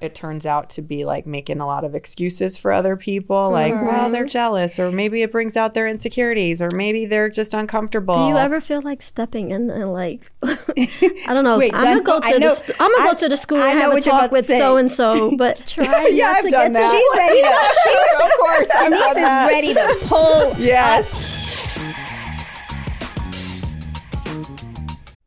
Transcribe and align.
It 0.00 0.14
turns 0.14 0.46
out 0.46 0.70
to 0.70 0.82
be 0.82 1.04
like 1.04 1.26
making 1.26 1.60
a 1.60 1.66
lot 1.66 1.84
of 1.84 1.94
excuses 1.94 2.56
for 2.56 2.72
other 2.72 2.96
people 2.96 3.50
like 3.50 3.74
well 3.74 4.10
they're 4.10 4.22
mm-hmm. 4.22 4.28
jealous 4.28 4.78
or 4.78 4.90
maybe 4.90 5.22
it 5.22 5.32
brings 5.32 5.56
out 5.56 5.74
their 5.74 5.86
insecurities 5.88 6.62
or 6.62 6.68
maybe 6.74 7.06
they're 7.06 7.28
just 7.28 7.54
uncomfortable 7.54 8.16
Do 8.16 8.28
you 8.28 8.36
ever 8.36 8.60
feel 8.60 8.80
like 8.82 9.02
stepping 9.02 9.50
in 9.50 9.70
and 9.70 9.92
like 9.92 10.30
I 10.42 11.34
don't 11.34 11.44
know. 11.44 11.58
Wait, 11.58 11.74
I'm 11.74 11.84
gonna 11.84 12.02
go 12.02 12.20
I 12.22 12.32
to 12.32 12.38
know- 12.38 12.48
the 12.48 12.54
st- 12.54 12.80
I'm 12.80 12.90
gonna 12.92 13.08
I- 13.08 13.12
go 13.12 13.18
to 13.18 13.28
the 13.28 13.36
school 13.36 13.58
I 13.58 13.70
and 13.70 13.78
have 13.78 13.92
a 13.92 14.00
talk 14.00 14.30
with 14.30 14.46
so 14.46 14.76
and 14.76 14.90
so, 14.90 15.36
but 15.36 15.66
try 15.66 16.06
yeah 16.08 16.34
i've 16.36 16.44
to 16.44 16.50
done 16.50 16.72
get 16.72 16.80
that 16.80 16.90
to 16.90 16.96
She's 16.96 17.16
ready 17.16 17.42
to. 18.18 18.24
of 18.24 18.30
course 18.38 18.68
Denise 18.82 19.16
is 19.16 19.22
ready 19.48 19.74
to 19.74 20.06
pull. 20.08 20.54
yes 20.58 21.37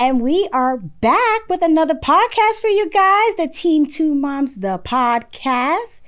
and 0.00 0.20
we 0.20 0.48
are 0.52 0.76
back 0.76 1.48
with 1.48 1.60
another 1.60 1.94
podcast 1.94 2.60
for 2.60 2.68
you 2.68 2.88
guys 2.88 3.34
the 3.34 3.48
Team 3.48 3.84
Two 3.84 4.14
Moms, 4.14 4.54
the 4.54 4.78
podcast. 4.78 6.02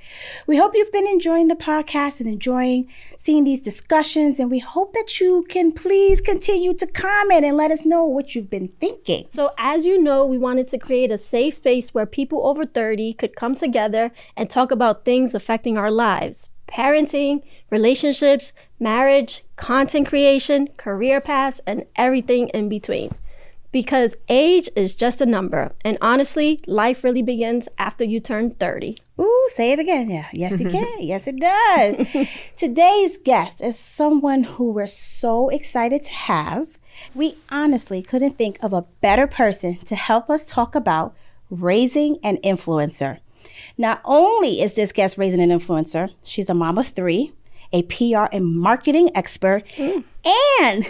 We 0.47 0.57
hope 0.57 0.71
you've 0.73 0.93
been 0.93 1.07
enjoying 1.07 1.49
the 1.49 1.57
podcast 1.57 2.21
and 2.21 2.29
enjoying 2.29 2.87
seeing 3.17 3.43
these 3.43 3.59
discussions, 3.59 4.39
and 4.39 4.49
we 4.49 4.59
hope 4.59 4.93
that 4.93 5.19
you 5.19 5.45
can 5.49 5.73
please 5.73 6.21
continue 6.21 6.73
to 6.75 6.87
comment 6.87 7.43
and 7.43 7.57
let 7.57 7.69
us 7.69 7.85
know 7.85 8.05
what 8.05 8.33
you've 8.33 8.49
been 8.49 8.69
thinking. 8.69 9.27
so 9.29 9.51
as 9.57 9.85
you 9.85 10.01
know, 10.01 10.25
we 10.25 10.37
wanted 10.37 10.69
to 10.69 10.77
create 10.77 11.11
a 11.11 11.17
safe 11.17 11.55
space 11.55 11.93
where 11.93 12.05
people 12.05 12.47
over 12.47 12.65
30 12.65 13.13
could 13.13 13.35
come 13.35 13.55
together 13.55 14.11
and 14.37 14.49
talk 14.49 14.71
about 14.71 15.03
things 15.03 15.35
affecting 15.35 15.77
our 15.77 15.91
lives. 15.91 16.49
Parenting, 16.65 17.41
relationships, 17.69 18.53
marriage, 18.79 19.43
content 19.57 20.07
creation, 20.07 20.69
career 20.77 21.19
paths, 21.19 21.59
and 21.67 21.85
everything 21.97 22.47
in 22.49 22.69
between. 22.69 23.11
Because 23.71 24.17
age 24.27 24.69
is 24.75 24.95
just 24.95 25.21
a 25.21 25.25
number, 25.25 25.71
and 25.85 25.97
honestly, 26.01 26.61
life 26.67 27.05
really 27.05 27.21
begins 27.21 27.69
after 27.77 28.03
you 28.03 28.19
turn 28.19 28.51
30. 28.51 28.97
Ooh, 29.19 29.47
say 29.49 29.71
it 29.71 29.79
again. 29.79 30.09
Yeah. 30.09 30.27
Yes, 30.33 30.59
it 30.59 30.71
can. 30.71 30.97
yes, 30.99 31.25
it 31.25 31.39
does. 31.39 32.27
Today's 32.57 33.17
guest 33.17 33.61
is 33.61 33.79
someone 33.79 34.43
who 34.43 34.71
we're 34.71 34.87
so 34.87 35.47
excited 35.49 36.03
to 36.03 36.11
have. 36.11 36.67
We 37.15 37.37
honestly 37.49 38.01
couldn't 38.01 38.31
think 38.31 38.59
of 38.61 38.73
a 38.73 38.85
better 38.99 39.25
person 39.25 39.77
to 39.85 39.95
help 39.95 40.29
us 40.29 40.45
talk 40.45 40.75
about 40.75 41.15
raising 41.49 42.17
an 42.23 42.37
influencer. 42.43 43.19
Not 43.77 44.01
only 44.03 44.61
is 44.61 44.73
this 44.73 44.91
guest 44.91 45.17
raising 45.17 45.41
an 45.41 45.49
influencer, 45.49 46.13
she's 46.23 46.49
a 46.49 46.53
mom 46.53 46.77
of 46.77 46.87
three, 46.87 47.33
a 47.71 47.83
PR 47.83 48.25
and 48.31 48.57
marketing 48.57 49.11
expert, 49.15 49.65
mm. 49.77 50.03
and 50.61 50.87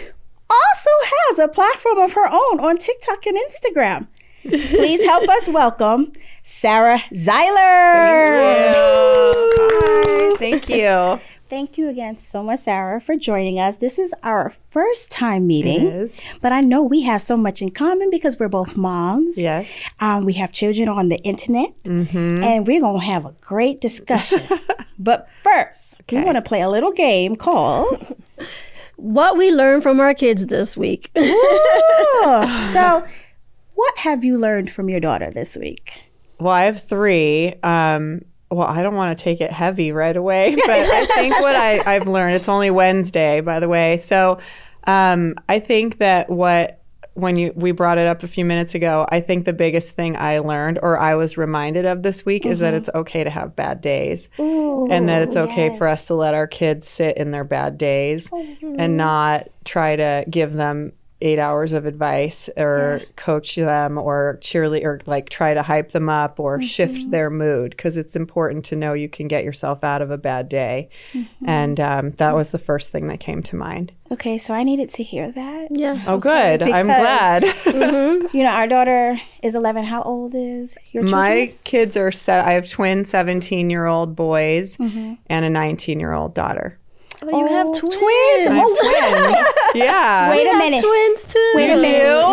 also 0.52 0.90
has 1.02 1.38
a 1.38 1.48
platform 1.48 1.98
of 1.98 2.12
her 2.12 2.26
own 2.26 2.60
on 2.60 2.78
TikTok 2.78 3.26
and 3.26 3.36
Instagram. 3.36 4.06
Please 4.42 5.04
help 5.04 5.28
us 5.28 5.48
welcome 5.48 6.12
Sarah 6.44 6.98
Zeiler. 7.12 8.72
Hi, 8.74 10.36
thank 10.38 10.68
you 10.68 11.20
Thank 11.52 11.76
you 11.76 11.90
again 11.90 12.16
so 12.16 12.42
much, 12.42 12.60
Sarah, 12.60 12.98
for 12.98 13.14
joining 13.14 13.60
us. 13.60 13.76
This 13.76 13.98
is 13.98 14.14
our 14.22 14.54
first 14.70 15.10
time 15.10 15.46
meeting, 15.46 16.08
but 16.40 16.50
I 16.50 16.62
know 16.62 16.82
we 16.82 17.02
have 17.02 17.20
so 17.20 17.36
much 17.36 17.60
in 17.60 17.70
common 17.72 18.08
because 18.08 18.40
we're 18.40 18.48
both 18.48 18.74
moms. 18.74 19.36
yes 19.36 19.68
Um, 20.00 20.24
we 20.24 20.32
have 20.32 20.50
children 20.52 20.88
on 20.88 21.10
the 21.10 21.18
internet, 21.18 21.74
and 21.84 22.66
we're 22.66 22.80
going 22.80 23.00
to 23.00 23.06
have 23.06 23.26
a 23.26 23.34
great 23.42 23.82
discussion. 23.82 24.40
but 24.98 25.28
first, 25.42 26.00
we 26.10 26.22
want 26.24 26.36
to 26.36 26.42
play 26.42 26.62
a 26.62 26.70
little 26.70 26.92
game 26.92 27.36
called. 27.36 28.16
What 29.02 29.36
we 29.36 29.50
learned 29.50 29.82
from 29.82 29.98
our 29.98 30.14
kids 30.14 30.46
this 30.46 30.76
week. 30.76 31.10
so, 31.16 33.04
what 33.74 33.98
have 33.98 34.22
you 34.22 34.38
learned 34.38 34.70
from 34.70 34.88
your 34.88 35.00
daughter 35.00 35.28
this 35.28 35.56
week? 35.56 36.04
Well, 36.38 36.54
I 36.54 36.64
have 36.66 36.84
three. 36.84 37.52
Um, 37.64 38.24
well, 38.48 38.68
I 38.68 38.80
don't 38.80 38.94
want 38.94 39.18
to 39.18 39.20
take 39.20 39.40
it 39.40 39.50
heavy 39.50 39.90
right 39.90 40.16
away, 40.16 40.54
but 40.66 40.70
I 40.70 41.06
think 41.06 41.40
what 41.40 41.56
I, 41.56 41.82
I've 41.84 42.06
learned, 42.06 42.34
it's 42.36 42.48
only 42.48 42.70
Wednesday, 42.70 43.40
by 43.40 43.58
the 43.58 43.68
way. 43.68 43.98
So 43.98 44.38
um, 44.84 45.34
I 45.48 45.58
think 45.58 45.98
that 45.98 46.30
what, 46.30 46.81
when 47.14 47.36
you 47.36 47.52
we 47.54 47.72
brought 47.72 47.98
it 47.98 48.06
up 48.06 48.22
a 48.22 48.28
few 48.28 48.44
minutes 48.44 48.74
ago, 48.74 49.06
I 49.08 49.20
think 49.20 49.44
the 49.44 49.52
biggest 49.52 49.94
thing 49.94 50.16
I 50.16 50.38
learned 50.38 50.78
or 50.82 50.98
I 50.98 51.14
was 51.14 51.36
reminded 51.36 51.84
of 51.84 52.02
this 52.02 52.24
week 52.24 52.46
is 52.46 52.60
that 52.60 52.68
mm-hmm. 52.68 52.76
it's 52.78 52.90
okay 52.94 53.24
to 53.24 53.30
have 53.30 53.54
bad 53.54 53.80
days. 53.80 54.28
and 54.38 55.08
that 55.08 55.22
it's 55.22 55.36
oh, 55.36 55.44
okay 55.44 55.76
for 55.76 55.86
us 55.86 56.06
to 56.06 56.14
let 56.14 56.34
our 56.34 56.46
kids 56.46 56.88
sit 56.88 57.16
in 57.16 57.30
their 57.30 57.44
bad 57.44 57.78
days 57.78 58.28
oh, 58.32 58.36
mm-hmm. 58.36 58.76
and 58.78 58.96
not 58.96 59.48
try 59.64 59.96
to 59.96 60.24
give 60.28 60.52
them 60.52 60.92
eight 61.22 61.38
hours 61.38 61.72
of 61.72 61.86
advice 61.86 62.50
or 62.56 63.00
coach 63.16 63.54
them 63.54 63.96
or 63.96 64.38
cheerlead 64.42 64.84
or 64.84 65.00
like 65.06 65.30
try 65.30 65.54
to 65.54 65.62
hype 65.62 65.92
them 65.92 66.08
up 66.08 66.38
or 66.40 66.58
mm-hmm. 66.58 66.66
shift 66.66 67.10
their 67.10 67.30
mood 67.30 67.70
because 67.70 67.96
it's 67.96 68.16
important 68.16 68.64
to 68.66 68.76
know 68.76 68.92
you 68.92 69.08
can 69.08 69.28
get 69.28 69.44
yourself 69.44 69.82
out 69.84 70.02
of 70.02 70.10
a 70.10 70.18
bad 70.18 70.48
day 70.48 70.88
mm-hmm. 71.12 71.48
and 71.48 71.78
um, 71.80 72.10
that 72.12 72.34
was 72.34 72.50
the 72.50 72.58
first 72.58 72.90
thing 72.90 73.08
that 73.08 73.20
came 73.20 73.42
to 73.42 73.56
mind 73.56 73.92
Okay, 74.10 74.36
so 74.36 74.52
I 74.52 74.62
needed 74.62 74.90
to 74.90 75.02
hear 75.02 75.32
that. 75.32 75.68
yeah. 75.70 76.02
oh 76.06 76.18
good 76.18 76.62
i'm 76.62 76.86
because- 76.88 77.00
glad 77.00 77.42
mm-hmm. 77.64 78.36
You 78.36 78.44
know, 78.44 78.50
our 78.50 78.66
daughter 78.66 79.16
is 79.42 79.54
11. 79.54 79.84
How 79.84 80.02
old 80.02 80.34
is 80.34 80.76
your 80.92 81.02
children? 81.02 81.10
my 81.20 81.54
kids 81.64 81.96
are 81.96 82.10
se- 82.10 82.40
i 82.40 82.52
have 82.52 82.68
twin 82.68 83.04
17 83.04 83.70
year 83.70 83.86
old 83.86 84.16
boys 84.16 84.76
and 84.78 85.18
a 85.44 85.50
19 85.50 86.00
year 86.00 86.12
old 86.12 86.34
daughter 86.34 86.78
Oh, 87.24 87.38
you 87.38 87.46
have 87.46 87.66
Oh, 87.68 87.72
twins. 87.72 87.94
twins. 87.94 88.48
Oh, 88.50 88.76
twins. 88.80 89.51
Yeah 89.74 90.30
Wait 90.30 90.44
We 90.44 90.50
a 90.50 90.54
minute. 90.58 90.82
twins 90.84 91.24
too. 91.32 91.52
Wait 91.54 91.70
a 91.70 91.76
minute. 91.76 91.82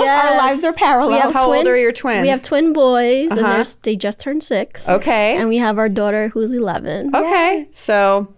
Yes. 0.03 0.25
Our 0.25 0.37
lives 0.37 0.63
are 0.63 0.73
parallel. 0.73 1.11
We 1.11 1.17
have 1.19 1.33
How 1.33 1.53
old 1.53 1.67
are 1.67 1.77
your 1.77 1.91
twins? 1.91 2.21
We 2.23 2.27
have 2.29 2.41
twin 2.41 2.73
boys, 2.73 3.31
Uh-huh. 3.31 3.41
they're, 3.63 3.63
they 3.83 3.95
just 3.95 4.19
turned 4.19 4.43
six. 4.43 4.87
okay 4.87 5.37
And 5.37 5.49
we 5.49 5.57
have 5.57 5.77
our 5.77 5.89
daughter 5.89 6.29
who's 6.29 6.51
11. 6.53 7.15
Okay, 7.15 7.67
so 7.71 8.33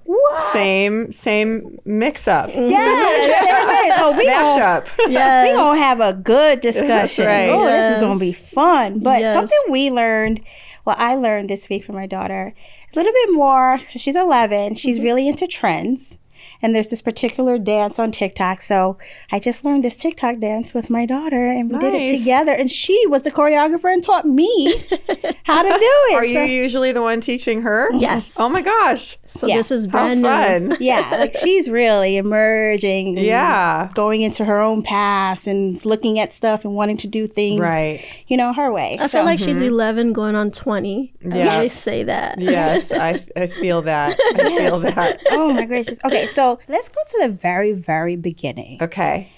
same 0.52 1.12
same 1.12 1.80
mix 1.86 2.28
up. 2.28 2.50
Yes. 2.54 3.96
oh, 4.02 4.16
we 4.18 4.26
Mash 4.26 4.58
gonna, 4.58 4.64
up. 4.66 4.88
Yes. 5.10 5.48
we 5.48 5.54
gonna 5.56 5.80
have 5.80 6.02
a 6.02 6.14
good 6.14 6.60
discussion. 6.62 7.26
right. 7.26 7.50
Oh, 7.50 7.66
this 7.66 7.96
is 7.96 8.02
gonna 8.02 8.20
be 8.20 8.34
fun. 8.34 9.00
But 9.00 9.22
Yes. 9.22 9.34
something 9.34 9.60
we 9.70 9.90
learned, 9.92 10.42
well, 10.86 10.96
I 11.00 11.16
learned 11.16 11.50
this 11.50 11.70
week 11.70 11.86
from 11.86 11.96
my 11.96 12.08
daughter, 12.08 12.54
a 12.94 12.96
little 13.00 13.12
bit 13.14 13.34
more. 13.34 13.78
'cause 13.78 14.02
She's 14.02 14.16
11. 14.16 14.76
She's 14.76 14.98
Mm-hmm. 14.98 15.06
really 15.06 15.28
into 15.28 15.48
trends. 15.48 16.18
And 16.62 16.76
there's 16.76 16.90
this 16.90 17.02
particular 17.02 17.58
dance 17.58 17.98
on 18.00 18.12
TikTok. 18.12 18.62
So 18.62 18.98
I 19.32 19.40
just 19.40 19.66
learned 19.66 19.84
this 19.84 19.96
TikTok 19.98 20.40
dance 20.40 20.74
with 20.74 20.90
my 20.90 21.06
daughter 21.06 21.48
and 21.50 21.72
we 21.72 21.78
did 21.80 21.94
it 21.94 22.18
together. 22.20 22.52
And 22.52 22.70
she 22.70 23.06
was 23.08 23.24
the 23.24 23.32
choreographer 23.32 23.92
and 23.92 24.04
taught 24.04 24.26
me 24.26 24.72
how 25.44 25.64
to 25.64 25.70
do 25.70 25.76
it. 26.12 26.16
Are 26.16 26.26
you 26.26 26.42
usually 26.42 26.92
the 26.92 27.02
one 27.02 27.22
teaching 27.22 27.62
her? 27.64 27.90
Yes. 27.94 28.36
Oh 28.40 28.50
my 28.50 28.62
gosh. 28.62 29.18
So 29.26 29.48
Yeah. 29.48 29.58
this 29.58 29.72
is 29.72 29.86
How 29.88 29.92
brand 29.92 30.22
new. 30.22 30.28
fun. 30.28 30.78
yeah, 30.82 31.10
like 31.20 31.36
she's 31.36 31.70
really 31.70 32.18
emerging. 32.18 33.18
Yeah. 33.18 33.90
Going 33.94 34.22
into 34.22 34.46
her 34.46 34.60
own 34.60 34.84
paths 34.84 35.48
and 35.48 35.84
looking 35.86 36.20
at 36.20 36.34
stuff 36.34 36.64
and 36.66 36.76
wanting 36.76 36.98
to 36.98 37.08
do 37.08 37.28
things, 37.28 37.60
Right. 37.62 38.04
you 38.28 38.38
know, 38.38 38.54
her 38.54 38.72
way. 38.72 38.98
I 39.00 39.08
feel 39.08 39.24
like 39.24 39.40
Mm-hmm. 39.40 39.46
she's 39.60 39.62
11 39.62 40.14
going 40.14 40.36
on 40.36 40.52
20. 40.52 41.14
I 41.32 41.48
always 41.56 41.74
say 41.74 42.04
that. 42.04 42.40
Yes, 42.40 42.92
I, 42.92 43.20
I 43.36 43.48
feel 43.48 43.82
that. 43.84 44.18
I 44.36 44.58
feel 44.58 44.80
that. 44.82 45.20
oh 45.32 45.54
my 45.54 45.66
gracious. 45.66 45.98
Okay, 46.06 46.26
so 46.28 46.51
let's 46.68 46.90
go 46.90 47.02
to 47.10 47.20
the 47.22 47.30
very, 47.30 47.74
very 47.74 48.16
beginning. 48.16 48.82
Okay. 48.82 49.32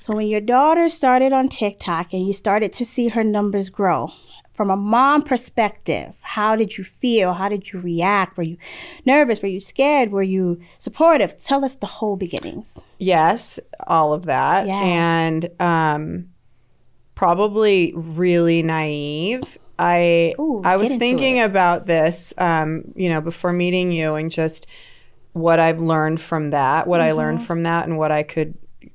So 0.00 0.14
when 0.14 0.26
your 0.28 0.40
daughter 0.40 0.88
started 0.88 1.32
on 1.32 1.48
TikTok 1.48 2.12
and 2.12 2.26
you 2.26 2.32
started 2.32 2.72
to 2.74 2.86
see 2.86 3.08
her 3.08 3.24
numbers 3.24 3.68
grow, 3.68 4.10
from 4.58 4.70
a 4.70 4.76
mom 4.76 5.22
perspective, 5.22 6.14
how 6.20 6.56
did 6.56 6.76
you 6.76 6.82
feel? 6.82 7.34
How 7.34 7.48
did 7.48 7.72
you 7.72 7.78
react? 7.78 8.36
Were 8.36 8.42
you 8.42 8.56
nervous? 9.06 9.40
Were 9.40 9.48
you 9.48 9.60
scared? 9.60 10.10
Were 10.10 10.22
you 10.22 10.60
supportive? 10.80 11.40
Tell 11.40 11.64
us 11.64 11.74
the 11.74 11.86
whole 11.86 12.16
beginnings. 12.16 12.76
Yes, 12.98 13.60
all 13.86 14.12
of 14.12 14.26
that. 14.26 14.66
Yeah. 14.66 14.82
And 14.82 15.48
um, 15.60 16.30
probably 17.14 17.92
really 17.94 18.64
naive. 18.64 19.58
I 19.78 20.34
Ooh, 20.40 20.60
I 20.64 20.76
was 20.76 20.88
thinking 20.88 21.38
about 21.38 21.86
this, 21.86 22.34
um, 22.36 22.92
you 22.96 23.08
know, 23.08 23.20
before 23.20 23.52
meeting 23.52 23.92
you, 23.92 24.16
and 24.16 24.28
just 24.28 24.66
what 25.32 25.58
I've 25.60 25.80
learned 25.80 26.20
from 26.20 26.50
that, 26.50 26.86
what 26.86 27.00
I 27.00 27.10
Mm-hmm. 27.10 27.18
learned 27.18 27.42
from 27.42 27.62
that, 27.64 27.86
and 27.86 27.98
what 27.98 28.10
I 28.12 28.22
could 28.22 28.54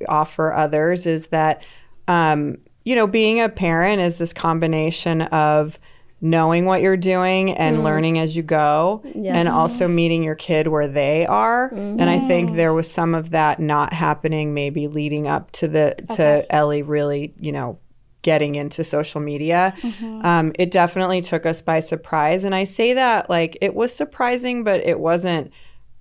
offer 0.10 0.54
others 0.54 1.06
is 1.06 1.28
that, 1.28 1.64
um, 2.08 2.58
you 2.86 2.96
know, 2.96 3.08
being 3.08 3.40
a 3.40 3.50
parent 3.50 4.02
is 4.02 4.18
this 4.18 4.34
combination 4.34 5.22
of 5.24 5.80
knowing 6.22 6.64
what 6.66 6.82
you're 6.82 6.96
doing 6.98 7.52
and 7.52 7.78
Mm. 7.80 7.84
learning 7.84 8.18
as 8.20 8.36
you 8.38 8.44
go 8.44 9.04
and 9.26 9.50
also 9.50 9.90
meeting 9.90 10.24
your 10.24 10.36
kid 10.36 10.68
where 10.70 10.88
they 10.88 11.26
are 11.26 11.68
and 11.74 12.10
i 12.10 12.16
Mm-hmm. 12.18 12.28
think 12.28 12.52
there 12.54 12.74
was 12.74 12.90
some 12.90 13.14
of 13.14 13.32
that 13.32 13.60
not 13.60 13.92
happening 13.92 14.54
maybe 14.54 14.88
leading 14.88 15.28
up 15.28 15.52
to 15.52 15.68
the 15.68 15.94
to 16.16 16.46
ellie 16.50 16.82
really 16.82 17.34
you 17.42 17.52
know 17.52 17.78
getting 18.22 18.56
into 18.56 18.86
social 18.86 19.20
media 19.20 19.74
Mm-hmm. 19.82 20.26
um, 20.26 20.54
it 20.58 20.72
definitely 20.72 21.22
took 21.22 21.46
us 21.46 21.62
by 21.62 21.82
surprise 21.82 22.46
and 22.46 22.56
i 22.56 22.64
say 22.64 22.94
that 22.94 23.30
like 23.30 23.58
it 23.60 23.76
was 23.76 23.94
surprising 23.94 24.64
but 24.64 24.80
it 24.86 25.02
wasn't 25.02 25.52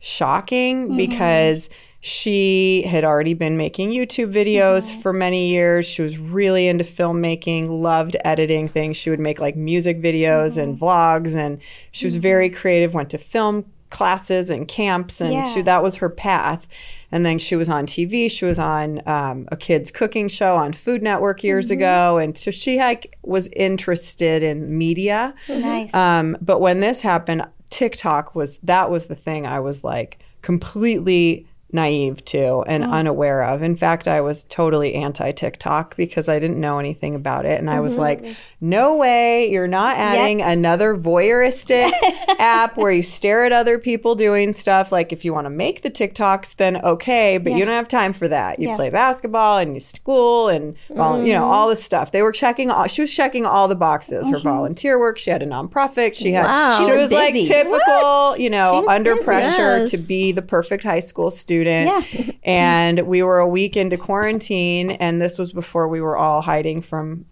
shocking 0.03 0.89
Mm-hmm. 0.89 0.97
because 0.97 1.71
she 2.05 2.83
had 2.83 3.05
already 3.05 3.33
been 3.33 3.57
making 3.57 3.91
YouTube 3.93 4.33
videos 4.35 4.91
Mm-hmm. 4.91 5.01
for 5.03 5.13
many 5.13 5.49
years. 5.51 5.87
She 5.87 6.03
was 6.03 6.19
really 6.19 6.67
into 6.67 6.83
filmmaking, 6.85 7.69
loved 7.81 8.17
editing 8.25 8.67
things. 8.67 8.97
She 8.97 9.09
would 9.09 9.21
make 9.21 9.39
like 9.39 9.55
music 9.57 10.03
videos 10.03 10.59
and 10.61 10.75
Mm-hmm. 10.77 10.85
vlogs, 10.85 11.35
and 11.37 11.61
she 11.93 12.07
was 12.07 12.17
very 12.17 12.51
creative, 12.51 12.93
went 12.93 13.11
to 13.11 13.19
film 13.19 13.67
classes 13.91 14.51
and 14.51 14.67
camps, 14.67 15.21
and 15.21 15.33
Yeah. 15.33 15.45
she, 15.47 15.63
that 15.63 15.83
was 15.83 15.97
her 15.97 16.09
path. 16.09 16.67
And 17.13 17.25
then 17.27 17.39
she 17.39 17.55
was 17.57 17.69
on 17.69 17.85
TV. 17.87 18.31
She 18.31 18.47
was 18.47 18.59
on 18.59 19.03
um, 19.07 19.47
a 19.53 19.57
kids' 19.57 19.91
cooking 19.91 20.29
show 20.29 20.57
on 20.57 20.73
Food 20.73 21.03
Network 21.03 21.45
years 21.45 21.67
Mm-hmm. 21.67 21.73
ago, 21.75 22.19
and 22.19 22.37
so 22.37 22.51
she 22.51 22.79
like 22.79 23.17
was 23.23 23.49
interested 23.55 24.43
in 24.43 24.77
media. 24.77 25.35
Nice. 25.49 25.95
Um, 25.95 26.37
but 26.41 26.61
when 26.61 26.81
this 26.81 27.03
happened, 27.03 27.43
TikTok 27.73 28.35
was 28.35 28.59
that 28.63 28.91
was 28.91 29.07
the 29.07 29.17
thing 29.17 29.47
I 29.47 29.61
was 29.61 29.83
like 29.83 30.19
completely 30.43 31.47
naive 31.73 32.25
to 32.27 32.63
and 32.67 32.85
unaware 32.85 33.43
of. 33.43 33.63
In 33.63 33.77
fact, 33.77 34.07
I 34.07 34.21
was 34.21 34.45
totally 34.45 34.95
anti 34.95 35.33
TikTok 35.33 35.97
because 35.97 36.29
I 36.29 36.39
didn't 36.39 36.61
know 36.61 36.79
anything 36.79 37.15
about 37.15 37.47
it. 37.47 37.59
And 37.59 37.71
I 37.71 37.81
was 37.81 37.93
mm-hmm. 37.93 38.01
like, 38.01 38.37
no 38.61 38.97
way, 38.97 39.51
you're 39.51 39.67
not 39.67 39.97
adding 39.97 40.43
another 40.43 40.95
voyeuristic 40.95 41.91
app 42.39 42.77
where 42.77 42.93
you 42.93 43.03
stare 43.03 43.45
at 43.45 43.53
other 43.53 43.79
people 43.79 44.15
doing 44.15 44.53
stuff. 44.53 44.93
Like, 44.93 45.13
if 45.13 45.25
you 45.25 45.33
want 45.33 45.47
to 45.47 45.51
make 45.51 45.83
the 45.83 45.91
TikToks, 45.91 46.57
then 46.57 46.77
okay, 46.85 47.39
but 47.39 47.53
you 47.53 47.65
don't 47.65 47.75
have 47.75 47.89
time 47.89 48.13
for 48.13 48.29
that. 48.29 48.59
You 48.59 48.69
Yeah. 48.69 48.77
play 48.77 48.91
basketball 48.91 49.59
and 49.59 49.75
you 49.75 49.81
school 49.81 50.49
and, 50.49 50.77
vol- 50.91 51.25
you 51.25 51.33
know, 51.33 51.41
mm-hmm. 51.41 51.51
all 51.51 51.69
this 51.69 51.83
stuff. 51.83 52.13
They 52.13 52.23
were 52.23 52.33
checking 52.33 52.71
all, 52.71 52.87
she 52.87 53.01
was 53.01 53.13
checking 53.13 53.47
all 53.47 53.67
the 53.69 53.77
boxes 53.77 54.29
her 54.29 54.37
mm-hmm. 54.37 54.49
volunteer 54.49 54.99
work. 54.99 55.17
She 55.19 55.31
had 55.31 55.43
a 55.43 55.47
nonprofit. 55.47 56.15
She 56.15 56.33
had, 56.33 56.45
Wow. 56.45 56.79
she, 56.79 56.85
She 56.85 56.91
was, 56.91 57.03
was 57.05 57.13
like 57.13 57.35
typical, 57.35 58.37
you 58.37 58.51
know, 58.51 58.87
under 58.89 59.15
busy. 59.15 59.25
pressure 59.25 59.79
Yes. 59.79 59.91
to 59.93 59.97
be 59.97 60.33
the 60.33 60.43
perfect 60.43 60.85
high 60.85 61.01
school 61.01 61.31
student. 61.31 61.62
Yeah. 61.67 62.33
and 62.45 63.01
we 63.07 63.23
were 63.23 63.39
a 63.39 63.49
week 63.49 63.77
into 63.77 63.97
quarantine, 63.97 64.93
and 64.93 65.21
this 65.21 65.39
was 65.39 65.53
before 65.53 65.89
we 65.89 66.01
were 66.01 66.17
all 66.17 66.43
hiding 66.43 66.81
from 66.81 67.27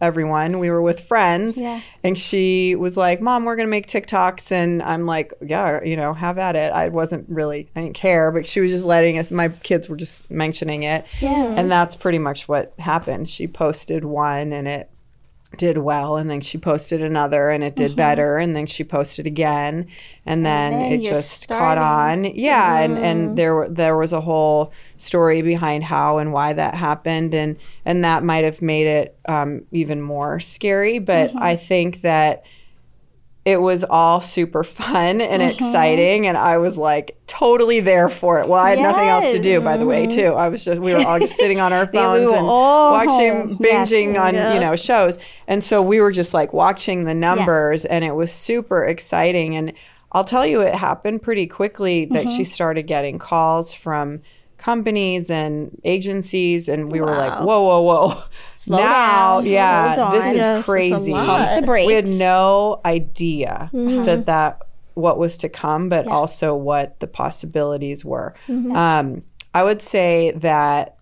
everyone. 0.00 0.58
We 0.58 0.70
were 0.70 0.82
with 0.82 1.00
friends. 1.00 1.58
Yeah. 1.58 1.80
And 2.02 2.18
she 2.18 2.74
was 2.74 2.96
like, 2.96 3.20
Mom, 3.20 3.44
we're 3.44 3.56
going 3.56 3.66
to 3.66 3.70
make 3.70 3.86
TikToks. 3.86 4.52
And 4.52 4.82
I'm 4.82 5.06
like, 5.06 5.32
Yeah, 5.44 5.82
you 5.82 5.96
know, 5.96 6.12
have 6.14 6.38
at 6.38 6.56
it. 6.56 6.72
I 6.72 6.88
wasn't 6.88 7.28
really, 7.28 7.68
I 7.74 7.82
didn't 7.82 7.96
care, 7.96 8.30
but 8.30 8.46
she 8.46 8.60
was 8.60 8.70
just 8.70 8.84
letting 8.84 9.18
us, 9.18 9.30
my 9.30 9.48
kids 9.48 9.88
were 9.88 9.96
just 9.96 10.30
mentioning 10.30 10.82
it. 10.82 11.04
Yeah. 11.20 11.54
And 11.56 11.70
that's 11.70 11.96
pretty 11.96 12.18
much 12.18 12.48
what 12.48 12.74
happened. 12.78 13.28
She 13.28 13.46
posted 13.46 14.04
one 14.04 14.52
and 14.52 14.68
it 14.68 14.90
did 15.56 15.78
well 15.78 16.16
and 16.16 16.28
then 16.28 16.40
she 16.40 16.58
posted 16.58 17.02
another 17.02 17.50
and 17.50 17.64
it 17.64 17.74
did 17.74 17.96
better 17.96 18.36
and 18.36 18.54
then 18.54 18.66
she 18.66 18.84
posted 18.84 19.26
again 19.26 19.86
and 20.26 20.44
then, 20.44 20.72
then 20.72 20.92
it 20.92 21.02
just 21.02 21.48
caught 21.48 21.78
on. 21.78 22.24
Yeah 22.24 22.80
and 22.80 22.98
and 22.98 23.38
there 23.38 23.66
there 23.68 23.96
was 23.96 24.12
a 24.12 24.20
whole 24.20 24.72
story 24.98 25.40
behind 25.40 25.84
how 25.84 26.18
and 26.18 26.32
why 26.32 26.52
that 26.52 26.74
happened 26.74 27.34
and 27.34 27.56
and 27.84 28.04
that 28.04 28.22
might 28.22 28.44
have 28.44 28.60
made 28.60 28.86
it 28.86 29.18
um, 29.26 29.62
even 29.72 30.02
more 30.02 30.38
scary 30.38 30.98
but 30.98 31.30
i 31.36 31.56
think 31.56 32.02
that 32.02 32.44
it 33.48 33.60
was 33.62 33.82
all 33.88 34.20
super 34.20 34.62
fun 34.62 35.20
and 35.20 35.40
exciting 35.42 36.26
and 36.26 36.36
i 36.36 36.58
was 36.58 36.76
like 36.76 37.16
totally 37.26 37.80
there 37.80 38.08
for 38.08 38.40
it 38.40 38.48
well 38.48 38.60
i 38.60 38.70
had 38.70 38.78
nothing 38.78 39.08
else 39.08 39.30
to 39.32 39.38
do 39.38 39.60
by 39.60 39.76
the 39.76 39.86
way 39.86 40.06
too 40.06 40.34
i 40.34 40.48
was 40.48 40.64
just 40.64 40.80
we 40.82 40.92
were 40.92 41.00
all 41.06 41.18
just 41.18 41.34
sitting 41.36 41.58
on 41.60 41.72
our 41.72 41.88
Yeah, 41.94 42.12
we 42.12 42.18
phones 42.26 42.30
and 42.30 42.46
watching 42.46 43.32
home. 43.48 43.56
Yes. 43.60 43.90
binging 43.90 44.20
on 44.20 44.34
Yeah. 44.34 44.54
you 44.54 44.60
know 44.60 44.76
shows 44.76 45.18
and 45.46 45.62
so 45.64 45.80
we 45.82 46.00
were 46.00 46.12
just 46.12 46.34
like 46.34 46.52
watching 46.52 47.04
the 47.04 47.14
numbers 47.14 47.84
and 47.84 48.04
it 48.04 48.14
was 48.14 48.30
super 48.32 48.82
exciting 48.84 49.56
and 49.56 49.72
i'll 50.12 50.24
tell 50.24 50.46
you 50.46 50.60
it 50.60 50.74
happened 50.74 51.22
pretty 51.22 51.46
quickly 51.46 52.04
that 52.06 52.26
Mm-hmm. 52.26 52.36
she 52.36 52.44
started 52.44 52.82
getting 52.86 53.18
calls 53.18 53.72
from 53.72 54.20
companies 54.58 55.30
and 55.30 55.80
agencies 55.84 56.68
and 56.68 56.90
we 56.92 57.00
were 57.00 57.14
like 57.14 57.32
whoa 57.40 57.62
whoa 57.62 57.80
whoa 57.82 58.22
Slow 58.56 58.78
now 58.78 59.36
down. 59.40 59.46
yeah 59.46 59.88
this 60.10 60.24
on. 60.24 60.30
is 60.30 60.36
Yes, 60.36 60.64
crazy 60.64 61.12
we 61.86 61.94
had 61.94 62.08
no 62.08 62.80
idea 62.84 63.70
Mm-hmm. 63.72 64.04
that 64.06 64.26
that 64.26 64.58
what 64.94 65.16
was 65.18 65.38
to 65.38 65.48
come 65.48 65.88
but 65.88 66.06
also 66.08 66.54
what 66.56 66.98
the 67.00 67.06
possibilities 67.06 68.04
were 68.04 68.34
Mm-hmm. 68.48 68.74
um, 68.76 69.22
i 69.54 69.62
would 69.62 69.80
say 69.80 70.32
that 70.32 70.96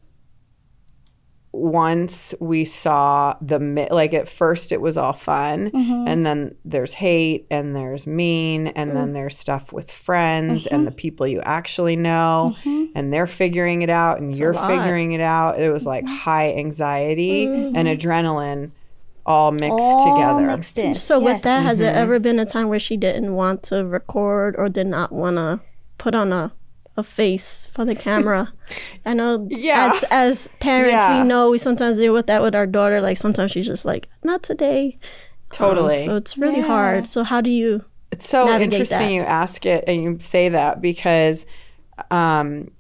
once 1.56 2.35
we 2.41 2.64
saw 2.64 3.35
the 3.41 3.58
mi- 3.58 3.88
like 3.91 4.12
at 4.14 4.29
first 4.29 4.73
it 4.73 4.81
was 4.81 4.97
all 4.97 5.12
fun 5.12 5.70
Mm-hmm. 5.70 6.05
and 6.08 6.26
then 6.26 6.55
there's 6.64 6.94
hate 6.94 7.47
and 7.50 7.75
there's 7.75 8.06
mean 8.06 8.67
and 8.69 8.91
Mm. 8.91 8.94
then 8.94 9.12
there's 9.14 9.37
stuff 9.38 9.73
with 9.73 9.91
friends 9.91 10.64
Mm-hmm. 10.64 10.75
and 10.75 10.87
the 10.87 10.91
people 10.93 11.26
you 11.26 11.41
actually 11.43 11.97
know 11.97 12.55
and 12.64 13.12
they're 13.12 13.26
figuring 13.26 13.82
it 13.82 13.91
out 13.91 14.20
and 14.20 14.37
you're. 14.37 14.53
Mm-hmm. 14.55 14.69
figuring 14.82 15.12
it 15.12 15.20
out 15.20 15.58
it 15.61 15.73
was 15.73 15.87
like 15.87 16.06
high 16.06 16.53
anxiety 16.55 17.44
and 17.47 17.76
adrenaline 17.88 18.70
all 19.25 19.50
mixed 19.50 19.73
All 19.73 20.14
together 20.14 20.56
mixed 20.56 20.79
in. 20.79 20.94
So 20.94 21.19
Yes. 21.20 21.25
with 21.35 21.42
that, 21.42 21.64
has 21.64 21.78
Mm-hmm. 21.78 21.85
there 21.87 21.95
ever 21.95 22.19
been 22.21 22.38
a 22.38 22.45
time 22.47 22.69
where 22.69 22.78
she 22.78 22.97
didn't 22.97 23.35
want 23.35 23.64
to 23.64 23.85
record 23.85 24.54
or 24.57 24.69
did 24.69 24.87
not 24.87 25.11
want 25.11 25.37
to 25.37 25.59
put 25.99 26.14
on 26.14 26.33
a 26.33 26.52
a 26.97 27.03
face 27.03 27.67
for 27.73 27.85
the 27.85 27.95
camera? 27.95 28.53
I 29.05 29.12
know 29.15 29.47
Yeah. 29.50 29.93
as 29.95 30.05
as 30.11 30.49
parents 30.61 30.93
Yeah. 30.93 31.23
we 31.23 31.29
know 31.29 31.50
we 31.50 31.59
sometimes 31.59 31.99
deal 31.99 32.15
with 32.15 32.26
that 32.29 32.43
with 32.43 32.55
our 32.55 32.67
daughter. 32.67 33.00
Like 33.00 33.17
sometimes 33.17 33.53
she's 33.53 33.67
just 33.67 33.85
like, 33.85 34.09
not 34.25 34.43
today. 34.43 34.99
Um, 35.00 35.49
totally 35.53 36.05
so 36.05 36.17
it's 36.17 36.37
really 36.38 36.61
hard. 36.61 37.07
So 37.09 37.23
how 37.23 37.41
do 37.41 37.50
you 37.50 37.85
It's 38.11 38.29
so 38.29 38.49
interesting 38.49 38.99
that. 38.99 39.12
you 39.15 39.21
ask 39.23 39.65
it 39.67 39.85
and 39.87 40.03
you 40.03 40.19
say 40.21 40.49
that 40.49 40.81
because 40.81 41.47
um, 42.11 42.71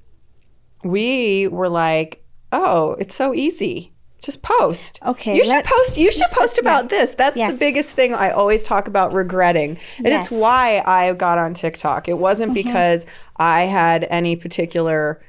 we 0.84 1.48
were 1.48 1.68
like, 1.68 2.24
oh, 2.52 2.92
it's 2.98 3.14
so 3.14 3.34
easy. 3.34 3.92
Just 4.26 4.42
post. 4.42 4.98
Okay, 5.06 5.36
You 5.36 5.44
should 5.44 5.64
post. 5.64 5.96
You 5.96 6.10
should 6.10 6.30
post 6.32 6.58
about 6.58 6.88
this. 6.88 7.14
That's 7.14 7.36
Yes. 7.36 7.52
the 7.52 7.58
biggest 7.58 7.90
thing 7.90 8.12
I 8.12 8.30
always 8.30 8.64
talk 8.64 8.88
about 8.88 9.12
regretting. 9.14 9.78
And 9.98 10.08
Yes. 10.08 10.24
it's 10.24 10.30
why 10.32 10.82
I 10.84 11.12
got 11.12 11.38
on 11.38 11.54
TikTok. 11.54 12.08
It 12.08 12.18
wasn't 12.18 12.52
because 12.52 13.06
I 13.36 13.62
had 13.62 14.04
any 14.10 14.34
particular 14.34 15.20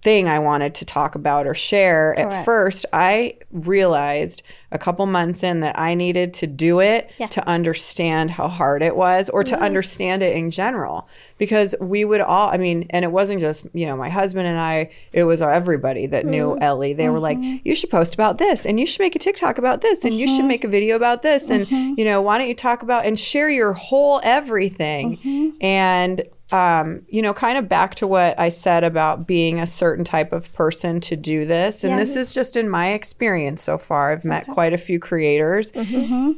thing 0.00 0.28
I 0.28 0.38
wanted 0.38 0.76
to 0.76 0.84
talk 0.84 1.16
about 1.16 1.46
or 1.46 1.54
share. 1.54 2.16
At 2.16 2.44
first, 2.44 2.86
I 2.92 3.34
realized 3.50 4.44
a 4.70 4.78
couple 4.78 5.04
months 5.06 5.42
in 5.42 5.60
that 5.60 5.76
I 5.76 5.94
needed 5.94 6.34
to 6.34 6.46
do 6.46 6.78
it 6.78 7.10
Yeah. 7.18 7.26
to 7.28 7.48
understand 7.48 8.30
how 8.32 8.46
hard 8.46 8.80
it 8.82 8.94
was 8.94 9.28
or 9.28 9.42
to 9.42 9.54
mm-hmm. 9.54 9.64
understand 9.64 10.22
it 10.22 10.36
in 10.36 10.52
general. 10.52 11.08
Because 11.36 11.74
we 11.80 12.04
would 12.04 12.20
all, 12.20 12.48
I 12.48 12.58
mean, 12.58 12.86
and 12.90 13.04
it 13.04 13.10
wasn't 13.10 13.40
just, 13.40 13.66
you 13.72 13.86
know, 13.86 13.96
my 13.96 14.08
husband 14.08 14.46
and 14.46 14.58
I, 14.58 14.90
it 15.12 15.24
was 15.24 15.42
everybody 15.42 16.06
that 16.06 16.26
knew 16.26 16.50
mm-hmm. 16.50 16.62
Ellie. 16.62 16.92
They 16.92 17.08
were 17.08 17.18
like, 17.18 17.38
mm-hmm. 17.38 17.66
you 17.66 17.74
should 17.74 17.90
post 17.90 18.14
about 18.14 18.38
this 18.38 18.64
and 18.66 18.78
you 18.78 18.86
should 18.86 19.00
make 19.00 19.16
a 19.16 19.18
TikTok 19.18 19.58
about 19.58 19.80
this 19.80 20.04
and 20.04 20.16
you 20.16 20.28
should 20.28 20.44
make 20.44 20.62
a 20.62 20.68
video 20.68 20.94
about 20.94 21.22
this. 21.22 21.50
And, 21.50 21.68
you 21.98 22.04
know, 22.04 22.22
why 22.22 22.38
don't 22.38 22.46
you 22.48 22.54
talk 22.54 22.84
about 22.84 23.04
and 23.04 23.18
share 23.18 23.48
your 23.48 23.72
whole 23.72 24.20
everything? 24.22 25.56
And, 25.60 26.22
um, 26.50 27.02
you 27.08 27.20
know, 27.20 27.34
kind 27.34 27.58
of 27.58 27.68
back 27.68 27.94
to 27.96 28.06
what 28.06 28.38
I 28.38 28.48
said 28.48 28.84
about 28.84 29.26
being 29.26 29.60
a 29.60 29.66
certain 29.66 30.04
type 30.04 30.32
of 30.32 30.52
person 30.54 31.00
to 31.02 31.16
do 31.16 31.44
this. 31.44 31.84
And 31.84 31.98
this 31.98 32.16
is 32.16 32.32
just 32.32 32.56
in 32.56 32.68
my 32.68 32.92
experience 32.92 33.62
so 33.62 33.76
far. 33.76 34.12
I've 34.12 34.24
met 34.24 34.46
quite 34.46 34.72
a 34.72 34.78
few 34.78 34.98
creators. 34.98 35.72
Mm-hmm. 35.72 35.96
Mm-hmm. 35.96 36.32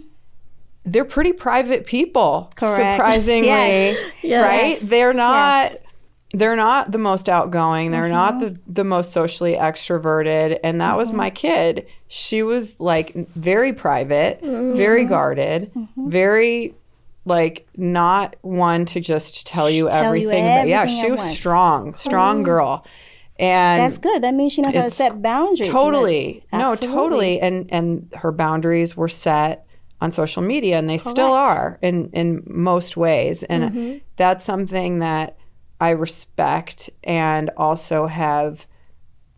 They're 0.84 1.04
pretty 1.04 1.32
private 1.32 1.86
people, 1.86 2.50
Correct. 2.56 2.96
surprisingly, 2.96 3.48
Yes. 3.48 4.12
Yes. 4.22 4.46
right? 4.80 4.90
They're 4.90 5.12
not 5.12 5.72
they're 6.32 6.56
not 6.56 6.92
the 6.92 6.98
most 6.98 7.28
outgoing. 7.28 7.90
They're 7.90 8.04
mm-hmm. 8.04 8.12
not 8.12 8.40
the, 8.40 8.60
the 8.66 8.84
most 8.84 9.12
socially 9.12 9.54
extroverted. 9.54 10.60
And 10.62 10.80
that 10.80 10.96
was 10.96 11.12
my 11.12 11.28
kid. 11.30 11.86
She 12.06 12.42
was 12.42 12.78
like 12.78 13.14
very 13.34 13.72
private, 13.72 14.40
very 14.40 15.04
guarded, 15.04 15.72
very 15.96 16.74
like 17.24 17.66
not 17.76 18.36
one 18.42 18.84
to 18.86 19.00
just 19.00 19.46
tell 19.46 19.68
you 19.70 19.88
Tell 19.90 20.16
you 20.16 20.30
everything. 20.30 20.68
yeah, 20.68 20.86
she 20.86 21.10
was 21.10 21.20
once. 21.20 21.36
strong, 21.36 21.94
strong 21.98 22.42
girl. 22.42 22.84
And 23.38 23.80
That's 23.82 23.98
good. 23.98 24.22
That 24.22 24.34
means 24.34 24.52
she 24.52 24.60
knows 24.62 24.74
how 24.74 24.82
to 24.82 24.90
set 24.90 25.22
boundaries. 25.22 25.68
Totally. 25.70 26.44
No, 26.52 26.74
totally. 26.76 27.40
And 27.40 27.68
and 27.72 28.12
her 28.16 28.32
boundaries 28.32 28.96
were 28.96 29.08
set 29.08 29.66
on 30.02 30.10
social 30.10 30.42
media 30.42 30.78
and 30.78 30.88
they 30.88 30.98
still 30.98 31.32
are 31.32 31.78
in 31.82 32.10
in 32.10 32.42
most 32.46 32.96
ways. 32.96 33.42
And 33.44 33.64
Mm-hmm. 33.64 33.98
that's 34.16 34.44
something 34.44 34.98
that 34.98 35.36
I 35.80 35.90
respect 35.90 36.90
and 37.04 37.50
also 37.56 38.06
have 38.06 38.66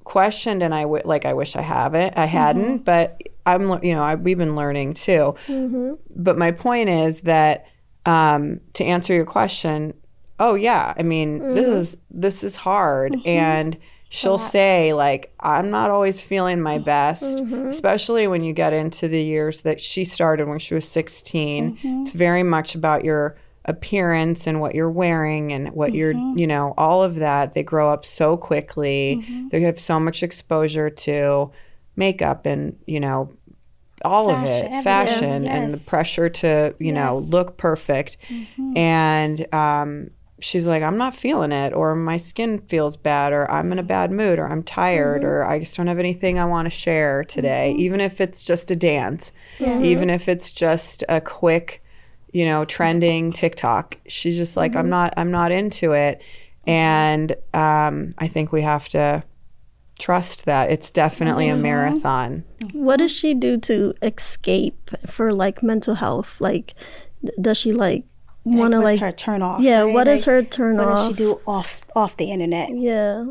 questioned 0.05 0.63
and 0.65 0.75
I 0.75 0.83
w- 0.83 1.03
like 1.05 1.25
I 1.25 1.33
wish 1.35 1.55
I 1.55 1.63
haven't 1.63 2.17
I 2.19 2.25
hadn't 2.27 2.65
Mm-hmm. 2.65 2.77
but 2.85 3.23
I'm 3.47 3.83
you 3.85 3.95
know 3.95 4.03
I, 4.03 4.17
we've 4.17 4.39
been 4.39 4.57
learning 4.57 4.95
too 4.95 5.35
Mm-hmm. 5.47 5.93
but 6.17 6.37
my 6.37 6.51
point 6.51 6.89
is 6.89 7.21
that 7.23 7.67
um, 8.07 8.61
to 8.75 8.85
answer 8.85 9.15
your 9.15 9.27
question 9.27 9.95
oh 10.41 10.55
yeah 10.55 10.95
I 10.97 11.03
mean 11.03 11.39
this 11.55 11.67
Mm-hmm. 11.67 11.77
is 11.79 11.97
this 12.11 12.43
is 12.45 12.57
hard 12.57 13.15
and 13.25 13.77
she'll 14.09 14.39
say 14.39 14.93
like 14.93 15.33
I'm 15.41 15.71
not 15.71 15.91
always 15.91 16.21
feeling 16.21 16.61
my 16.61 16.79
best 16.79 17.23
Mm-hmm. 17.23 17.69
especially 17.69 18.27
when 18.27 18.43
you 18.43 18.53
get 18.53 18.73
into 18.73 19.09
the 19.09 19.23
years 19.23 19.61
that 19.63 19.81
she 19.81 20.05
started 20.05 20.49
when 20.49 20.59
she 20.59 20.75
was 20.75 20.89
16 20.89 21.77
Mm-hmm. 21.77 22.03
it's 22.03 22.13
very 22.13 22.43
much 22.43 22.75
about 22.75 23.05
your 23.05 23.37
appearance 23.67 24.49
and 24.49 24.61
what 24.61 24.75
you're 24.75 24.91
wearing 24.91 25.53
and 25.53 25.71
what 25.73 25.95
you're 25.95 26.13
Mm-hmm. 26.15 26.39
you 26.39 26.47
know 26.49 26.75
all 26.77 27.03
of 27.05 27.17
that 27.17 27.53
they 27.53 27.63
grow 27.63 27.91
up 27.91 28.05
so 28.05 28.37
quickly 28.37 29.25
they 29.53 29.61
have 29.61 29.79
so 29.79 30.01
much 30.01 30.23
exposure 30.25 30.91
to 30.91 31.51
makeup 31.95 32.47
and 32.47 32.77
you 32.87 32.99
know 32.99 33.31
all 34.05 34.31
of 34.31 34.45
it 34.45 34.65
everything, 34.65 34.83
fashion 34.83 35.47
and 35.47 35.73
the 35.73 35.79
pressure 35.79 36.29
to 36.29 36.75
you 36.79 36.93
know 36.93 37.17
look 37.17 37.57
perfect. 37.57 38.17
Mm-hmm. 38.29 38.77
And 38.77 39.55
um 39.55 40.11
she's 40.43 40.67
like 40.67 40.83
i'm 40.83 40.99
not 40.99 41.15
feeling 41.15 41.53
it 41.53 41.73
or 41.73 41.95
my 41.95 42.17
skin 42.17 42.59
feels 42.59 42.97
bad 42.97 43.33
or 43.33 43.49
i'm 43.51 43.71
in 43.71 43.79
a 43.79 43.83
bad 43.83 44.11
mood 44.11 44.41
or 44.41 44.49
i'm 44.49 44.63
tired 44.63 45.23
mm-hmm. 45.23 45.31
or 45.31 45.45
i 45.45 45.59
just 45.59 45.77
don't 45.77 45.87
have 45.87 46.01
anything 46.01 46.39
i 46.39 46.45
want 46.45 46.67
to 46.67 46.71
share 46.71 47.23
today 47.23 47.71
mm-hmm. 47.71 47.81
even 47.81 48.01
if 48.01 48.21
it's 48.21 48.45
just 48.45 48.71
a 48.71 48.77
dance. 48.77 49.33
Even 49.85 50.11
if 50.11 50.29
it's 50.29 50.51
just 50.51 51.05
a 51.09 51.21
quick 51.21 51.83
you 52.33 52.45
know 52.45 52.65
trending 52.65 53.33
tiktok. 53.33 53.99
She's 54.07 54.37
just 54.37 54.57
like 54.57 54.75
i'm 54.75 54.89
not 54.89 55.15
i'm 55.17 55.31
not 55.31 55.53
into 55.53 55.93
it. 55.93 56.21
And 56.67 57.37
um 57.55 58.15
i 58.19 58.27
think 58.29 58.53
we 58.53 58.63
have 58.63 58.89
to 58.91 59.23
trust 59.99 60.45
that 60.47 60.71
it's 60.71 60.91
definitely 60.91 61.49
a 61.49 61.57
marathon 61.57 62.45
What 62.73 62.97
does 62.99 63.13
she 63.13 63.35
do 63.35 63.57
to 63.59 63.95
escape 64.03 64.91
for 65.07 65.33
like 65.33 65.63
mental 65.63 65.95
health? 65.97 66.41
Like, 66.41 66.75
th- 67.25 67.35
does 67.41 67.59
she 67.59 67.73
like 67.73 68.05
want 68.45 68.73
to 68.73 68.81
like? 68.81 69.01
her 69.01 69.13
turn 69.13 69.43
off? 69.43 69.61
Yeah, 69.61 69.83
right? 69.83 69.93
what 69.95 70.09
is 70.09 70.21
Like, 70.27 70.35
her 70.35 70.43
turn 70.43 70.77
What 70.79 70.87
does 70.87 71.07
she 71.09 71.13
do 71.15 71.41
off 71.47 71.83
off 71.95 72.17
the 72.17 72.31
internet? 72.33 72.71
Yeah, 72.75 73.27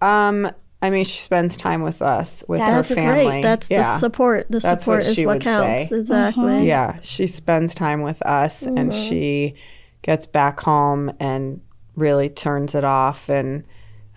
Um, 0.00 0.50
I 0.82 0.90
mean, 0.90 1.04
she 1.04 1.20
spends 1.22 1.56
time 1.56 1.82
with 1.82 2.00
us, 2.02 2.44
with 2.48 2.60
that's 2.60 2.90
her 2.90 2.94
family. 2.94 3.24
great. 3.24 3.42
That's 3.42 3.68
yeah. 3.70 3.82
the 3.82 3.98
support. 3.98 4.46
The 4.48 4.60
That's 4.60 4.82
support 4.84 5.02
what 5.02 5.08
is 5.08 5.14
she 5.16 5.26
what 5.26 5.34
would 5.34 5.42
counts. 5.42 5.88
say. 5.90 5.96
Exactly. 5.98 6.66
Yeah, 6.68 6.98
she 7.02 7.26
spends 7.26 7.74
time 7.74 8.02
with 8.02 8.22
us, 8.22 8.62
and 8.62 8.90
Mm-hmm. 8.92 9.08
she 9.08 9.54
gets 10.02 10.26
back 10.26 10.60
home 10.60 11.12
and 11.18 11.60
really 11.96 12.28
turns 12.28 12.74
it 12.76 12.84
off, 12.84 13.28
and 13.28 13.64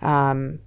um, 0.00 0.60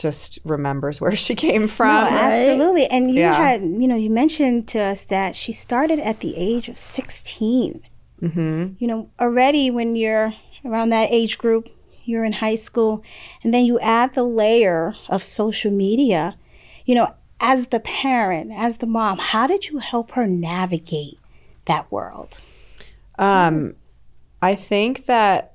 just 0.00 0.38
remembers 0.44 1.00
where 1.00 1.14
she 1.14 1.34
came 1.34 1.62
No, 1.62 1.68
from. 1.68 2.06
absolutely. 2.06 2.86
And 2.86 3.10
you 3.10 3.20
Yeah. 3.20 3.34
had, 3.34 3.62
you 3.62 3.86
know, 3.86 3.96
you 3.96 4.10
mentioned 4.10 4.66
to 4.68 4.80
us 4.80 5.02
that 5.04 5.36
she 5.36 5.52
started 5.52 5.98
at 5.98 6.20
the 6.20 6.36
age 6.36 6.68
of 6.68 6.78
16. 6.78 7.82
Mm-hmm. 8.22 8.74
You 8.78 8.86
know, 8.86 9.08
already 9.18 9.70
when 9.70 9.96
you're 9.96 10.32
around 10.64 10.90
that 10.90 11.08
age 11.10 11.38
group, 11.38 11.68
you're 12.04 12.24
in 12.24 12.34
high 12.34 12.56
school, 12.56 13.02
and 13.42 13.52
then 13.54 13.64
you 13.64 13.78
add 13.80 14.14
the 14.14 14.22
layer 14.24 14.94
of 15.08 15.22
social 15.22 15.70
media. 15.70 16.36
You 16.84 16.94
know, 16.96 17.14
as 17.40 17.68
the 17.68 17.80
parent, 17.80 18.50
as 18.54 18.78
the 18.78 18.86
mom, 18.86 19.18
how 19.18 19.46
did 19.46 19.68
you 19.68 19.78
help 19.78 20.12
her 20.12 20.26
navigate 20.26 21.18
that 21.66 21.90
world? 21.92 22.40
Um, 23.18 23.74
I 24.42 24.54
think 24.54 25.06
that 25.06 25.54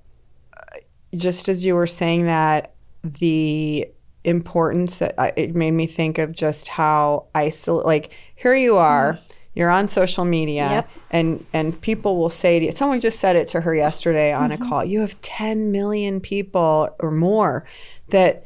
uh, 0.56 0.78
just 1.16 1.50
as 1.50 1.66
you 1.66 1.76
were 1.76 1.88
saying 1.88 2.26
that, 2.26 2.74
the 3.04 3.88
importance 4.26 5.00
that 5.00 5.16
I- 5.18 5.34
it 5.36 5.56
made 5.56 5.72
me 5.72 5.88
think 5.88 6.18
of 6.18 6.32
just 6.32 6.68
how 6.70 7.26
isolate. 7.34 7.86
Like 7.86 8.12
here 8.36 8.56
you 8.56 8.78
are, 8.78 9.14
mm. 9.14 9.20
you're 9.54 9.70
on 9.70 9.88
social 9.88 10.26
media, 10.26 10.70
Yep. 10.70 10.90
and 11.12 11.46
and 11.54 11.82
people 11.82 12.18
will 12.18 12.30
say 12.30 12.60
to 12.60 12.66
you. 12.66 12.72
Someone 12.72 13.00
just 13.00 13.20
said 13.20 13.36
it 13.36 13.48
to 13.50 13.62
her 13.62 13.76
yesterday 13.76 14.34
on 14.34 14.52
a 14.52 14.56
mm-hmm. 14.56 14.70
call. 14.70 14.86
You 14.86 15.02
have 15.02 15.20
10 15.22 15.72
million 15.72 16.20
people 16.20 16.90
or 17.00 17.12
more 17.12 17.66
that 18.10 18.46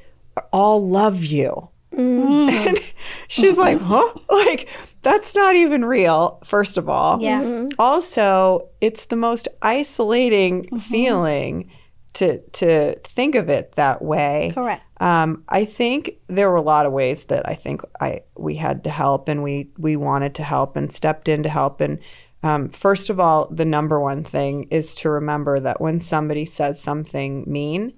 all 0.51 0.88
love 0.88 1.24
you. 1.24 1.69
Mm. 1.95 2.50
And 2.69 2.79
she's 3.27 3.57
like, 3.57 3.79
huh? 3.79 4.13
Like, 4.29 4.69
that's 5.01 5.33
not 5.33 5.55
even 5.55 5.86
real, 5.86 6.39
first 6.43 6.77
of 6.77 6.89
all. 6.89 7.21
Yeah. 7.21 7.41
Mm-hmm. 7.41 7.69
Also, 7.79 8.69
it's 8.81 9.05
the 9.05 9.15
most 9.15 9.48
isolating 9.62 10.63
mm-hmm. 10.63 10.77
feeling 10.77 11.71
to 12.13 12.39
to 12.39 12.95
think 13.03 13.36
of 13.36 13.50
it 13.50 13.74
that 13.75 14.01
way. 14.01 14.51
Correct. 14.53 14.83
Um, 15.00 15.44
I 15.48 15.65
think 15.65 16.18
there 16.27 16.50
were 16.50 16.58
a 16.58 16.62
lot 16.62 16.86
of 16.86 16.91
ways 16.91 17.25
that 17.25 17.48
I 17.48 17.56
think 17.56 17.82
I 18.01 18.22
we 18.36 18.56
had 18.56 18.84
to 18.84 18.89
help 18.89 19.29
and 19.29 19.44
we 19.44 19.70
we 19.77 19.96
wanted 19.96 20.36
to 20.36 20.44
help 20.44 20.75
and 20.75 20.91
stepped 20.91 21.27
in 21.29 21.44
to 21.44 21.50
help. 21.50 21.79
And 21.82 22.00
um, 22.44 22.70
first 22.70 23.10
of 23.10 23.20
all, 23.20 23.48
the 23.50 23.65
number 23.65 24.00
one 24.00 24.24
thing 24.24 24.63
is 24.72 24.94
to 24.96 25.10
remember 25.10 25.60
that 25.60 25.79
when 25.82 26.01
somebody 26.01 26.46
says 26.46 26.82
something 26.82 27.44
mean, 27.48 27.94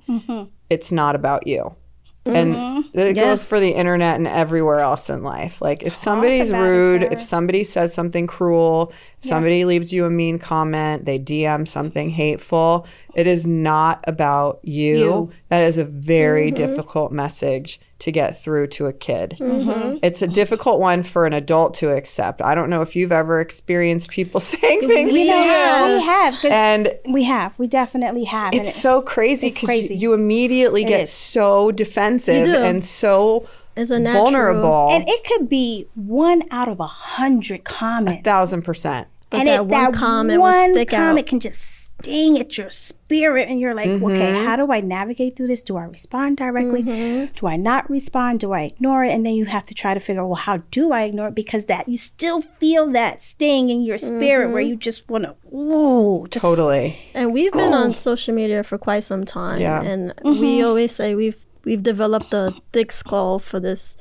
it's 0.69 0.91
not 0.91 1.15
about 1.15 1.47
you. 1.47 1.75
And 2.23 2.85
it 2.93 3.15
goes 3.15 3.43
for 3.45 3.59
the 3.59 3.71
internet 3.71 4.15
and 4.17 4.27
everywhere 4.27 4.79
else 4.79 5.09
in 5.09 5.23
life. 5.23 5.59
Like 5.59 5.81
if 5.81 5.95
somebody's 5.95 6.49
about 6.51 6.65
it, 6.65 6.69
rude, 6.69 7.03
if 7.03 7.19
somebody 7.21 7.63
says 7.63 7.95
something 7.95 8.27
cruel, 8.27 8.93
somebody 9.21 9.65
leaves 9.65 9.93
you 9.93 10.05
a 10.05 10.09
mean 10.09 10.39
comment, 10.39 11.05
they 11.05 11.19
DM 11.19 11.67
something 11.67 12.09
hateful, 12.09 12.85
it 13.13 13.27
is 13.27 13.45
not 13.45 14.03
about 14.07 14.59
you. 14.63 14.97
You. 14.97 15.31
That 15.49 15.63
is 15.63 15.77
a 15.77 15.85
very 15.85 16.47
mm-hmm. 16.47 16.55
difficult 16.55 17.11
message 17.11 17.79
to 17.99 18.11
get 18.11 18.35
through 18.35 18.65
to 18.65 18.87
a 18.87 18.93
kid. 18.93 19.35
Mm-hmm. 19.39 19.97
It's 20.01 20.21
a 20.23 20.27
difficult 20.27 20.79
one 20.79 21.03
for 21.03 21.27
an 21.27 21.33
adult 21.33 21.75
to 21.75 21.91
accept. 21.91 22.41
I 22.41 22.55
don't 22.55 22.69
know 22.69 22.81
if 22.81 22.95
you've 22.95 23.11
ever 23.11 23.39
experienced 23.39 24.09
people 24.09 24.39
saying 24.39 24.87
things 24.87 25.13
We 25.13 25.25
to 25.25 25.31
you. 25.31 25.43
have. 25.43 25.97
We 25.97 26.05
have. 26.05 26.45
And 26.45 26.93
we 27.11 27.23
have. 27.25 27.57
We 27.59 27.67
definitely 27.67 28.23
have. 28.23 28.55
It's 28.55 28.69
it- 28.69 28.81
so 28.81 29.01
crazy 29.01 29.51
because 29.51 29.91
you 29.91 30.13
immediately 30.13 30.83
get 30.83 31.01
is. 31.01 31.11
so 31.11 31.71
defensive 31.71 32.47
and 32.47 32.83
so 32.83 33.47
It's 33.81 33.91
a 33.91 33.99
natural- 33.99 34.23
vulnerable. 34.25 34.89
and 34.91 35.03
it 35.07 35.23
could 35.25 35.49
be 35.49 35.87
one 35.95 36.43
out 36.51 36.67
of 36.67 36.79
a 36.79 36.87
hundred 36.87 37.63
comments. 37.63 38.23
thousand 38.23 38.61
percent. 38.63 39.07
But 39.29 39.39
and 39.41 39.47
that 39.49 39.55
it, 39.61 39.65
one 39.65 39.69
that 39.91 39.93
comment 39.93 40.37
will 40.41 40.49
one 40.49 40.71
stick 40.73 40.93
out. 40.93 41.25
can 41.25 41.39
just 41.39 41.59
sting 42.01 42.37
at 42.39 42.57
your 42.57 42.69
spirit, 42.69 43.47
and 43.47 43.59
you're 43.59 43.73
like, 43.75 43.87
Mm-hmm. 43.87 44.03
okay, 44.05 44.33
how 44.43 44.55
do 44.57 44.71
I 44.71 44.81
navigate 44.81 45.37
through 45.37 45.47
this? 45.47 45.61
Do 45.63 45.77
I 45.77 45.83
respond 45.83 46.35
directly? 46.37 46.83
Mm-hmm. 46.83 47.33
Do 47.35 47.45
I 47.47 47.55
not 47.57 47.87
respond? 47.91 48.39
Do 48.41 48.51
I 48.53 48.61
ignore 48.63 49.05
it? 49.05 49.13
And 49.13 49.23
then 49.25 49.35
you 49.35 49.45
have 49.45 49.65
to 49.67 49.73
try 49.75 49.93
to 49.93 49.99
figure, 50.01 50.21
out, 50.21 50.25
well, 50.27 50.35
how 50.35 50.57
do 50.71 50.91
I 50.91 51.03
ignore 51.03 51.27
it? 51.27 51.35
Because 51.35 51.65
that 51.65 51.87
you 51.87 51.97
still 51.97 52.41
feel 52.41 52.87
that 52.91 53.21
sting 53.21 53.69
in 53.69 53.83
your 53.83 53.99
spirit 53.99 54.45
Mm-hmm. 54.45 54.53
where 54.53 54.61
you 54.63 54.75
just 54.75 55.07
want 55.09 55.25
to, 55.25 55.35
ooh, 55.55 56.27
just 56.27 56.41
Totally. 56.41 56.97
And 57.13 57.31
we've 57.31 57.53
been 57.53 57.73
on 57.73 57.93
social 57.93 58.33
media 58.33 58.63
for 58.63 58.77
quite 58.79 59.03
some 59.03 59.23
time, 59.23 59.61
Yeah. 59.61 59.81
and 59.81 60.13
Mm-hmm. 60.25 60.41
we 60.41 60.63
always 60.63 60.93
say 60.93 61.13
we've 61.15 61.37
we've 61.63 61.83
developed 61.83 62.33
a 62.33 62.53
thick 62.71 62.91
skull 62.91 63.39
for 63.39 63.59
this 63.59 63.95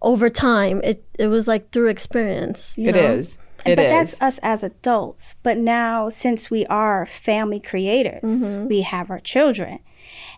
over 0.00 0.28
time. 0.30 0.80
It 0.84 1.04
it 1.18 1.28
was 1.28 1.48
like 1.48 1.70
through 1.70 1.88
experience. 1.88 2.76
You 2.76 2.90
It 2.90 2.96
know? 2.96 3.02
is. 3.02 3.38
It 3.64 3.76
but 3.76 3.86
is. 3.86 3.92
that's 3.92 4.22
us 4.22 4.40
as 4.42 4.62
adults. 4.62 5.36
But 5.42 5.56
now, 5.56 6.08
since 6.08 6.50
we 6.50 6.66
are 6.66 7.06
family 7.06 7.60
creators, 7.60 8.22
mm-hmm. 8.24 8.66
we 8.66 8.82
have 8.82 9.10
our 9.10 9.20
children. 9.20 9.78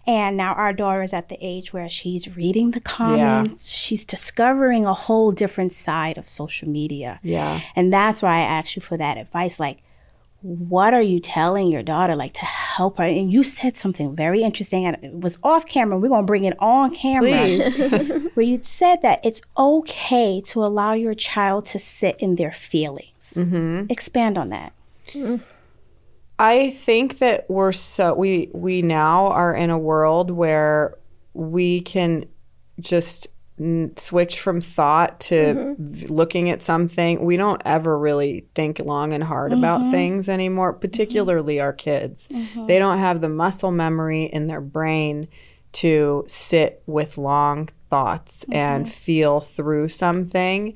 And 0.06 0.36
now 0.36 0.52
our 0.52 0.74
daughter 0.74 1.02
is 1.02 1.14
at 1.14 1.30
the 1.30 1.38
age 1.40 1.72
where 1.72 1.88
she's 1.88 2.36
reading 2.36 2.72
the 2.72 2.80
comments. 2.80 3.70
She's 3.70 4.04
discovering 4.04 4.84
a 4.84 4.92
whole 4.92 5.32
different 5.32 5.72
side 5.72 6.18
of 6.18 6.28
social 6.28 6.68
media. 6.68 7.18
Yeah. 7.22 7.62
And 7.74 7.90
that's 7.90 8.20
why 8.20 8.36
I 8.36 8.40
asked 8.40 8.76
you 8.76 8.82
for 8.82 8.98
that 8.98 9.16
advice. 9.16 9.58
Like, 9.58 9.78
what 10.44 10.92
are 10.92 11.00
you 11.00 11.20
telling 11.20 11.68
your 11.68 11.82
daughter, 11.82 12.14
like, 12.14 12.34
to 12.34 12.44
help 12.44 12.98
her? 12.98 13.04
And 13.04 13.32
you 13.32 13.42
said 13.42 13.78
something 13.78 14.14
very 14.14 14.42
interesting, 14.42 14.84
and 14.84 14.98
it 15.02 15.14
was 15.14 15.38
off 15.42 15.64
camera. 15.64 15.98
We're 15.98 16.10
going 16.10 16.24
to 16.24 16.26
bring 16.26 16.44
it 16.44 16.54
on 16.58 16.94
camera. 16.94 17.30
where 18.34 18.44
you 18.44 18.60
said 18.62 19.00
that 19.00 19.20
it's 19.24 19.40
okay 19.56 20.42
to 20.42 20.62
allow 20.62 20.92
your 20.92 21.14
child 21.14 21.64
to 21.66 21.78
sit 21.78 22.16
in 22.18 22.36
their 22.36 22.52
feelings. 22.52 23.32
Mm-hmm. 23.34 23.86
Expand 23.88 24.36
on 24.36 24.50
that. 24.50 24.74
I 26.38 26.70
think 26.72 27.20
that 27.20 27.48
we're 27.48 27.72
so 27.72 28.12
we 28.12 28.50
we 28.52 28.82
now 28.82 29.28
are 29.28 29.54
in 29.54 29.70
a 29.70 29.78
world 29.78 30.30
where 30.30 30.98
we 31.32 31.80
can 31.80 32.26
just 32.80 33.28
switch 33.96 34.40
from 34.40 34.60
thought 34.60 35.20
to 35.20 35.34
mm-hmm. 35.34 35.92
v- 35.92 36.06
looking 36.08 36.50
at 36.50 36.60
something. 36.60 37.24
We 37.24 37.36
don't 37.36 37.62
ever 37.64 37.96
really 37.96 38.46
think 38.54 38.80
long 38.80 39.12
and 39.12 39.22
hard 39.22 39.52
about 39.52 39.80
mm-hmm. 39.80 39.90
things 39.92 40.28
anymore, 40.28 40.72
mm-hmm. 40.72 40.80
particularly 40.80 41.60
our 41.60 41.72
kids. 41.72 42.28
They 42.66 42.78
don't 42.78 42.98
have 42.98 43.20
the 43.20 43.28
muscle 43.28 43.70
memory 43.70 44.24
in 44.24 44.48
their 44.48 44.60
brain 44.60 45.28
to 45.72 46.24
sit 46.26 46.82
with 46.86 47.16
long 47.16 47.68
thoughts 47.90 48.44
and 48.50 48.90
feel 48.90 49.40
through 49.40 49.88
something. 49.88 50.74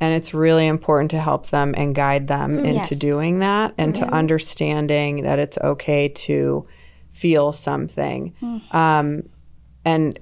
And 0.00 0.14
it's 0.14 0.34
really 0.34 0.66
important 0.66 1.12
to 1.12 1.20
help 1.20 1.50
them 1.50 1.74
and 1.76 1.94
guide 1.94 2.26
them 2.28 2.58
into 2.58 2.94
Yes. 2.94 2.98
doing 2.98 3.38
that 3.38 3.74
and 3.78 3.94
to 3.94 4.04
understanding 4.08 5.22
that 5.22 5.38
it's 5.38 5.58
okay 5.58 6.08
to 6.08 6.66
feel 7.12 7.52
something. 7.52 8.34
Um, 8.72 9.28
and 9.84 10.18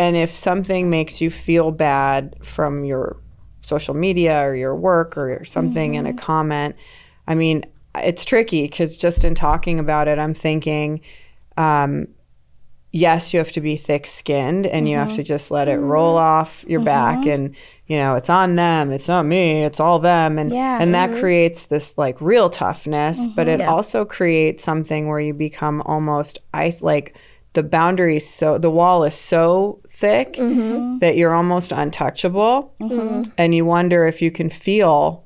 and 0.00 0.16
if 0.16 0.34
something 0.34 0.88
makes 0.88 1.20
you 1.20 1.30
feel 1.30 1.72
bad 1.72 2.34
from 2.42 2.86
your 2.86 3.18
social 3.60 3.92
media 3.92 4.42
or 4.42 4.56
your 4.56 4.74
work 4.74 5.18
or 5.18 5.44
something 5.44 5.94
in 5.94 6.06
a 6.06 6.08
mm-hmm. 6.08 6.18
comment, 6.18 6.74
I 7.26 7.34
mean, 7.34 7.66
it's 7.94 8.24
tricky 8.24 8.62
because 8.62 8.96
just 8.96 9.26
in 9.26 9.34
talking 9.34 9.78
about 9.78 10.08
it, 10.08 10.18
I'm 10.18 10.32
thinking, 10.32 11.02
um, 11.58 12.08
yes, 12.92 13.34
you 13.34 13.40
have 13.40 13.52
to 13.52 13.60
be 13.60 13.76
thick 13.76 14.06
skinned 14.06 14.66
and 14.66 14.88
you 14.88 14.96
have 14.96 15.08
mm-hmm. 15.08 15.16
to 15.16 15.22
just 15.22 15.50
let 15.50 15.68
it 15.68 15.78
mm-hmm. 15.78 15.90
roll 15.90 16.16
off 16.16 16.64
your 16.66 16.80
back 16.80 17.26
and 17.26 17.54
you 17.86 17.98
know 17.98 18.14
it's 18.14 18.30
on 18.30 18.56
them 18.56 18.92
it's 18.92 19.06
not 19.06 19.26
me 19.26 19.64
it's 19.64 19.80
all 19.80 19.98
them. 19.98 20.38
And 20.38 20.50
Yeah. 20.50 20.80
and 20.80 20.94
that 20.94 21.12
creates 21.20 21.66
this 21.66 21.98
like 21.98 22.18
real 22.22 22.48
toughness 22.48 23.26
but 23.36 23.48
it 23.48 23.60
Yeah. 23.60 23.70
also 23.70 24.06
creates 24.06 24.64
something 24.64 25.08
where 25.08 25.20
you 25.20 25.34
become 25.34 25.82
almost 25.82 26.38
ice 26.54 26.80
like 26.80 27.14
the 27.52 27.62
boundary 27.62 28.20
so 28.20 28.58
the 28.58 28.70
wall 28.70 29.04
is 29.04 29.14
so 29.14 29.80
thick 30.00 30.32
mm-hmm. 30.34 30.98
that 30.98 31.16
you're 31.16 31.34
almost 31.34 31.72
untouchable. 31.72 32.74
Mm-hmm. 32.80 33.30
And 33.36 33.54
you 33.54 33.66
wonder 33.66 34.06
if 34.06 34.22
you 34.22 34.30
can 34.30 34.48
feel 34.48 35.24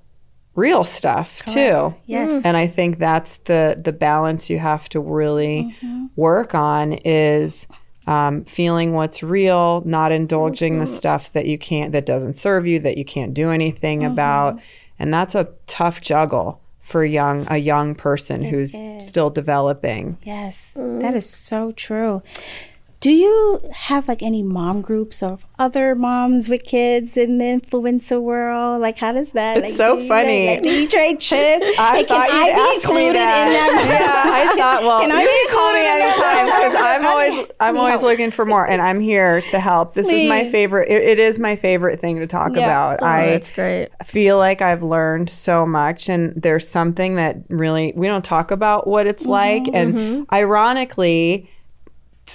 real 0.57 0.85
stuff 0.85 1.45
too. 1.47 1.95
Yes. 2.07 2.31
Mm. 2.31 2.43
and 2.45 2.57
I 2.57 2.67
think 2.67 2.99
that's 2.99 3.39
the 3.39 3.81
the 3.83 3.93
balance 3.93 4.51
you 4.51 4.59
have 4.59 4.89
to 4.91 5.01
really 5.01 5.75
mm-hmm. 5.83 6.07
work 6.17 6.55
on 6.55 6.95
is 7.05 7.67
um, 8.07 8.45
feeling 8.45 8.93
what's 8.93 9.23
real, 9.23 9.83
not 9.87 10.13
indulging 10.13 10.79
the 10.79 10.87
stuff 10.87 11.33
that 11.33 11.47
you 11.47 11.57
can't 11.57 11.93
that 11.93 12.05
doesn't 12.05 12.35
serve 12.35 12.67
you, 12.67 12.79
that 12.81 12.99
you 12.99 13.05
can't 13.05 13.33
do 13.33 13.51
anything 13.51 14.05
about, 14.05 14.61
and 14.99 15.13
that's 15.13 15.35
a 15.35 15.49
tough 15.67 16.01
juggle 16.03 16.61
for 16.81 17.03
young 17.03 17.47
a 17.49 17.57
young 17.57 17.95
person 17.95 18.43
who's 18.43 18.77
still 18.99 19.31
developing. 19.31 20.19
Yes, 20.23 20.69
mm. 20.77 21.01
that 21.01 21.15
is 21.15 21.29
so 21.29 21.73
true. 21.73 22.23
Do 23.05 23.11
you 23.11 23.61
have 23.71 24.09
like 24.09 24.23
any 24.23 24.43
mom 24.43 24.81
groups 24.81 25.23
of 25.23 25.45
other 25.59 25.95
moms 25.95 26.49
with 26.49 26.65
kids 26.65 27.19
in 27.19 27.37
the 27.37 27.45
influencer 27.45 28.19
world? 28.19 28.81
Like, 28.81 28.97
how 28.97 29.13
does 29.13 29.33
that? 29.33 29.59
It's 29.59 29.65
like, 29.67 29.73
so 29.75 29.97
do 29.99 30.09
funny. 30.09 30.47
Like, 30.47 30.63
do 30.63 30.71
you 30.71 30.89
trade 30.89 31.21
trips? 31.29 31.67
I 31.79 31.97
Like, 31.97 32.09
thought 32.09 32.29
can 32.31 32.35
you'd 32.35 32.43
I 32.43 32.47
be 32.47 32.53
ask 32.53 32.89
me 32.89 33.09
included 33.09 33.15
that. 33.17 33.47
in 33.47 33.53
that? 33.53 34.01
Yeah, 34.01 34.33
I 34.33 34.57
thought. 34.57 34.83
Well, 34.85 35.01
Can 35.03 35.13
I 35.13 35.21
you 35.21 35.27
be 35.27 35.47
can 35.47 35.55
call 35.55 35.73
me 35.75 35.85
anytime 35.85 36.47
because 36.47 36.83
I'm 36.83 37.05
always 37.05 37.47
I'm 37.61 37.77
always 37.77 38.01
looking 38.01 38.31
for 38.31 38.47
more, 38.47 38.67
and 38.67 38.81
I'm 38.81 39.01
here 39.01 39.43
to 39.51 39.61
help. 39.61 39.93
This 39.93 40.09
is 40.09 40.27
my 40.27 40.49
favorite. 40.51 40.89
It, 40.89 41.03
it 41.03 41.19
is 41.19 41.39
my 41.39 41.57
favorite 41.57 42.01
thing 42.01 42.21
to 42.21 42.27
talk 42.27 42.57
Yeah. 42.57 42.65
about. 42.65 43.01
Oh, 43.03 43.07
I 43.07 43.27
that's 43.27 43.51
great. 43.51 43.91
feel 44.03 44.39
like 44.39 44.63
I've 44.63 44.83
learned 44.83 45.29
so 45.29 45.67
much, 45.67 46.09
and 46.09 46.33
there's 46.43 46.67
something 46.67 47.17
that 47.17 47.37
really 47.51 47.93
we 47.95 48.07
don't 48.07 48.25
talk 48.25 48.51
about 48.51 48.87
what 48.87 49.07
it's 49.07 49.27
like, 49.27 49.65
and 49.75 49.95
mm-hmm. 49.95 50.35
ironically. 50.35 51.51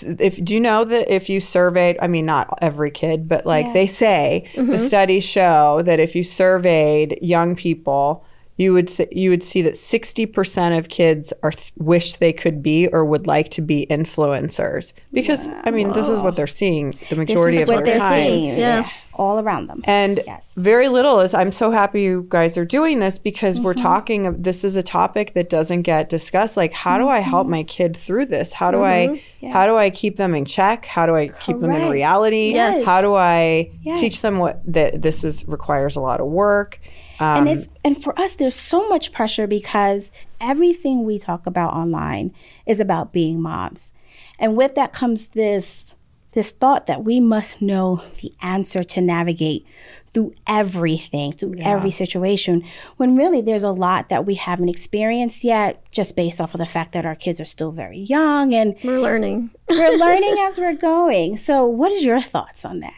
If 0.01 0.43
do 0.43 0.53
you 0.53 0.59
know 0.59 0.83
that 0.85 1.13
if 1.13 1.29
you 1.29 1.39
surveyed, 1.41 1.97
I 2.01 2.07
mean, 2.07 2.25
not 2.25 2.47
every 2.61 2.91
kid, 2.91 3.27
but 3.27 3.45
like 3.45 3.65
Yeah. 3.67 3.73
they 3.73 3.87
say, 3.87 4.47
the 4.55 4.61
mm-hmm. 4.61 4.77
studies 4.77 5.23
show 5.23 5.81
that 5.83 5.99
if 5.99 6.15
you 6.15 6.23
surveyed 6.23 7.17
young 7.21 7.55
people, 7.55 8.23
you 8.59 8.73
would 8.73 8.89
see, 8.89 9.07
you 9.11 9.29
would 9.29 9.41
see 9.41 9.61
that 9.61 9.77
sixty 9.77 10.25
percent 10.25 10.75
of 10.77 10.89
kids 10.89 11.31
are 11.41 11.51
th- 11.51 11.71
wish 11.77 12.17
they 12.17 12.33
could 12.33 12.61
be 12.61 12.87
or 12.89 13.05
would 13.05 13.25
like 13.25 13.49
to 13.51 13.61
be 13.61 13.87
influencers 13.89 14.91
because 15.13 15.47
I 15.63 15.71
mean, 15.71 15.93
this 15.93 16.09
is 16.09 16.19
what 16.19 16.35
they're 16.35 16.45
seeing 16.45 16.91
the 16.91 17.15
This 17.15 17.17
majority 17.17 17.57
is 17.59 17.69
of 17.69 17.75
what 17.75 17.85
their 17.85 17.93
they're 17.93 18.01
time. 18.01 18.13
seeing. 18.13 18.47
Yeah. 18.49 18.81
Yeah. 18.81 18.89
all 19.13 19.39
around 19.39 19.67
them. 19.67 19.81
And 19.83 20.21
Yes. 20.25 20.47
very 20.55 20.87
little 20.87 21.19
is, 21.19 21.33
I'm 21.33 21.51
so 21.51 21.71
happy 21.71 22.01
you 22.03 22.25
guys 22.29 22.57
are 22.57 22.63
doing 22.63 22.99
this 22.99 23.19
because 23.19 23.59
we're 23.59 23.73
mm-hmm. 23.73 23.81
talking, 23.83 24.41
this 24.41 24.63
is 24.63 24.77
a 24.77 24.83
topic 24.83 25.33
that 25.33 25.49
doesn't 25.49 25.81
get 25.81 26.07
discussed. 26.07 26.55
Like, 26.55 26.71
how 26.71 26.97
do 26.97 27.09
I 27.09 27.19
help 27.19 27.43
mm-hmm. 27.45 27.51
my 27.51 27.63
kid 27.63 27.97
through 27.97 28.27
this? 28.27 28.53
How 28.53 28.71
do 28.71 28.81
I, 28.81 29.19
mm-hmm. 29.41 29.51
how 29.51 29.65
do 29.67 29.75
I 29.75 29.89
keep 29.89 30.15
them 30.15 30.33
in 30.35 30.45
check? 30.45 30.85
How 30.85 31.05
do 31.05 31.15
I 31.15 31.27
keep 31.27 31.57
them 31.57 31.71
in 31.71 31.89
reality? 31.91 32.51
Yes. 32.53 32.85
How 32.85 33.01
do 33.01 33.13
I 33.13 33.71
Yes. 33.81 33.99
teach 33.99 34.21
them 34.21 34.37
what, 34.37 34.61
that 34.71 35.01
this 35.01 35.25
is, 35.25 35.45
requires 35.47 35.97
a 35.97 36.01
lot 36.01 36.21
of 36.21 36.27
work? 36.27 36.79
Um, 37.19 37.47
and 37.47 37.59
it's 37.59 37.67
and 37.83 38.01
for 38.03 38.17
us 38.19 38.35
there's 38.35 38.55
so 38.55 38.87
much 38.89 39.11
pressure 39.11 39.47
because 39.47 40.11
everything 40.39 41.03
we 41.05 41.17
talk 41.19 41.45
about 41.45 41.73
online 41.73 42.33
is 42.65 42.79
about 42.79 43.11
being 43.13 43.41
moms. 43.41 43.91
And 44.39 44.55
with 44.55 44.75
that 44.75 44.93
comes 44.93 45.27
this 45.27 45.95
this 46.33 46.51
thought 46.51 46.85
that 46.85 47.03
we 47.03 47.19
must 47.19 47.59
know 47.61 48.01
the 48.21 48.31
answer 48.41 48.83
to 48.83 49.01
navigate 49.01 49.65
through 50.13 50.33
everything 50.47 51.31
through 51.31 51.55
every 51.59 51.89
situation 51.91 52.63
when 52.97 53.15
really 53.15 53.41
there's 53.41 53.63
a 53.63 53.71
lot 53.71 54.09
that 54.09 54.25
we 54.25 54.35
haven't 54.35 54.69
experienced 54.69 55.43
yet 55.43 55.83
just 55.91 56.15
based 56.15 56.39
off 56.39 56.53
of 56.53 56.59
the 56.59 56.65
fact 56.65 56.91
that 56.93 57.05
our 57.05 57.15
kids 57.15 57.39
are 57.39 57.45
still 57.45 57.71
very 57.71 57.97
young 57.99 58.53
and 58.53 58.75
We're 58.83 58.99
learning. 59.01 59.51
we're 59.67 59.97
learning 59.97 60.35
as 60.39 60.57
we're 60.59 60.73
going. 60.75 61.37
So 61.37 61.65
what 61.65 61.91
is 61.91 62.03
your 62.03 62.21
thoughts 62.21 62.63
on 62.63 62.79
that 62.79 62.93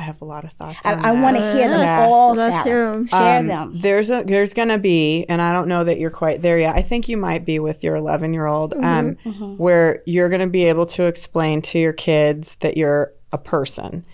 I 0.00 0.04
have 0.04 0.22
a 0.22 0.24
lot 0.24 0.44
of 0.44 0.52
thoughts. 0.52 0.78
i, 0.82 0.94
I 0.94 1.12
want 1.12 1.36
to 1.36 1.52
hear 1.52 1.68
them 1.68 1.80
Yes. 1.80 2.08
all 2.08 2.34
Let's 2.34 2.54
Sarah. 2.54 2.64
hear 2.64 2.84
'em. 2.86 3.04
share 3.04 3.38
Um, 3.40 3.46
them 3.48 3.80
There's 3.80 4.10
a 4.10 4.22
there's 4.24 4.54
gonna 4.54 4.78
be, 4.78 5.26
and 5.28 5.42
I 5.42 5.52
don't 5.52 5.68
know 5.68 5.84
that 5.84 6.00
you're 6.00 6.08
quite 6.08 6.40
there 6.40 6.58
yet. 6.58 6.74
I 6.74 6.80
think 6.80 7.06
you 7.06 7.18
might 7.18 7.44
be 7.44 7.58
with 7.58 7.84
your 7.84 7.96
11 7.96 8.32
year 8.32 8.46
old, 8.46 8.72
mm-hmm. 8.72 8.84
um, 8.84 9.16
mm-hmm. 9.22 9.56
where 9.58 10.02
you're 10.06 10.30
gonna 10.30 10.46
be 10.46 10.64
able 10.64 10.86
to 10.86 11.02
explain 11.04 11.60
to 11.62 11.78
your 11.78 11.92
kids 11.92 12.56
that 12.60 12.78
you're 12.78 13.12
a 13.30 13.36
person, 13.38 14.06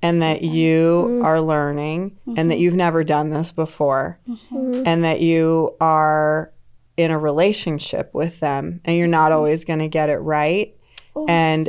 and 0.00 0.22
that 0.22 0.40
you 0.40 1.04
mm-hmm. 1.06 1.24
are 1.26 1.40
learning, 1.42 2.16
and 2.36 2.50
that 2.50 2.58
you've 2.58 2.74
never 2.74 3.04
done 3.04 3.28
this 3.28 3.52
before, 3.52 4.18
and 4.50 5.04
that 5.04 5.20
you 5.20 5.76
are 5.82 6.50
in 6.96 7.10
a 7.10 7.18
relationship 7.18 8.14
with 8.14 8.40
them, 8.40 8.80
and 8.86 8.96
you're 8.96 9.06
not 9.06 9.32
always 9.32 9.64
gonna 9.64 9.88
get 9.88 10.08
it 10.08 10.16
right, 10.16 10.74
oh. 11.14 11.26
and 11.28 11.68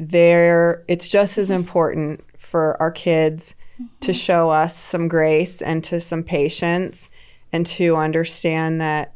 there 0.00 0.84
it's 0.88 1.06
just 1.08 1.38
as 1.38 1.48
important 1.48 2.20
for 2.46 2.80
our 2.80 2.90
kids 2.90 3.54
to 4.00 4.12
mm-hmm. 4.12 4.12
show 4.12 4.50
us 4.50 4.76
some 4.76 5.08
grace 5.08 5.60
and 5.60 5.84
to 5.84 6.00
some 6.00 6.22
patience 6.22 7.10
and 7.52 7.66
to 7.66 7.96
understand 7.96 8.80
that 8.80 9.14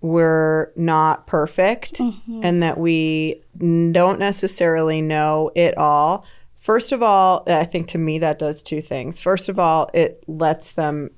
we're 0.00 0.72
not 0.76 1.26
perfect 1.26 1.94
mm-hmm. 1.94 2.40
and 2.42 2.62
that 2.62 2.78
we 2.78 3.42
don't 3.58 4.18
necessarily 4.18 5.02
know 5.02 5.50
it 5.54 5.76
all. 5.76 6.24
First 6.58 6.92
of 6.92 7.02
all, 7.02 7.44
uh, 7.46 7.58
I 7.58 7.64
think 7.64 7.88
to 7.88 7.98
me 7.98 8.18
that 8.18 8.38
does 8.38 8.62
two 8.62 8.80
things. 8.80 9.20
First 9.20 9.48
of 9.48 9.58
all, 9.58 9.90
it 9.92 10.22
lets 10.26 10.72
them 10.72 11.10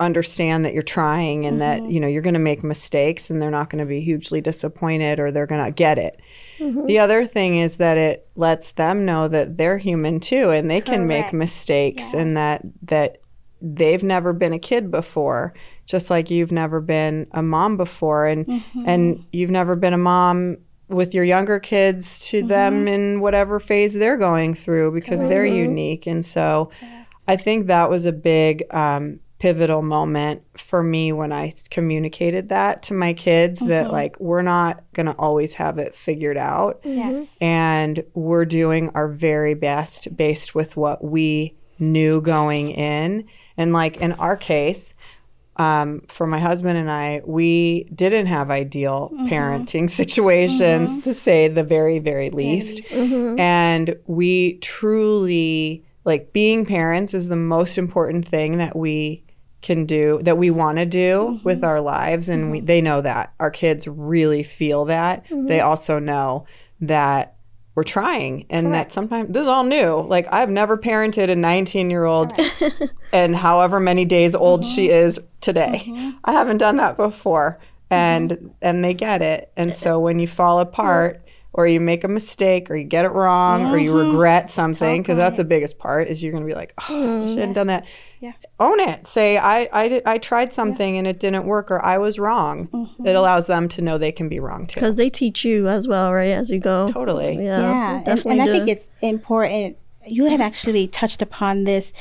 understand 0.00 0.64
that 0.64 0.72
you're 0.72 0.82
trying 0.82 1.46
and 1.46 1.60
that 1.60 1.80
mm-hmm. 1.80 1.90
you 1.90 2.00
know 2.00 2.08
you're 2.08 2.22
going 2.22 2.34
to 2.34 2.40
make 2.40 2.64
mistakes 2.64 3.30
and 3.30 3.40
they're 3.40 3.50
not 3.50 3.70
going 3.70 3.78
to 3.78 3.86
be 3.86 4.00
hugely 4.00 4.40
disappointed 4.40 5.20
or 5.20 5.30
they're 5.30 5.46
going 5.46 5.64
to 5.64 5.70
get 5.70 5.98
it. 5.98 6.20
Mm-hmm. 6.62 6.86
The 6.86 6.98
other 6.98 7.26
thing 7.26 7.58
is 7.58 7.78
that 7.78 7.98
it 7.98 8.28
lets 8.36 8.72
them 8.72 9.04
know 9.04 9.28
that 9.28 9.56
they're 9.56 9.78
human 9.78 10.20
too 10.20 10.50
and 10.50 10.70
they 10.70 10.80
can 10.80 11.06
make 11.06 11.24
Correct. 11.24 11.34
mistakes 11.34 12.14
and 12.14 12.36
that 12.36 12.62
that 12.82 13.18
they've 13.60 14.02
never 14.02 14.32
been 14.32 14.52
a 14.52 14.58
kid 14.58 14.90
before 14.90 15.54
just 15.86 16.10
like 16.10 16.30
you've 16.30 16.52
never 16.52 16.80
been 16.80 17.26
a 17.32 17.42
mom 17.42 17.76
before. 17.76 18.26
And 18.26 18.46
mm-hmm. 18.46 18.84
and 18.86 19.26
you've 19.32 19.50
never 19.50 19.76
been 19.76 19.92
a 19.92 19.98
mom 19.98 20.58
with 20.88 21.14
your 21.14 21.24
younger 21.24 21.58
kids 21.58 22.26
to 22.28 22.38
mm-hmm. 22.38 22.48
them 22.48 22.88
in 22.88 23.20
whatever 23.20 23.58
phase 23.58 23.94
they're 23.94 24.16
going 24.16 24.54
through 24.54 24.92
because 24.92 25.20
they're 25.20 25.46
unique. 25.46 26.06
And 26.06 26.24
so 26.24 26.70
I 27.26 27.36
think 27.36 27.66
that 27.66 27.88
was 27.88 28.04
a 28.04 28.12
big 28.12 28.64
um, 28.74 29.20
pivotal 29.42 29.82
moment 29.82 30.40
for 30.56 30.84
me 30.84 31.10
when 31.10 31.32
I 31.32 31.52
communicated 31.68 32.50
that 32.50 32.80
to 32.84 32.94
my 32.94 33.12
kids 33.12 33.58
that 33.58 33.86
mm-hmm. 33.86 33.92
like 33.92 34.20
we're 34.20 34.42
not 34.42 34.84
going 34.92 35.06
to 35.06 35.16
always 35.18 35.54
have 35.54 35.78
it 35.78 35.96
figured 35.96 36.36
out. 36.36 36.80
Yes. 36.84 37.12
Mm-hmm. 37.12 37.44
And 37.44 38.04
we're 38.14 38.44
doing 38.44 38.90
our 38.90 39.08
very 39.08 39.54
best 39.54 40.16
based 40.16 40.54
with 40.54 40.76
what 40.76 41.02
we 41.02 41.56
knew 41.80 42.20
going 42.20 42.70
in. 42.70 43.24
And 43.56 43.72
like 43.72 43.96
in 43.96 44.12
our 44.12 44.36
case 44.36 44.94
um, 45.56 46.02
for 46.06 46.24
my 46.24 46.38
husband 46.38 46.78
and 46.78 46.88
I, 46.88 47.22
we 47.24 47.88
didn't 47.92 48.26
have 48.26 48.48
ideal 48.48 49.10
mm-hmm. 49.12 49.26
parenting 49.26 49.90
situations, 50.02 51.02
to 51.02 51.14
say 51.14 51.48
the 51.48 51.64
very, 51.64 51.98
very 51.98 52.30
least. 52.30 52.82
And 52.92 53.96
we 54.06 54.58
truly, 54.58 55.84
like, 56.04 56.32
being 56.32 56.64
parents 56.64 57.12
is 57.12 57.28
the 57.28 57.36
most 57.36 57.76
important 57.76 58.26
thing 58.26 58.58
that 58.58 58.76
we 58.76 59.24
can 59.62 59.86
do 59.86 60.20
that 60.22 60.36
we 60.36 60.50
want 60.50 60.78
to 60.78 60.84
do 60.84 61.40
with 61.44 61.64
our 61.64 61.80
lives 61.80 62.28
and 62.28 62.50
we, 62.50 62.60
they 62.60 62.80
know 62.80 63.00
that. 63.00 63.32
Our 63.40 63.50
kids 63.50 63.86
really 63.86 64.42
feel 64.42 64.86
that. 64.86 65.24
They 65.30 65.60
also 65.60 65.98
know 65.98 66.46
that 66.80 67.36
we're 67.74 67.84
trying 67.84 68.44
and 68.50 68.74
that 68.74 68.92
sometimes 68.92 69.32
this 69.32 69.42
is 69.42 69.48
all 69.48 69.64
new. 69.64 70.02
Like 70.02 70.30
i've 70.30 70.50
never 70.50 70.76
parented 70.76 71.30
a 71.30 71.36
19 71.36 71.88
year 71.90 72.04
old 72.04 72.32
and 73.12 73.34
however 73.34 73.80
many 73.80 74.04
days 74.04 74.34
old 74.34 74.64
she 74.64 74.90
is 74.90 75.18
today. 75.40 75.90
I 76.24 76.32
haven't 76.32 76.58
done 76.58 76.76
that 76.76 76.96
before 76.96 77.58
and 77.90 78.54
and 78.60 78.84
they 78.84 78.94
get 78.94 79.22
it. 79.22 79.52
And 79.56 79.74
so 79.74 79.98
when 79.98 80.18
you 80.18 80.26
fall 80.26 80.58
apart 80.60 81.21
or 81.54 81.66
you 81.66 81.80
make 81.80 82.04
a 82.04 82.08
mistake 82.08 82.70
or 82.70 82.76
you 82.76 82.84
get 82.84 83.04
it 83.04 83.10
wrong 83.10 83.66
or 83.66 83.78
you 83.78 83.92
mm-hmm. 83.92 84.10
regret 84.10 84.50
something 84.50 85.02
because 85.02 85.16
that's 85.16 85.36
the 85.36 85.44
biggest 85.44 85.78
part 85.78 86.08
is 86.08 86.22
you're 86.22 86.32
going 86.32 86.42
to 86.42 86.48
be 86.48 86.54
like 86.54 86.72
oh 86.88 87.24
i 87.24 87.26
should 87.26 87.36
mm-hmm. 87.36 87.40
have 87.40 87.54
done 87.54 87.66
that 87.66 87.84
Yeah. 88.20 88.32
own 88.58 88.80
it 88.80 89.06
say 89.06 89.36
i 89.36 89.68
i, 89.72 89.88
did, 89.88 90.02
I 90.06 90.18
tried 90.18 90.52
something 90.52 90.96
and 90.96 91.06
it 91.06 91.20
didn't 91.20 91.44
work 91.44 91.70
or 91.70 91.84
i 91.84 91.98
was 91.98 92.18
wrong 92.18 92.68
mm-hmm. 92.68 93.06
it 93.06 93.16
allows 93.16 93.46
them 93.46 93.68
to 93.70 93.82
know 93.82 93.98
they 93.98 94.12
can 94.12 94.28
be 94.28 94.40
wrong 94.40 94.66
too 94.66 94.80
Because 94.80 94.96
they 94.96 95.10
teach 95.10 95.44
you 95.44 95.68
as 95.68 95.86
well, 95.86 96.12
right? 96.12 96.30
As 96.30 96.50
you 96.50 96.58
go. 96.58 96.90
totally 96.90 97.36
Yeah. 97.36 97.60
Yeah, 97.60 98.02
and, 98.06 98.26
and 98.26 98.42
I 98.42 98.46
think 98.46 98.68
it's 98.68 98.90
important. 99.00 99.76
You 100.06 100.24
had 100.26 100.40
actually 100.40 100.88
touched 100.88 101.22
upon 101.22 101.64
this. 101.64 101.92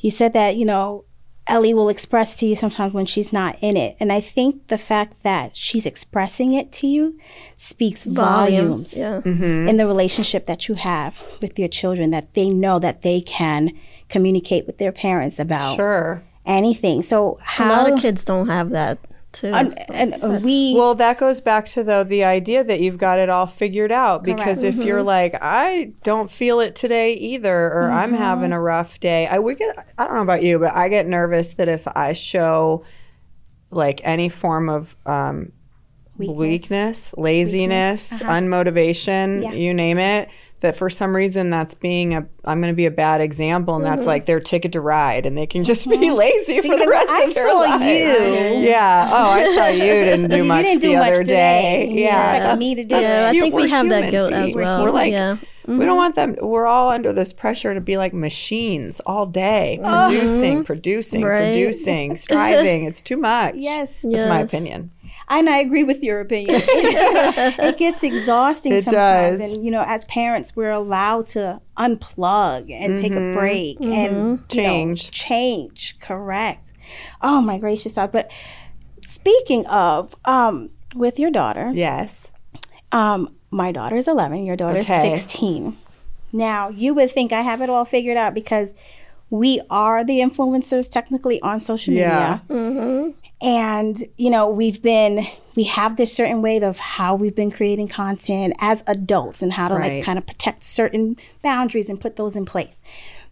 You 0.00 0.10
said 0.10 0.32
that, 0.34 0.56
you 0.56 0.64
know, 0.64 1.04
Ellie 1.48 1.74
will 1.74 1.88
express 1.88 2.34
to 2.36 2.46
you 2.46 2.56
sometimes 2.56 2.92
when 2.92 3.06
she's 3.06 3.32
not 3.32 3.56
in 3.60 3.76
it. 3.76 3.96
And 4.00 4.12
I 4.12 4.20
think 4.20 4.66
the 4.66 4.78
fact 4.78 5.22
that 5.22 5.56
she's 5.56 5.86
expressing 5.86 6.52
it 6.54 6.72
to 6.72 6.86
you 6.86 7.18
speaks 7.56 8.02
volumes, 8.04 8.94
Yeah. 8.96 9.20
Mm-hmm. 9.20 9.68
in 9.68 9.76
the 9.76 9.86
relationship 9.86 10.46
that 10.46 10.68
you 10.68 10.74
have 10.74 11.14
with 11.40 11.58
your 11.58 11.68
children, 11.68 12.10
that 12.10 12.34
they 12.34 12.48
know 12.48 12.78
that 12.80 13.02
they 13.02 13.20
can 13.20 13.72
communicate 14.08 14.66
with 14.66 14.78
their 14.78 14.92
parents 14.92 15.38
about 15.38 15.76
sure 15.76 16.22
anything. 16.44 17.02
So 17.02 17.38
A 17.58 17.68
lot 17.68 17.92
of 17.92 18.00
kids 18.00 18.24
don't 18.24 18.48
have 18.48 18.70
that 18.70 18.98
too. 19.40 19.48
and, 19.48 19.72
so. 19.72 19.84
and 19.92 20.42
we 20.44 20.74
Well, 20.76 20.94
that 20.96 21.18
goes 21.18 21.40
back 21.40 21.66
to 21.66 21.84
though 21.84 22.04
the 22.04 22.24
idea 22.24 22.64
that 22.64 22.80
you've 22.80 22.98
got 22.98 23.18
it 23.18 23.28
all 23.28 23.46
figured 23.46 23.92
out. 23.92 24.22
Because 24.22 24.62
if 24.62 24.76
you're 24.76 24.98
mm-hmm. 24.98 25.06
like, 25.06 25.38
I 25.40 25.92
don't 26.02 26.30
feel 26.30 26.60
it 26.60 26.74
today 26.74 27.14
either, 27.14 27.72
or 27.72 27.82
mm-hmm. 27.82 27.94
I'm 27.94 28.12
having 28.12 28.52
a 28.52 28.60
rough 28.60 29.00
day, 29.00 29.26
I 29.26 29.38
would 29.38 29.58
get. 29.58 29.76
I 29.98 30.06
don't 30.06 30.14
know 30.14 30.22
about 30.22 30.42
you, 30.42 30.58
but 30.58 30.74
I 30.74 30.88
get 30.88 31.06
nervous 31.06 31.50
that 31.54 31.68
if 31.68 31.86
I 31.88 32.12
show 32.12 32.84
like 33.70 34.00
any 34.04 34.28
form 34.28 34.68
of 34.68 34.96
um, 35.06 35.52
weakness, 36.16 37.14
laziness, 37.16 38.20
uh-huh. 38.20 38.32
unmotivation, 38.32 39.42
Yeah. 39.42 39.52
you 39.52 39.74
name 39.74 39.98
it. 39.98 40.28
That 40.60 40.74
for 40.74 40.88
some 40.88 41.14
reason 41.14 41.50
that's 41.50 41.74
being 41.74 42.14
a 42.14 42.26
I'm 42.46 42.60
going 42.60 42.72
to 42.72 42.76
be 42.76 42.86
a 42.86 42.90
bad 42.90 43.20
example, 43.20 43.76
and 43.76 43.84
that's 43.84 44.00
mm-hmm. 44.00 44.08
like 44.08 44.26
their 44.26 44.40
ticket 44.40 44.72
to 44.72 44.80
ride, 44.80 45.26
and 45.26 45.36
they 45.36 45.46
can 45.46 45.64
just 45.64 45.88
be 45.88 45.96
mm-hmm. 45.96 46.14
lazy 46.16 46.62
for 46.62 46.76
the 46.76 46.88
rest 46.88 47.10
I 47.10 47.24
of 47.24 47.34
their 47.34 47.48
saw 47.48 47.76
you. 47.78 48.62
Yeah. 48.62 49.08
Oh, 49.10 49.30
I 49.32 49.54
saw 49.54 49.66
you 49.68 49.80
didn't 49.82 50.30
do 50.30 50.44
much 50.44 50.64
didn't 50.64 50.80
the 50.80 50.88
do 50.88 50.96
much 50.96 51.08
other 51.08 51.24
day. 51.24 51.86
today. 51.86 51.92
You 51.92 52.04
Yeah. 52.04 52.36
expect 52.36 52.58
me 52.58 52.74
to 52.74 52.84
do 52.84 52.96
Yeah, 52.96 53.28
I 53.28 53.32
think 53.32 53.54
we 53.54 53.62
we're 53.62 53.68
have 53.68 53.88
that 53.88 54.04
human 54.04 54.10
guilt 54.10 54.32
as 54.32 54.54
well. 54.54 54.84
We're 54.84 54.90
like, 54.92 55.12
Yeah. 55.12 55.36
we 55.66 55.76
don't 55.76 55.88
mm-hmm. 55.88 55.96
want 55.96 56.14
them. 56.14 56.36
We're 56.40 56.66
all 56.66 56.90
under 56.90 57.12
this 57.12 57.32
pressure 57.32 57.74
to 57.74 57.80
be 57.80 57.96
like 57.96 58.14
machines 58.14 59.00
all 59.04 59.26
day, 59.26 59.78
producing, 59.82 60.64
producing, 60.64 61.22
Right. 61.22 61.52
producing, 61.52 62.16
striving. 62.16 62.84
It's 62.84 63.02
too 63.02 63.16
much. 63.18 63.56
Yes. 63.56 63.92
That's 64.02 64.28
my 64.28 64.40
opinion. 64.40 64.92
And 65.28 65.50
I 65.50 65.58
agree 65.58 65.82
with 65.82 66.02
your 66.04 66.20
opinion. 66.20 66.62
it 66.64 67.76
gets 67.78 68.02
exhausting 68.04 68.72
It 68.72 68.84
sometimes. 68.84 69.40
does. 69.40 69.52
And, 69.54 69.64
you 69.64 69.70
know, 69.72 69.82
as 69.86 70.04
parents, 70.04 70.54
we're 70.54 70.70
allowed 70.70 71.26
to 71.28 71.60
unplug 71.76 72.70
and 72.72 72.96
take 72.96 73.16
a 73.16 73.20
break 73.32 73.78
and 73.80 74.38
you 74.52 74.62
know, 74.62 74.68
Change. 74.70 75.10
change. 75.10 75.96
Correct. 76.00 76.72
Oh, 77.22 77.40
my 77.40 77.58
gracious 77.58 77.94
God. 77.94 78.12
But 78.12 78.30
speaking 79.04 79.66
of, 79.66 80.14
um, 80.26 80.70
with 80.94 81.18
your 81.18 81.30
daughter, 81.32 81.70
Yes. 81.74 82.28
um, 82.92 83.34
my 83.50 83.72
daughter 83.72 83.96
is 83.96 84.06
11, 84.06 84.44
your 84.44 84.56
daughter 84.56 84.78
Okay. 84.78 85.12
is 85.14 85.22
16. 85.22 85.76
Now, 86.32 86.68
you 86.68 86.94
would 86.94 87.10
think 87.10 87.32
I 87.32 87.40
have 87.42 87.60
it 87.62 87.68
all 87.70 87.84
figured 87.84 88.16
out 88.16 88.32
because 88.34 88.74
we 89.28 89.60
are 89.70 90.04
the 90.04 90.20
influencers 90.20 90.88
technically 90.88 91.40
on 91.42 91.58
social 91.58 91.92
Yeah. 91.94 92.40
media. 92.48 93.14
And, 93.40 94.02
you 94.16 94.30
know, 94.30 94.48
we've 94.48 94.80
been, 94.82 95.26
we 95.54 95.64
have 95.64 95.96
this 95.96 96.12
certain 96.12 96.40
way 96.40 96.58
of 96.60 96.78
how 96.78 97.14
we've 97.14 97.34
been 97.34 97.50
creating 97.50 97.88
content 97.88 98.54
as 98.60 98.82
adults 98.86 99.42
and 99.42 99.52
how 99.52 99.68
to 99.68 99.74
Right. 99.74 99.96
like 99.96 100.04
kind 100.04 100.18
of 100.18 100.26
protect 100.26 100.64
certain 100.64 101.16
boundaries 101.42 101.88
and 101.90 102.00
put 102.00 102.16
those 102.16 102.34
in 102.34 102.46
place. 102.46 102.80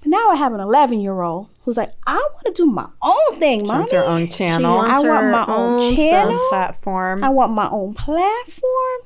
But 0.01 0.09
now 0.11 0.29
I 0.31 0.37
have 0.37 0.53
an 0.53 0.61
11 0.61 1.01
year 1.01 1.23
old 1.23 1.49
who's 1.65 1.79
like, 1.79 1.93
I 2.07 2.17
want 2.17 2.47
to 2.47 2.53
do 2.53 2.67
my 2.67 2.87
own 3.03 3.39
thing, 3.39 3.67
mommy. 3.67 3.85
It's 3.85 3.93
her 3.95 4.05
own 4.05 4.29
channel. 4.29 4.77
wants 4.77 5.03
I 5.03 5.07
want 5.09 5.31
my 5.31 5.47
own 5.47 5.83
own 5.83 5.97
channel. 5.97 6.39
platform. 6.51 7.25
I 7.25 7.31
want 7.31 7.53
my 7.53 7.71
own 7.71 7.95
platform. 7.95 9.01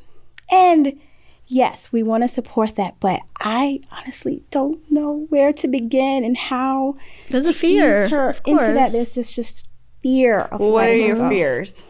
And 0.50 0.98
yes, 1.46 1.92
we 1.92 2.02
want 2.02 2.24
to 2.24 2.28
support 2.28 2.74
that, 2.74 2.96
but 2.98 3.20
I 3.38 3.80
honestly 3.92 4.42
don't 4.50 4.80
know 4.90 5.26
where 5.28 5.52
to 5.52 5.68
begin 5.68 6.24
and 6.24 6.36
how 6.36 6.96
There's 7.30 7.46
a 7.46 7.52
fear. 7.52 8.08
her 8.08 8.30
of 8.30 8.40
into 8.44 8.64
that. 8.64 8.90
course. 8.90 8.92
There's 8.92 9.14
just 9.14 9.36
just 9.36 9.67
fear 10.02 10.40
of 10.40 10.60
what 10.60 10.88
are 10.88 10.96
your 10.96 11.16
go. 11.16 11.28
fears? 11.28 11.84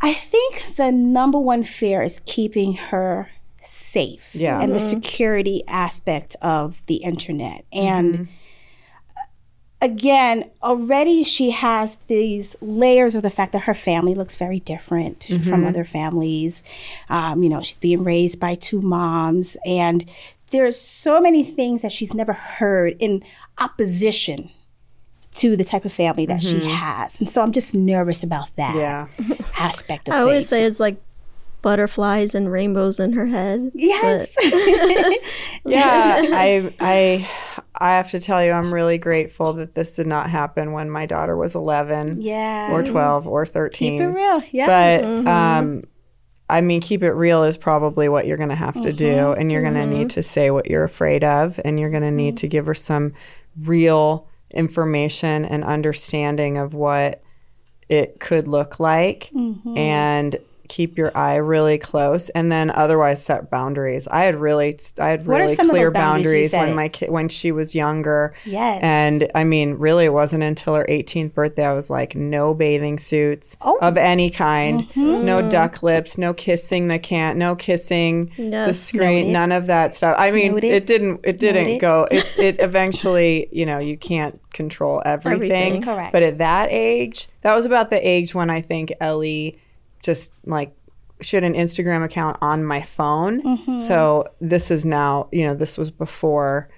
I 0.00 0.12
think 0.12 0.76
the 0.76 0.90
number 0.90 1.38
one 1.38 1.62
fear 1.62 2.02
is 2.02 2.20
keeping 2.26 2.74
her 2.74 3.28
safe. 3.60 4.28
Yeah. 4.34 4.60
And 4.60 4.74
the 4.74 4.78
mm-hmm. 4.78 4.90
security 4.90 5.62
aspect 5.68 6.36
of 6.42 6.82
the 6.86 6.96
internet. 6.96 7.64
Mm-hmm. 7.72 7.86
And 7.86 8.28
uh, 9.16 9.20
again, 9.80 10.50
already 10.62 11.22
she 11.22 11.50
has 11.50 11.96
these 12.08 12.56
layers 12.60 13.14
of 13.14 13.22
the 13.22 13.30
fact 13.30 13.52
that 13.52 13.60
her 13.60 13.74
family 13.74 14.14
looks 14.14 14.36
very 14.36 14.58
different 14.58 15.24
from 15.24 15.38
mm-hmm. 15.38 15.66
other 15.66 15.84
families. 15.84 16.64
Um, 17.08 17.44
you 17.44 17.48
know, 17.48 17.62
she's 17.62 17.78
being 17.78 18.02
raised 18.02 18.40
by 18.40 18.56
two 18.56 18.80
moms, 18.82 19.56
and 19.64 20.08
there's 20.50 20.78
so 20.78 21.20
many 21.20 21.44
things 21.44 21.82
that 21.82 21.92
she's 21.92 22.12
never 22.12 22.32
heard 22.32 22.96
in 22.98 23.22
opposition 23.58 24.50
to 25.36 25.56
the 25.56 25.64
type 25.64 25.84
of 25.84 25.92
family 25.92 26.26
that 26.26 26.42
she 26.42 26.56
mm-hmm. 26.56 26.68
has. 26.68 27.18
And 27.20 27.30
so 27.30 27.42
I'm 27.42 27.52
just 27.52 27.74
nervous 27.74 28.22
about 28.22 28.54
that 28.56 28.76
Yeah. 28.76 29.08
aspect 29.58 30.08
of 30.08 30.14
it. 30.14 30.18
I 30.18 30.20
always 30.20 30.48
say 30.48 30.64
it's 30.64 30.80
like 30.80 31.00
butterflies 31.62 32.34
and 32.34 32.50
rainbows 32.50 33.00
in 33.00 33.12
her 33.12 33.26
head. 33.26 33.70
Yes. 33.74 34.34
yeah 35.64 36.22
i 36.32 36.74
i 36.80 37.30
i 37.76 37.90
have 37.92 38.10
to 38.10 38.18
tell 38.18 38.44
you 38.44 38.50
i'm 38.50 38.74
really 38.74 38.98
grateful 38.98 39.52
that 39.52 39.74
this 39.74 39.94
did 39.94 40.06
not 40.06 40.28
happen 40.28 40.72
when 40.72 40.90
my 40.90 41.06
daughter 41.06 41.36
was 41.36 41.54
11 41.54 42.20
yeah. 42.20 42.72
or 42.72 42.82
12 42.82 43.26
or 43.28 43.46
13 43.46 43.92
Keep 43.92 44.00
it 44.00 44.06
real. 44.08 44.42
Yeah. 44.50 44.66
but 44.66 45.06
mm-hmm. 45.06 45.28
um 45.28 45.84
i 46.50 46.60
mean 46.60 46.80
keep 46.80 47.02
it 47.02 47.12
real 47.12 47.44
is 47.44 47.56
probably 47.56 48.08
what 48.08 48.26
you're 48.26 48.36
going 48.36 48.48
to 48.48 48.54
have 48.56 48.80
to 48.82 48.92
do 48.92 49.12
mm-hmm. 49.12 49.40
and 49.40 49.52
you're 49.52 49.62
going 49.62 49.74
to 49.74 49.86
need 49.86 50.10
to 50.10 50.22
say 50.22 50.50
what 50.50 50.68
you're 50.68 50.84
afraid 50.84 51.22
of 51.22 51.60
and 51.64 51.78
you're 51.78 51.90
going 51.90 52.02
to 52.02 52.10
need 52.10 52.36
to 52.38 52.48
give 52.48 52.66
her 52.66 52.74
some 52.74 53.12
real 53.60 54.26
information 54.52 55.44
and 55.44 55.64
understanding 55.64 56.58
of 56.58 56.74
what 56.74 57.22
it 57.88 58.20
could 58.20 58.48
look 58.48 58.80
like 58.80 59.30
mm-hmm. 59.34 59.76
and 59.76 60.36
keep 60.72 60.96
your 60.96 61.14
eye 61.14 61.36
really 61.36 61.76
close 61.76 62.30
and 62.30 62.50
then 62.50 62.70
otherwise 62.70 63.22
set 63.22 63.50
boundaries 63.50 64.08
i 64.08 64.24
had 64.24 64.34
really 64.34 64.78
i 64.98 65.08
had 65.08 65.26
really 65.26 65.54
clear 65.54 65.84
those 65.86 65.92
boundaries 65.92 66.52
when 66.54 66.74
my 66.74 66.88
kid 66.88 67.10
when 67.10 67.28
she 67.28 67.52
was 67.52 67.74
younger 67.74 68.32
Yes. 68.46 68.80
and 68.82 69.30
i 69.34 69.44
mean 69.44 69.74
really 69.74 70.06
it 70.06 70.14
wasn't 70.14 70.42
until 70.42 70.74
her 70.76 70.86
18th 70.88 71.34
birthday 71.34 71.66
i 71.66 71.74
was 71.74 71.90
like 71.90 72.16
no 72.16 72.54
bathing 72.54 72.98
suits 72.98 73.54
Oh. 73.60 73.78
of 73.82 73.98
any 73.98 74.30
kind 74.30 74.82
Mm-hmm. 74.82 75.26
no 75.26 75.36
duck 75.50 75.82
lips 75.82 76.16
no 76.16 76.32
kissing 76.32 76.88
the 76.88 76.98
can 76.98 77.36
no 77.36 77.54
kissing 77.54 78.32
the 78.38 78.72
screen 78.72 79.24
Noted. 79.26 79.32
none 79.32 79.52
of 79.52 79.66
that 79.66 79.94
stuff 79.94 80.16
i 80.18 80.30
mean 80.30 80.52
Noted. 80.54 80.70
it 80.72 80.86
didn't 80.86 81.20
it 81.22 81.38
didn't 81.38 81.64
Noted. 81.64 81.80
go 81.80 82.08
it, 82.10 82.24
it 82.38 82.56
eventually 82.60 83.48
you 83.52 83.66
know 83.66 83.78
you 83.78 83.96
can't 83.98 84.40
control 84.52 85.02
everything, 85.04 85.34
Everything. 85.34 85.82
Correct. 85.82 86.12
but 86.12 86.22
at 86.22 86.38
that 86.38 86.68
age 86.70 87.28
that 87.42 87.54
was 87.54 87.66
about 87.66 87.90
the 87.90 88.00
age 88.08 88.34
when 88.34 88.48
i 88.48 88.60
think 88.62 88.92
ellie 89.00 89.58
just 90.02 90.32
like 90.44 90.74
she 91.20 91.36
had 91.36 91.44
an 91.44 91.54
instagram 91.54 92.04
account 92.04 92.36
on 92.42 92.64
my 92.64 92.82
phone 92.82 93.42
Mm-hmm. 93.42 93.78
so 93.78 94.26
this 94.40 94.70
is 94.70 94.84
now 94.84 95.28
you 95.32 95.44
know 95.46 95.54
this 95.54 95.78
was 95.78 95.90
before 95.90 96.68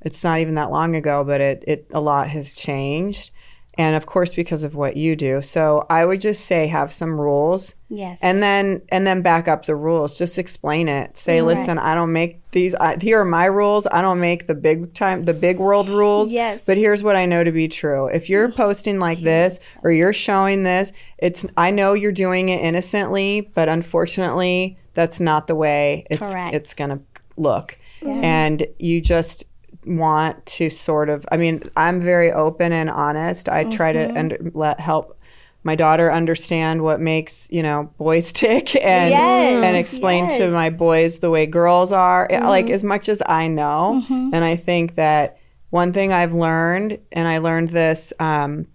it's 0.00 0.24
not 0.24 0.40
even 0.40 0.54
that 0.56 0.70
long 0.70 0.96
ago 0.96 1.22
but 1.24 1.40
it, 1.40 1.64
it 1.66 1.86
a 1.92 2.00
lot 2.00 2.28
has 2.28 2.54
changed 2.54 3.30
and 3.74 3.96
of 3.96 4.04
course 4.04 4.34
because 4.34 4.62
of 4.62 4.74
what 4.74 4.96
you 4.96 5.16
do. 5.16 5.40
So 5.42 5.86
i 5.88 6.04
would 6.04 6.20
just 6.20 6.44
say 6.44 6.66
have 6.68 6.92
some 6.92 7.20
rules. 7.20 7.74
Yes. 7.88 8.18
and 8.22 8.42
then 8.42 8.82
and 8.88 9.06
then 9.06 9.22
back 9.22 9.48
up 9.48 9.66
the 9.66 9.76
rules. 9.76 10.16
Just 10.16 10.38
explain 10.38 10.88
it. 10.88 11.16
Say 11.16 11.42
listen 11.42 11.78
i 11.78 11.94
don't 11.94 12.12
make 12.12 12.40
these 12.52 12.74
I, 12.74 12.98
here 12.98 13.20
are 13.20 13.24
my 13.24 13.46
rules. 13.46 13.86
I 13.90 14.02
don't 14.02 14.20
make 14.20 14.46
the 14.46 14.54
big 14.54 14.92
time 14.94 15.24
the 15.24 15.34
big 15.34 15.58
world 15.58 15.88
rules. 15.88 16.32
Yes. 16.32 16.62
But 16.66 16.76
here's 16.76 17.02
what 17.02 17.16
i 17.16 17.26
know 17.26 17.44
to 17.44 17.52
be 17.52 17.68
true. 17.68 18.06
If 18.06 18.28
you're 18.28 18.50
posting 18.50 18.98
like 18.98 19.22
this 19.22 19.60
or 19.82 19.90
you're 19.90 20.12
showing 20.12 20.62
this 20.62 20.92
it's 21.18 21.46
i 21.56 21.70
know 21.70 21.92
you're 21.92 22.12
doing 22.12 22.48
it 22.48 22.60
innocently 22.60 23.50
but 23.54 23.68
unfortunately 23.68 24.78
that's 24.94 25.18
not 25.20 25.46
the 25.46 25.54
way 25.54 26.06
it's 26.10 26.20
Correct. 26.20 26.54
it's 26.54 26.74
gonna 26.74 27.00
look. 27.36 27.78
And 28.04 28.66
you 28.78 29.00
just 29.00 29.44
want 29.86 30.44
to 30.46 30.70
sort 30.70 31.08
of 31.08 31.24
I 31.32 31.36
mean, 31.36 31.62
I'm 31.76 32.00
very 32.00 32.30
open 32.32 32.72
and 32.72 32.88
honest. 32.90 33.48
I 33.48 33.64
try 33.64 33.92
Mm-hmm. 33.92 34.14
to 34.14 34.18
under, 34.18 34.38
let 34.54 34.80
help 34.80 35.18
my 35.64 35.76
daughter 35.76 36.10
understand 36.12 36.82
what 36.82 37.00
makes, 37.00 37.46
you 37.50 37.62
know, 37.62 37.90
boys 37.96 38.32
tick 38.42 38.74
and 38.76 39.10
Yes, 39.10 39.64
and 39.64 39.76
explain 39.76 40.26
to 40.26 40.32
yes. 40.32 40.40
Mm-hmm. 40.42 40.52
my 40.54 40.70
boys 40.70 41.18
the 41.20 41.30
way 41.30 41.46
girls 41.46 41.92
are, 41.92 42.28
like 42.30 42.68
as 42.70 42.82
much 42.82 43.08
as 43.08 43.22
I 43.26 43.46
know. 43.48 44.02
And 44.08 44.44
I 44.44 44.56
think 44.56 44.94
that 44.96 45.38
one 45.70 45.92
thing 45.92 46.12
I've 46.12 46.34
learned 46.34 46.98
and 47.12 47.28
I 47.28 47.38
learned 47.38 47.70
this 47.70 48.12
um 48.18 48.66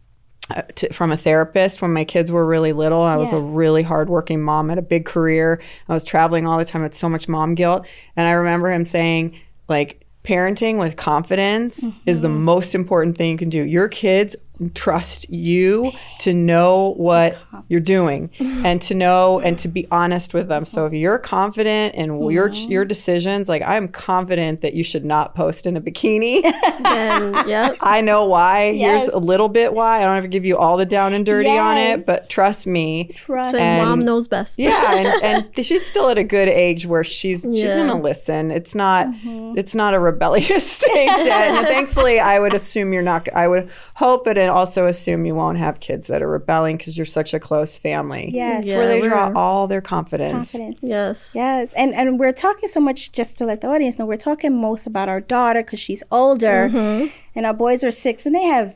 uh, 0.49 0.61
to, 0.75 0.93
from 0.93 1.11
a 1.11 1.17
therapist 1.17 1.81
when 1.81 1.91
my 1.91 2.05
kids 2.05 2.31
were 2.31 2.45
really 2.45 2.71
little. 2.71 3.01
I 3.01 3.17
was 3.17 3.33
a 3.33 3.37
really 3.39 3.83
hardworking 3.83 4.41
mom, 4.41 4.69
had 4.69 4.77
a 4.77 4.81
big 4.81 5.03
career. 5.05 5.61
I 5.89 5.93
was 5.93 6.05
traveling 6.05 6.47
all 6.47 6.57
the 6.57 6.63
time. 6.63 6.83
I 6.83 6.85
had 6.85 6.95
so 6.95 7.09
much 7.09 7.27
mom 7.27 7.53
guilt. 7.53 7.85
And 8.15 8.25
I 8.25 8.31
remember 8.31 8.71
him 8.71 8.85
saying, 8.85 9.37
like, 9.67 10.06
parenting 10.27 10.77
with 10.77 10.97
confidence 10.97 11.85
is 12.05 12.19
the 12.19 12.27
mm-hmm. 12.27 12.43
most 12.43 12.75
important 12.75 13.17
thing 13.17 13.31
you 13.31 13.37
can 13.37 13.49
do. 13.49 13.63
Your 13.63 13.87
kids 13.87 14.35
trust 14.73 15.29
you 15.29 15.91
to 16.19 16.33
know 16.33 16.93
what 16.97 17.37
you're 17.67 17.79
doing 17.79 18.29
and 18.39 18.81
to 18.81 18.95
know 18.95 19.39
and 19.39 19.57
to 19.59 19.67
be 19.67 19.87
honest 19.91 20.33
with 20.33 20.47
them. 20.47 20.65
So 20.65 20.85
if 20.85 20.93
you're 20.93 21.19
confident 21.19 21.95
in 21.95 22.29
your 22.29 22.49
your 22.49 22.85
decisions, 22.85 23.47
like 23.49 23.61
I'm 23.61 23.87
confident 23.87 24.61
that 24.61 24.73
you 24.73 24.83
should 24.83 25.05
not 25.05 25.35
post 25.35 25.65
in 25.67 25.77
a 25.77 25.81
bikini. 25.81 26.41
And 26.87 27.47
yep. 27.47 27.75
I 27.81 28.01
know 28.01 28.25
why. 28.25 28.69
Yes. 28.69 29.01
Here's 29.03 29.13
a 29.13 29.17
little 29.19 29.49
bit 29.49 29.73
why. 29.73 29.99
I 29.99 30.03
don't 30.03 30.15
have 30.15 30.23
to 30.23 30.29
give 30.29 30.45
you 30.45 30.57
all 30.57 30.77
the 30.77 30.85
down 30.85 31.13
and 31.13 31.25
dirty 31.25 31.49
on 31.57 31.77
it, 31.77 32.05
but 32.05 32.29
trust 32.29 32.65
me. 32.65 33.05
Trust. 33.13 33.55
And- 33.55 33.85
mom 33.87 33.99
knows 33.99 34.27
best. 34.27 34.57
Yeah, 34.57 34.93
and, 35.23 35.45
and 35.55 35.65
she's 35.65 35.85
still 35.85 36.09
at 36.09 36.17
a 36.17 36.23
good 36.23 36.47
age 36.47 36.85
where 36.85 37.03
she's 37.03 37.41
she's 37.41 37.63
gonna 37.63 37.99
listen. 37.99 38.51
It's 38.51 38.73
not 38.73 39.07
Mm-hmm. 39.07 39.57
it's 39.57 39.75
not 39.75 39.93
a 39.93 39.99
rebellious 39.99 40.69
stage 40.71 41.07
yet. 41.25 41.55
And 41.57 41.67
thankfully, 41.67 42.19
I 42.19 42.39
would 42.39 42.53
assume 42.53 42.93
you're 42.93 43.01
not. 43.03 43.27
I 43.33 43.47
would 43.47 43.69
hope 43.95 44.27
it 44.27 44.37
and 44.47 44.55
also 44.55 44.85
assume 44.85 45.25
you 45.25 45.35
won't 45.35 45.57
have 45.57 45.79
kids 45.79 46.07
that 46.07 46.21
are 46.23 46.27
rebelling 46.29 46.77
because 46.77 46.95
you're 46.97 47.05
such 47.05 47.33
a 47.33 47.39
close 47.39 47.77
family. 47.77 48.29
Yes. 48.33 48.65
it's 48.65 48.73
where 48.73 48.87
they 48.87 49.01
draw 49.01 49.31
all 49.35 49.67
their 49.67 49.81
confidence. 49.81 50.51
confidence. 50.53 50.79
Yes. 50.81 51.33
Yes, 51.35 51.73
and 51.73 51.93
and 51.93 52.19
we're 52.19 52.31
talking 52.31 52.69
so 52.69 52.79
much 52.79 53.11
just 53.11 53.37
to 53.39 53.45
let 53.45 53.61
the 53.61 53.67
audience 53.67 53.99
know 53.99 54.05
we're 54.05 54.15
talking 54.17 54.59
most 54.59 54.87
about 54.87 55.09
our 55.09 55.21
daughter 55.21 55.61
because 55.63 55.79
she's 55.79 56.03
older, 56.11 56.69
Mm-hmm. 56.71 57.07
and 57.35 57.45
our 57.45 57.53
boys 57.53 57.83
are 57.83 57.91
six, 57.91 58.25
and 58.25 58.33
they 58.33 58.43
have 58.43 58.75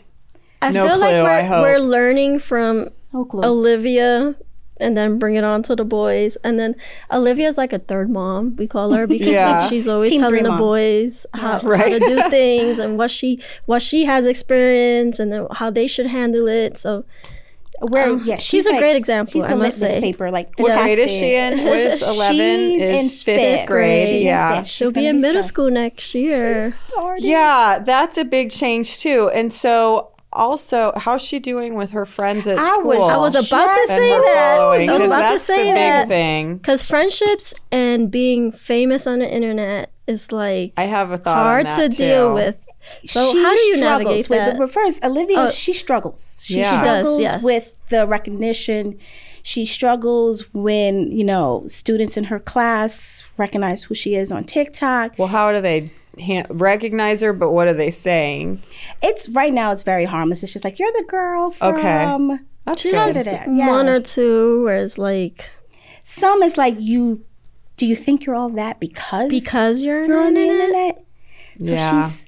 I 0.62 0.72
No 0.72 0.88
feel 0.88 1.00
like 1.00 1.14
we're, 1.14 1.62
we're 1.62 1.80
learning 1.80 2.40
from 2.40 2.90
no. 3.14 3.28
Olivia 3.34 4.36
and 4.82 4.98
then 4.98 5.18
bring 5.20 5.36
it 5.36 5.44
on 5.44 5.64
to 5.64 5.76
the 5.76 5.86
boys. 5.86 6.38
And 6.44 6.60
then 6.60 6.76
Olivia's 7.12 7.58
like 7.58 7.72
a 7.72 7.80
third 7.80 8.10
mom, 8.10 8.56
we 8.58 8.68
call 8.68 8.92
her, 8.94 9.08
because 9.08 9.28
Yeah. 9.28 9.60
like 9.60 9.70
she's 9.70 9.88
always 9.88 10.10
Team 10.10 10.20
telling 10.22 10.44
the 10.44 10.52
boys 10.52 11.26
how, 11.34 11.60
how 11.60 11.68
Right. 11.68 11.94
to 11.94 12.00
do 12.00 12.30
things 12.30 12.80
and 12.80 12.98
what 12.98 13.12
she 13.12 13.40
what 13.66 13.82
she 13.82 14.06
has 14.06 14.26
experienced 14.26 15.20
and 15.20 15.32
then 15.32 15.48
how 15.52 15.70
they 15.70 15.88
should 15.88 16.08
handle 16.08 16.48
it. 16.48 16.78
So 16.78 17.06
Where 17.80 18.12
um, 18.12 18.22
yeah, 18.26 18.38
she's 18.38 18.68
a 18.68 18.78
great 18.78 18.96
example, 18.96 19.32
She's 19.34 19.44
I 19.44 19.48
the 19.50 19.56
must 19.56 19.80
litmus 19.80 19.96
say. 19.96 20.02
paper, 20.02 20.30
like 20.30 20.56
the 20.56 20.64
What 20.64 20.78
grade 20.78 21.00
is 21.00 21.10
she 21.10 21.34
in? 21.36 21.64
What 21.66 21.78
is 21.80 22.04
eleven? 22.14 22.38
Is 22.40 22.82
in 22.82 23.10
fifth, 23.10 23.42
fifth 23.42 23.66
grade. 23.68 24.10
She's 24.10 24.24
Yeah. 24.24 24.60
fifth. 24.62 24.68
she'll 24.70 24.88
She's 24.90 24.94
be 24.94 25.02
gonna 25.02 25.10
in 25.10 25.16
middle 25.22 25.42
starting. 25.42 25.48
school 25.48 25.72
next 25.72 26.14
year. 26.14 26.78
Starting. 26.90 27.26
Yeah, 27.28 27.80
that's 27.84 28.18
a 28.20 28.26
big 28.26 28.52
change 28.52 29.00
too. 29.00 29.32
And 29.34 29.52
so 29.52 30.11
also, 30.34 30.94
how's 30.96 31.22
she 31.22 31.40
doing 31.40 31.76
with 31.76 31.92
her 31.92 32.06
friends 32.06 32.48
at 32.48 32.58
I 32.58 32.70
school? 32.74 32.86
was- 32.88 33.10
I 33.12 33.18
was 33.18 33.36
about 33.36 33.74
to 33.76 33.88
say 33.88 34.10
that. 34.10 34.58
I 34.60 34.78
was 34.78 34.88
'cause 34.88 35.06
about 35.06 35.16
to 35.18 35.22
that's 35.24 35.44
say 35.44 35.68
the 35.70 35.74
that. 35.76 36.02
big 36.04 36.10
thing. 36.10 36.58
Because 36.58 36.84
friendships 36.84 37.54
and 37.72 38.10
being 38.10 38.52
famous 38.52 39.06
on 39.08 39.20
the 39.20 39.30
internet 39.30 39.92
is 40.08 40.32
like 40.32 40.74
I 40.78 40.84
have 40.84 41.12
a 41.12 41.18
thought 41.18 41.44
hard 41.44 41.66
on 41.68 41.72
to 41.76 41.82
that, 41.90 41.98
deal 41.98 42.30
too. 42.30 42.34
with. 42.34 42.56
So 43.06 43.32
she 43.32 43.44
how 43.44 43.54
do 43.54 43.62
you 43.62 43.78
struggles 43.78 44.06
navigate 44.08 44.30
with, 44.30 44.40
that? 44.40 44.58
But 44.58 44.72
first, 44.72 45.04
Olivia, 45.04 45.40
Oh. 45.42 45.50
she 45.52 45.72
struggles. 45.74 46.44
She 46.46 46.58
Yeah. 46.58 46.80
She 46.80 46.84
does, 46.86 47.00
struggles 47.02 47.20
yes. 47.22 47.44
with 47.44 47.74
the 47.90 48.08
recognition. 48.08 48.98
She 49.44 49.66
struggles 49.66 50.46
when 50.54 51.12
you 51.12 51.24
know 51.24 51.64
students 51.68 52.16
in 52.18 52.26
her 52.26 52.40
class 52.40 53.24
recognize 53.38 53.84
who 53.84 53.96
she 53.96 54.16
is 54.16 54.32
on 54.32 54.44
TikTok. 54.46 55.14
Well, 55.18 55.28
how 55.30 55.52
do 55.52 55.62
they 55.62 55.88
ha- 56.22 56.46
recognize 56.50 57.22
her? 57.22 57.34
But 57.34 57.52
what 57.52 57.68
are 57.68 57.74
they 57.74 57.92
saying? 57.92 58.62
It's 59.02 59.28
right 59.30 59.54
now. 59.54 59.72
It's 59.72 59.84
very 59.84 60.06
harmless. 60.06 60.44
It's 60.44 60.54
just 60.54 60.66
like 60.66 60.80
you're 60.80 60.92
the 60.94 61.06
girl 61.08 61.52
from. 61.52 61.76
Okay. 61.76 62.44
That's 62.66 62.82
She 62.82 62.92
good. 62.92 63.16
has 63.16 63.26
yeah. 63.26 63.68
one 63.68 63.90
or 63.90 64.00
two 64.00 64.64
whereas 64.64 64.98
like 64.98 65.50
Some 66.04 66.44
is 66.44 66.58
like 66.58 66.76
you. 66.80 67.26
Do 67.78 67.86
you 67.88 67.96
think 67.96 68.26
you're 68.26 68.36
all 68.36 68.50
that 68.50 68.80
because 68.80 69.30
because 69.30 69.84
you're, 69.84 70.06
you're 70.06 70.22
on 70.22 70.36
the 70.36 70.42
internet? 70.42 70.68
internet? 70.70 71.06
So 71.68 71.74
Yeah. 71.74 72.02
she's 72.08 72.28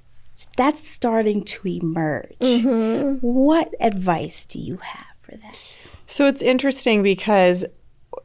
that's 0.58 0.88
starting 0.88 1.44
to 1.46 1.68
emerge. 1.68 2.34
Mm-hmm. 2.42 3.18
What 3.26 3.74
advice 3.80 4.46
do 4.46 4.60
you 4.60 4.78
have 4.78 5.06
for 5.22 5.32
that? 5.38 5.60
So 6.08 6.28
it's 6.28 6.42
interesting 6.42 7.02
because 7.04 7.66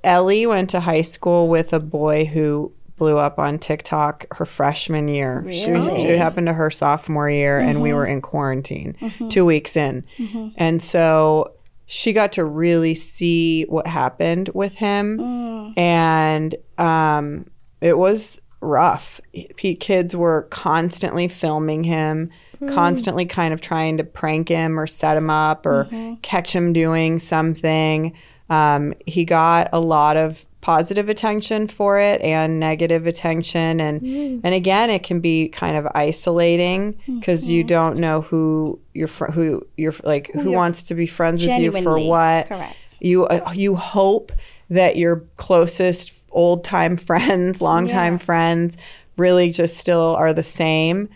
Ellie 0.05 0.47
went 0.47 0.71
to 0.71 0.81
high 0.81 1.03
school 1.03 1.49
with 1.49 1.73
a 1.73 1.81
boy 1.81 2.25
who 2.27 2.73
blew 2.99 3.17
up 3.17 3.39
on 3.39 3.59
TikTok 3.59 4.27
her 4.37 4.45
freshman 4.45 5.09
year. 5.09 5.47
She, 5.51 5.71
Really? 5.71 6.03
it 6.03 6.19
happened 6.19 6.49
to 6.49 6.53
her 6.53 6.71
sophomore 6.71 7.31
year, 7.31 7.59
and 7.59 7.81
we 7.81 7.93
were 7.93 8.07
in 8.07 8.21
quarantine 8.21 8.97
mm-hmm. 9.01 9.29
two 9.29 9.45
weeks 9.45 9.77
in. 9.77 10.05
Mm-hmm. 10.19 10.49
And 10.57 10.83
so 10.83 11.53
she 11.87 12.13
got 12.13 12.33
to 12.33 12.45
really 12.45 12.95
see 12.95 13.63
what 13.63 13.87
happened 13.87 14.51
with 14.53 14.75
him. 14.75 15.19
Mm. 15.19 15.79
And 15.79 16.55
um, 16.77 17.51
it 17.81 17.97
was 17.97 18.39
rough. 18.61 19.23
P- 19.57 19.75
kids 19.75 20.15
were 20.15 20.43
constantly 20.51 21.29
filming 21.29 21.85
him, 21.85 22.31
mm. 22.61 22.75
constantly 22.75 23.25
kind 23.25 23.55
of 23.55 23.63
trying 23.63 23.97
to 23.97 24.05
prank 24.05 24.49
him 24.49 24.79
or 24.79 24.87
set 24.87 25.17
him 25.17 25.31
up 25.31 25.65
or 25.65 25.85
mm-hmm. 25.85 26.17
catch 26.17 26.55
him 26.55 26.75
doing 26.75 27.19
something. 27.19 28.15
Um, 28.51 28.93
he 29.07 29.25
got 29.25 29.71
a 29.73 29.81
lot 29.81 30.19
of 30.19 30.45
positive 30.69 31.09
attention 31.09 31.67
for 31.67 31.99
it 31.99 32.21
and 32.21 32.61
negative 32.61 33.07
attention. 33.07 33.81
And 33.81 34.45
and 34.45 34.55
again 34.55 34.91
it 34.91 35.03
can 35.03 35.19
be 35.19 35.49
kind 35.49 35.79
of 35.79 35.89
isolating 35.95 36.99
because 37.07 37.49
you 37.49 37.65
don't 37.65 37.97
know 37.97 38.21
who 38.21 38.79
you're 38.93 39.09
fr- 39.09 39.31
who 39.31 39.67
you're 39.79 39.95
like 40.05 40.31
who, 40.35 40.43
you're 40.43 40.53
wants 40.53 40.83
to 40.83 40.95
be 40.95 41.07
friends 41.07 41.41
with 41.41 41.59
you 41.59 41.73
for 41.83 41.99
what. 41.99 42.49
correct. 42.49 42.77
you 43.01 43.25
uh, 43.25 43.51
you 43.55 43.77
hope 43.77 44.31
that 44.69 44.99
your 44.99 45.25
closest 45.39 46.13
old 46.33 46.65
time 46.65 46.97
friends, 47.09 47.63
long 47.63 47.87
time 47.87 48.19
friends, 48.19 48.77
really 49.17 49.49
just 49.49 49.79
still 49.79 50.17
are 50.17 50.35
the 50.35 50.43
same. 50.43 51.09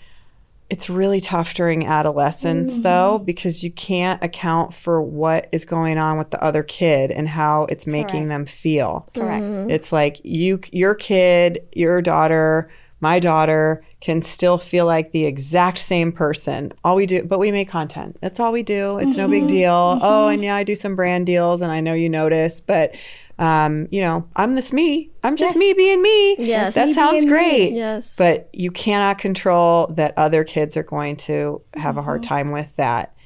It's 0.72 0.88
really 0.88 1.20
tough 1.20 1.52
during 1.52 1.86
adolescence 1.86 2.72
mm-hmm. 2.72 2.82
though 2.82 3.18
because 3.18 3.62
you 3.62 3.70
can't 3.70 4.24
account 4.24 4.72
for 4.72 5.02
what 5.02 5.46
is 5.52 5.66
going 5.66 5.98
on 5.98 6.16
with 6.16 6.30
the 6.30 6.42
other 6.42 6.62
kid 6.62 7.10
and 7.10 7.28
how 7.28 7.66
it's 7.66 7.86
making 7.86 8.28
them 8.28 8.46
feel. 8.46 9.06
Correct. 9.12 9.44
Mm-hmm. 9.44 9.68
It's 9.70 9.92
like 9.92 10.22
you 10.24 10.60
your 10.72 10.94
kid, 10.94 11.60
your 11.74 12.00
daughter, 12.00 12.70
my 13.00 13.18
daughter 13.18 13.84
can 14.00 14.22
still 14.22 14.56
feel 14.56 14.86
like 14.86 15.12
the 15.12 15.26
exact 15.26 15.76
same 15.76 16.10
person. 16.10 16.72
All 16.82 16.96
we 16.96 17.04
do, 17.04 17.22
but 17.22 17.38
we 17.38 17.52
make 17.52 17.68
content. 17.68 18.16
That's 18.22 18.40
all 18.40 18.50
we 18.50 18.62
do. 18.62 18.96
It's 18.96 19.18
no 19.18 19.28
big 19.28 19.42
mm-hmm. 19.42 19.48
deal. 19.48 19.98
Oh, 20.00 20.28
and 20.28 20.42
yeah, 20.42 20.56
I 20.56 20.64
do 20.64 20.74
some 20.74 20.96
brand 20.96 21.26
deals 21.26 21.60
and 21.60 21.70
I 21.70 21.80
know 21.80 21.92
you 21.92 22.08
notice, 22.08 22.62
but 22.62 22.94
um, 23.42 23.88
you 23.90 24.00
know, 24.00 24.28
I'm 24.36 24.54
this 24.54 24.72
me. 24.72 25.10
I'm 25.24 25.34
just 25.36 25.54
Yes. 25.54 25.58
me 25.58 25.72
being 25.72 26.00
me. 26.00 26.36
Yes. 26.38 26.74
That 26.74 26.86
Me 26.86 26.94
sounds 26.94 27.24
being 27.24 27.24
me. 27.24 27.30
great. 27.30 27.72
Yes. 27.72 28.14
But 28.16 28.48
you 28.52 28.70
cannot 28.70 29.18
control 29.18 29.88
that 29.88 30.14
other 30.16 30.44
kids 30.44 30.76
are 30.76 30.84
going 30.84 31.16
to 31.16 31.60
have 31.74 31.96
a 31.96 32.02
hard 32.02 32.22
mm-hmm. 32.22 32.28
time 32.28 32.50
with 32.52 32.74
that. 32.76 33.16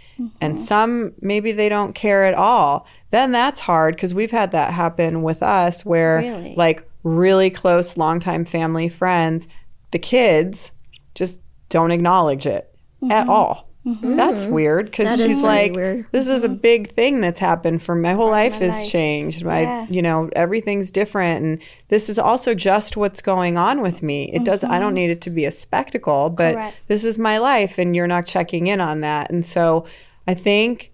And 0.41 0.55
mm-hmm. 0.55 0.63
some 0.63 1.13
maybe 1.21 1.53
they 1.53 1.69
don't 1.69 1.95
care 1.95 2.25
at 2.25 2.33
all. 2.33 2.87
Then 3.11 3.31
that's 3.31 3.61
hard 3.61 3.95
because 3.95 4.15
we've 4.15 4.31
had 4.31 4.53
that 4.53 4.73
happen 4.73 5.23
with 5.23 5.43
us 5.43 5.85
where 5.85 6.17
Really? 6.21 6.55
like 6.57 6.89
really 7.03 7.51
close 7.51 7.99
longtime 7.99 8.47
family 8.47 8.89
friends, 8.89 9.47
the 9.91 9.99
kids 9.99 10.73
just 11.15 11.41
don't 11.69 11.91
acknowledge 11.91 12.47
it 12.47 12.75
at 13.11 13.25
mm-hmm. 13.25 13.31
all. 13.31 13.66
Mm-hmm. 13.87 14.17
That's 14.17 14.43
mm-hmm. 14.43 14.53
weird 14.53 14.87
because 14.87 15.07
That 15.07 15.21
is 15.21 15.27
she's 15.27 15.43
like, 15.43 15.73
weird. 15.75 16.07
this 16.11 16.27
is 16.27 16.43
a 16.43 16.49
mm-hmm. 16.49 16.57
big 16.57 16.91
thing 16.91 17.21
that's 17.21 17.39
happened 17.39 17.83
for 17.83 17.95
my 17.95 18.15
whole 18.15 18.31
life 18.31 18.55
my 18.55 18.67
has 18.67 18.81
life. 18.81 18.91
changed. 18.91 19.45
My, 19.45 19.61
Yeah. 19.61 19.87
you 19.89 20.03
know, 20.03 20.29
everything's 20.35 20.91
different, 20.91 21.45
and 21.45 21.63
this 21.89 22.09
is 22.09 22.19
also 22.19 22.53
just 22.53 22.97
what's 22.97 23.23
going 23.23 23.57
on 23.57 23.83
with 23.83 24.03
me. 24.03 24.25
It 24.33 24.43
does. 24.43 24.65
I 24.65 24.81
don't 24.81 24.95
need 24.95 25.11
it 25.11 25.21
to 25.23 25.31
be 25.31 25.45
a 25.45 25.53
spectacle, 25.53 26.31
but 26.31 26.55
Correct. 26.55 26.77
this 26.89 27.05
is 27.05 27.17
my 27.17 27.39
life, 27.39 27.79
and 27.79 27.95
you're 27.95 28.09
not 28.09 28.27
checking 28.27 28.67
in 28.67 28.81
on 28.81 29.01
that. 29.01 29.31
And 29.31 29.47
so, 29.47 29.87
I 30.27 30.35
think 30.35 30.91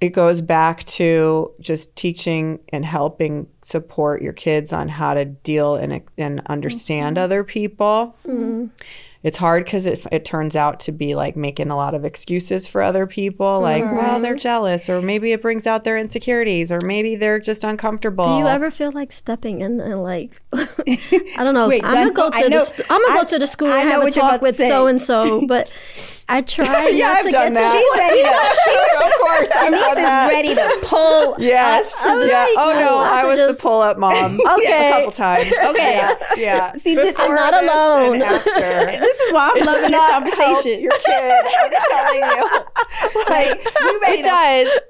it 0.00 0.10
goes 0.10 0.40
back 0.40 0.84
to 0.84 1.52
just 1.60 1.94
teaching 1.94 2.58
and 2.70 2.86
helping 2.86 3.48
support 3.64 4.22
your 4.22 4.32
kids 4.32 4.72
on 4.72 4.88
how 4.88 5.12
to 5.14 5.26
deal 5.26 5.76
and 5.76 6.00
and 6.16 6.40
understand 6.46 7.18
other 7.18 7.44
people. 7.44 8.16
It's 9.22 9.38
hard 9.38 9.64
because 9.64 9.86
it, 9.86 10.04
it 10.10 10.24
turns 10.24 10.56
out 10.56 10.80
to 10.80 10.92
be 10.92 11.14
like 11.14 11.36
making 11.36 11.70
a 11.70 11.76
lot 11.76 11.94
of 11.94 12.04
excuses 12.04 12.66
for 12.66 12.82
other 12.82 13.06
people 13.06 13.60
like 13.60 13.84
well 13.84 14.20
they're 14.20 14.34
jealous 14.36 14.88
or 14.88 15.00
maybe 15.00 15.32
it 15.32 15.40
brings 15.40 15.66
out 15.66 15.84
their 15.84 15.96
insecurities 15.96 16.72
or 16.72 16.78
maybe 16.84 17.14
they're 17.16 17.38
just 17.38 17.62
uncomfortable. 17.64 18.26
Do 18.26 18.38
you 18.38 18.46
ever 18.48 18.70
feel 18.70 18.90
like 18.92 19.12
stepping 19.12 19.60
in 19.60 19.80
and 19.80 20.02
like 20.02 20.42
I 20.52 21.36
don't 21.38 21.54
know? 21.54 21.68
Wait, 21.72 21.84
I'm 21.84 21.94
gonna 21.94 22.12
go 22.12 22.30
I 22.32 22.42
to 22.42 22.48
know- 22.48 22.58
the 22.58 22.64
st- 22.64 22.86
I'm 22.90 23.00
gonna 23.02 23.14
I- 23.14 23.22
go 23.22 23.28
to 23.28 23.38
the 23.38 23.46
school 23.46 23.68
I 23.68 23.80
and 23.80 23.88
have 23.90 24.00
a 24.00 24.04
what 24.04 24.16
you're 24.16 24.24
about 24.24 24.32
talk 24.32 24.42
with 24.42 24.56
so 24.58 24.86
and 24.88 25.00
so, 25.00 25.46
but 25.46 25.68
I 26.32 26.40
try 26.42 26.88
Yeah, 26.92 27.08
not 27.08 27.16
I've 27.18 27.24
to 27.24 27.30
done 27.30 27.52
get 27.52 27.60
that. 27.60 27.72
to 27.72 27.78
She's 27.78 27.92
ready 28.00 28.22
to, 28.22 28.32
of 29.06 29.12
course 29.20 29.50
I've 29.54 29.70
Denise 29.70 29.84
done 29.84 29.98
is 29.98 30.04
that. 30.04 30.28
ready 30.32 30.54
to 30.54 30.86
pull. 30.88 31.36
Yes. 31.42 31.94
I'm 32.00 32.20
yeah. 32.20 32.26
like, 32.40 32.48
oh 32.56 32.72
no, 32.80 32.98
I 32.98 33.08
I 33.08 33.16
have 33.20 33.36
to 33.36 33.42
was 33.46 33.56
the 33.56 33.60
pull 33.62 33.80
up 33.80 33.98
mom. 33.98 34.40
Okay. 34.40 34.88
A 34.88 34.92
couple 34.92 35.12
times. 35.12 35.52
Okay. 35.70 35.96
Yeah. 35.96 36.14
yeah. 36.36 36.72
See, 36.76 36.94
this- 36.94 37.12
Before 37.12 37.26
I'm 37.26 37.52
not 37.52 37.54
alone. 37.62 38.18
This 38.20 39.16
is 39.20 39.32
why 39.32 39.50
I'm 39.54 39.62
It 39.62 39.66
loving 39.66 39.66
does 39.66 39.80
this 39.82 39.90
not 39.90 40.10
help 40.10 40.24
conversation. 40.38 40.80
Your 40.80 40.92
kid, 41.04 41.44
I'm 41.60 41.70
telling 41.90 42.22
you. 42.30 43.22
Like 43.28 43.68
You 43.80 44.00
ready 44.02 44.20
it 44.20 44.24
does. 44.24 44.80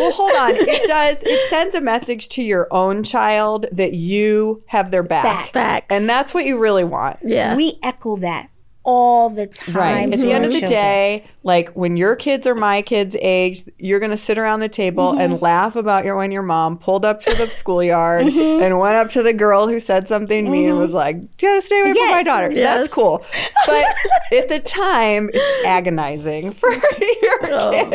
Well, 0.00 0.12
hold 0.12 0.32
on. 0.32 0.50
It 0.56 0.86
does. 0.88 1.22
It 1.24 1.48
sends 1.48 1.74
a 1.74 1.80
message 1.80 2.28
to 2.30 2.42
your 2.42 2.66
own 2.72 3.04
child 3.04 3.66
that 3.72 3.92
you 3.94 4.62
have 4.66 4.90
their 4.90 5.02
back, 5.04 5.22
Facts. 5.24 5.50
Facts. 5.50 5.86
and 5.90 6.08
that's 6.08 6.34
what 6.34 6.44
you 6.44 6.58
really 6.58 6.84
want. 6.84 7.18
Yeah. 7.24 7.54
We 7.54 7.78
echo 7.82 8.16
that 8.16 8.50
all 8.82 9.28
the 9.28 9.46
time. 9.46 9.74
Right. 9.76 10.12
At 10.12 10.18
the 10.20 10.32
end 10.32 10.44
of 10.46 10.52
the 10.52 10.60
children. 10.60 10.80
day, 10.80 11.26
like 11.42 11.68
when 11.72 11.96
your 11.98 12.16
kids 12.16 12.46
are 12.46 12.54
my 12.54 12.80
kids' 12.80 13.14
age, 13.20 13.62
you're 13.78 14.00
gonna 14.00 14.16
sit 14.16 14.38
around 14.38 14.60
the 14.60 14.68
table 14.70 15.12
Mm-hmm. 15.12 15.20
and 15.20 15.42
laugh 15.42 15.76
about 15.76 16.04
your 16.06 16.16
when 16.16 16.32
your 16.32 16.42
mom 16.42 16.78
pulled 16.78 17.04
up 17.04 17.20
to 17.22 17.30
the 17.34 17.46
schoolyard 17.50 18.26
Mm-hmm. 18.26 18.62
and 18.62 18.78
went 18.78 18.94
up 18.94 19.10
to 19.10 19.22
the 19.22 19.34
girl 19.34 19.68
who 19.68 19.80
said 19.80 20.08
something 20.08 20.46
to 20.46 20.50
me 20.50 20.64
and 20.66 20.78
was 20.78 20.92
like, 20.92 21.16
"You 21.16 21.28
gotta 21.40 21.60
stay 21.60 21.78
away 21.80 21.92
from 21.92 22.10
my 22.10 22.22
daughter." 22.22 22.50
Yes. 22.50 22.78
That's 22.78 22.88
cool. 22.92 23.22
But 23.66 23.84
at 24.32 24.48
the 24.48 24.60
time, 24.60 25.30
it's 25.32 25.66
agonizing 25.66 26.50
for 26.52 26.70
your 26.72 27.38
kid, 27.40 27.92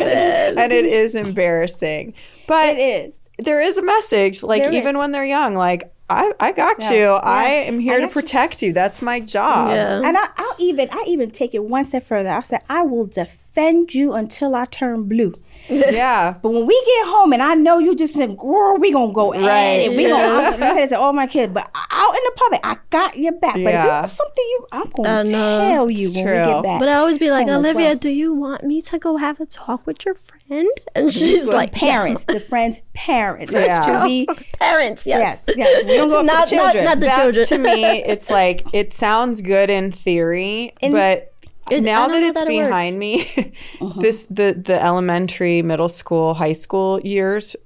and 0.58 0.72
it 0.72 0.84
is 0.86 1.14
embarrassing. 1.14 2.14
But 2.46 2.76
It 2.76 2.78
is. 2.78 3.12
there 3.44 3.60
is 3.60 3.76
a 3.76 3.82
message, 3.82 4.42
like 4.44 4.62
There 4.62 4.72
even 4.72 4.94
is. 4.94 4.98
when 5.00 5.12
they're 5.12 5.24
young, 5.24 5.54
like. 5.56 5.92
I, 6.08 6.32
I 6.38 6.52
got 6.52 6.88
you. 6.90 7.06
I 7.06 7.44
am 7.46 7.80
here 7.80 8.00
to 8.00 8.08
protect 8.08 8.62
you. 8.62 8.72
That's 8.72 9.02
my 9.02 9.18
job. 9.20 9.70
yeah. 9.70 10.02
And 10.04 10.16
I, 10.16 10.28
I'll 10.36 10.54
even 10.60 10.88
I 10.92 11.04
even 11.06 11.30
take 11.30 11.54
it 11.54 11.64
one 11.64 11.84
step 11.84 12.04
further. 12.06 12.30
I 12.30 12.42
said 12.42 12.62
I 12.68 12.82
will 12.82 13.06
defend 13.06 13.92
you 13.94 14.12
until 14.12 14.54
I 14.54 14.66
turn 14.66 15.04
blue. 15.04 15.34
Yeah. 15.68 16.34
But 16.42 16.50
when 16.50 16.66
we 16.66 16.74
get 16.86 17.06
home 17.08 17.32
and 17.32 17.42
I 17.42 17.54
know 17.54 17.78
you 17.78 17.94
just 17.96 18.14
said, 18.14 18.36
girl, 18.36 18.76
we 18.78 18.92
gonna 18.92 19.12
go 19.12 19.34
at 19.34 19.40
Right. 19.40 19.80
it. 19.82 19.96
We 19.96 20.06
gonna 20.08 20.22
I'm 20.24 20.58
gonna 20.60 20.74
say 20.74 20.88
to 20.88 20.98
all 20.98 21.12
my 21.12 21.26
kids, 21.26 21.52
but 21.52 21.68
out 21.90 22.14
in 22.14 22.20
the 22.24 22.32
public, 22.36 22.60
I 22.64 22.76
got 22.90 23.16
your 23.18 23.32
back. 23.32 23.54
But 23.54 23.60
if 23.60 23.66
Yeah. 23.68 23.98
it 23.98 24.02
was 24.02 24.12
something 24.12 24.44
you 24.50 24.66
I'm 24.72 24.90
gonna 24.90 25.24
tell 25.30 25.90
you 25.90 26.06
It's 26.08 26.16
when 26.16 26.24
we 26.26 26.32
get 26.32 26.62
back. 26.62 26.80
But 26.80 26.88
I 26.88 26.94
always 26.94 27.18
be 27.18 27.30
like, 27.30 27.46
oh, 27.48 27.52
home 27.52 27.64
Olivia, 27.64 27.86
well. 27.88 27.94
do 27.96 28.08
you 28.10 28.32
want 28.34 28.64
me 28.64 28.80
to 28.82 28.98
go 28.98 29.16
have 29.16 29.40
a 29.40 29.46
talk 29.46 29.86
with 29.86 30.04
your 30.04 30.14
friend? 30.14 30.68
And 30.94 31.12
she's 31.12 31.48
like, 31.48 31.72
parents, 31.72 32.24
the 32.24 32.38
friends, 32.40 32.80
parents. 32.94 33.52
Yeah. 33.52 33.80
It 33.80 33.84
should 33.84 34.04
be 34.06 34.28
parents, 34.58 35.06
yes. 35.06 35.44
yes, 35.48 35.56
yes. 35.56 35.84
We 35.84 35.96
don't 35.96 36.08
go 36.08 36.20
up 36.20 36.26
Not- 36.26 36.46
to 36.48 36.54
the 36.56 36.62
children. 36.62 36.84
not 36.84 37.00
the 37.00 37.06
that, 37.06 37.16
children. 37.20 37.46
to 37.46 37.58
me, 37.58 37.84
it's 38.02 38.30
like 38.30 38.62
it 38.72 38.92
sounds 38.92 39.40
good 39.42 39.68
in 39.70 39.90
theory, 39.90 40.72
but 40.80 41.32
It- 41.70 41.82
now 41.82 42.08
that 42.08 42.22
it's 42.22 42.34
that 42.40 42.46
it 42.46 42.48
behind 42.48 42.98
me, 42.98 43.52
this 43.98 44.26
the 44.30 44.60
the 44.64 44.80
elementary, 44.82 45.62
middle 45.62 45.88
school, 45.88 46.34
high 46.34 46.52
school 46.52 47.00
years 47.00 47.56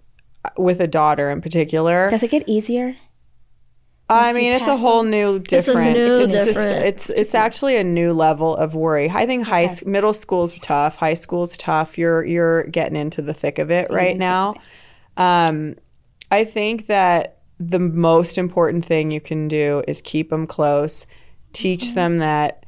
with 0.57 0.81
a 0.81 0.87
daughter 0.87 1.31
in 1.31 1.41
particular. 1.41 2.09
Does 2.11 2.23
it 2.23 2.31
get 2.31 2.49
easier? 2.49 2.97
I 4.13 4.33
mean, 4.33 4.53
it's 4.53 4.67
a 4.67 4.71
pass 4.73 4.81
whole 4.81 5.05
new 5.05 5.37
is 5.37 5.43
different. 5.45 5.93
new, 5.97 6.21
it's 6.25 6.35
just 6.35 6.59
it's 6.73 7.11
it's 7.11 7.35
actually 7.35 7.77
a 7.77 7.85
new 7.85 8.13
level 8.13 8.57
of 8.57 8.75
worry. 8.75 9.09
I 9.09 9.25
think 9.25 9.45
high 9.45 9.65
s 9.65 9.85
middle 9.85 10.13
school's 10.13 10.55
tough. 10.59 10.97
High 10.97 11.15
school's 11.15 11.57
tough. 11.57 11.97
You're 11.97 12.25
you're 12.25 12.65
getting 12.65 12.97
into 12.97 13.23
the 13.23 13.35
thick 13.35 13.59
of 13.61 13.71
it 13.71 13.89
right 13.91 14.17
now. 14.17 14.55
Um, 15.17 15.77
I 16.33 16.45
think 16.45 16.87
that 16.87 17.39
the 17.61 17.79
most 17.79 18.37
important 18.39 18.85
thing 18.85 19.11
you 19.13 19.21
can 19.21 19.47
do 19.47 19.85
is 19.87 20.01
keep 20.03 20.31
them 20.31 20.47
close. 20.47 21.07
Teach 21.53 21.85
Mm-hmm. 21.85 21.95
them 21.95 22.19
that 22.19 22.60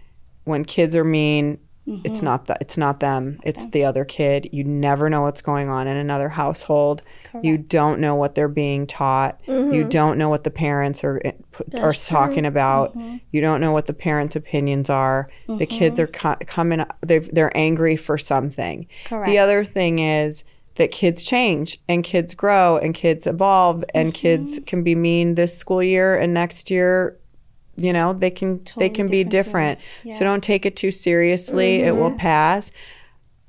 when 0.45 0.65
kids 0.65 0.95
are 0.95 1.05
mean, 1.05 1.59
it's 2.05 2.23
not 2.23 2.47
that 2.47 2.59
it's 2.61 2.79
not 2.79 3.01
them. 3.01 3.41
It's 3.43 3.67
the 3.67 3.85
other 3.85 4.05
kid. 4.05 4.49
You 4.53 4.63
never 4.63 5.11
know 5.11 5.23
what's 5.23 5.43
going 5.43 5.69
on 5.69 5.89
in 5.89 5.97
another 5.97 6.29
household. 6.29 7.03
You 7.43 7.59
don't 7.59 7.99
know 7.99 8.15
what 8.15 8.37
they're 8.37 8.47
being 8.47 8.87
taught. 8.87 9.41
You 9.49 9.89
don't 9.89 10.17
know 10.17 10.29
what 10.29 10.45
the 10.45 10.51
parents 10.51 11.03
are 11.03 11.21
eh, 11.25 11.33
put, 11.51 11.75
are 11.75 11.93
talking 11.93 12.47
about. 12.47 12.97
You 13.33 13.41
don't 13.41 13.61
know 13.61 13.73
what 13.73 13.87
the 13.87 13.95
parents' 13.95 14.37
opinions 14.37 14.91
are. 14.91 15.29
The 15.49 15.67
kids 15.67 15.99
are 15.99 16.07
co- 16.07 16.37
coming. 16.47 16.85
They're 17.01 17.21
they're 17.21 17.57
angry 17.57 17.97
for 17.97 18.17
something. 18.17 18.87
Correct. 19.07 19.29
The 19.29 19.39
other 19.39 19.65
thing 19.65 19.99
is 19.99 20.45
that 20.77 20.93
kids 20.93 21.23
change 21.23 21.81
and 21.89 22.05
kids 22.05 22.35
grow 22.35 22.79
and 22.79 22.95
kids 22.95 23.27
evolve 23.27 23.85
and 23.93 24.15
kids 24.15 24.61
can 24.67 24.83
be 24.85 24.95
mean 24.95 25.35
this 25.35 25.57
school 25.59 25.83
year 25.83 26.17
and 26.17 26.33
next 26.33 26.71
year 26.71 27.19
you 27.77 27.93
know 27.93 28.13
they 28.13 28.31
can 28.31 28.63
they 28.77 28.89
can 28.91 29.07
be 29.07 29.25
different 29.25 29.79
so 30.13 30.25
don't 30.25 30.45
take 30.45 30.67
it 30.67 30.77
too 30.77 30.91
seriously. 30.91 31.81
It 31.83 31.97
will 31.97 32.13
pass. 32.13 32.71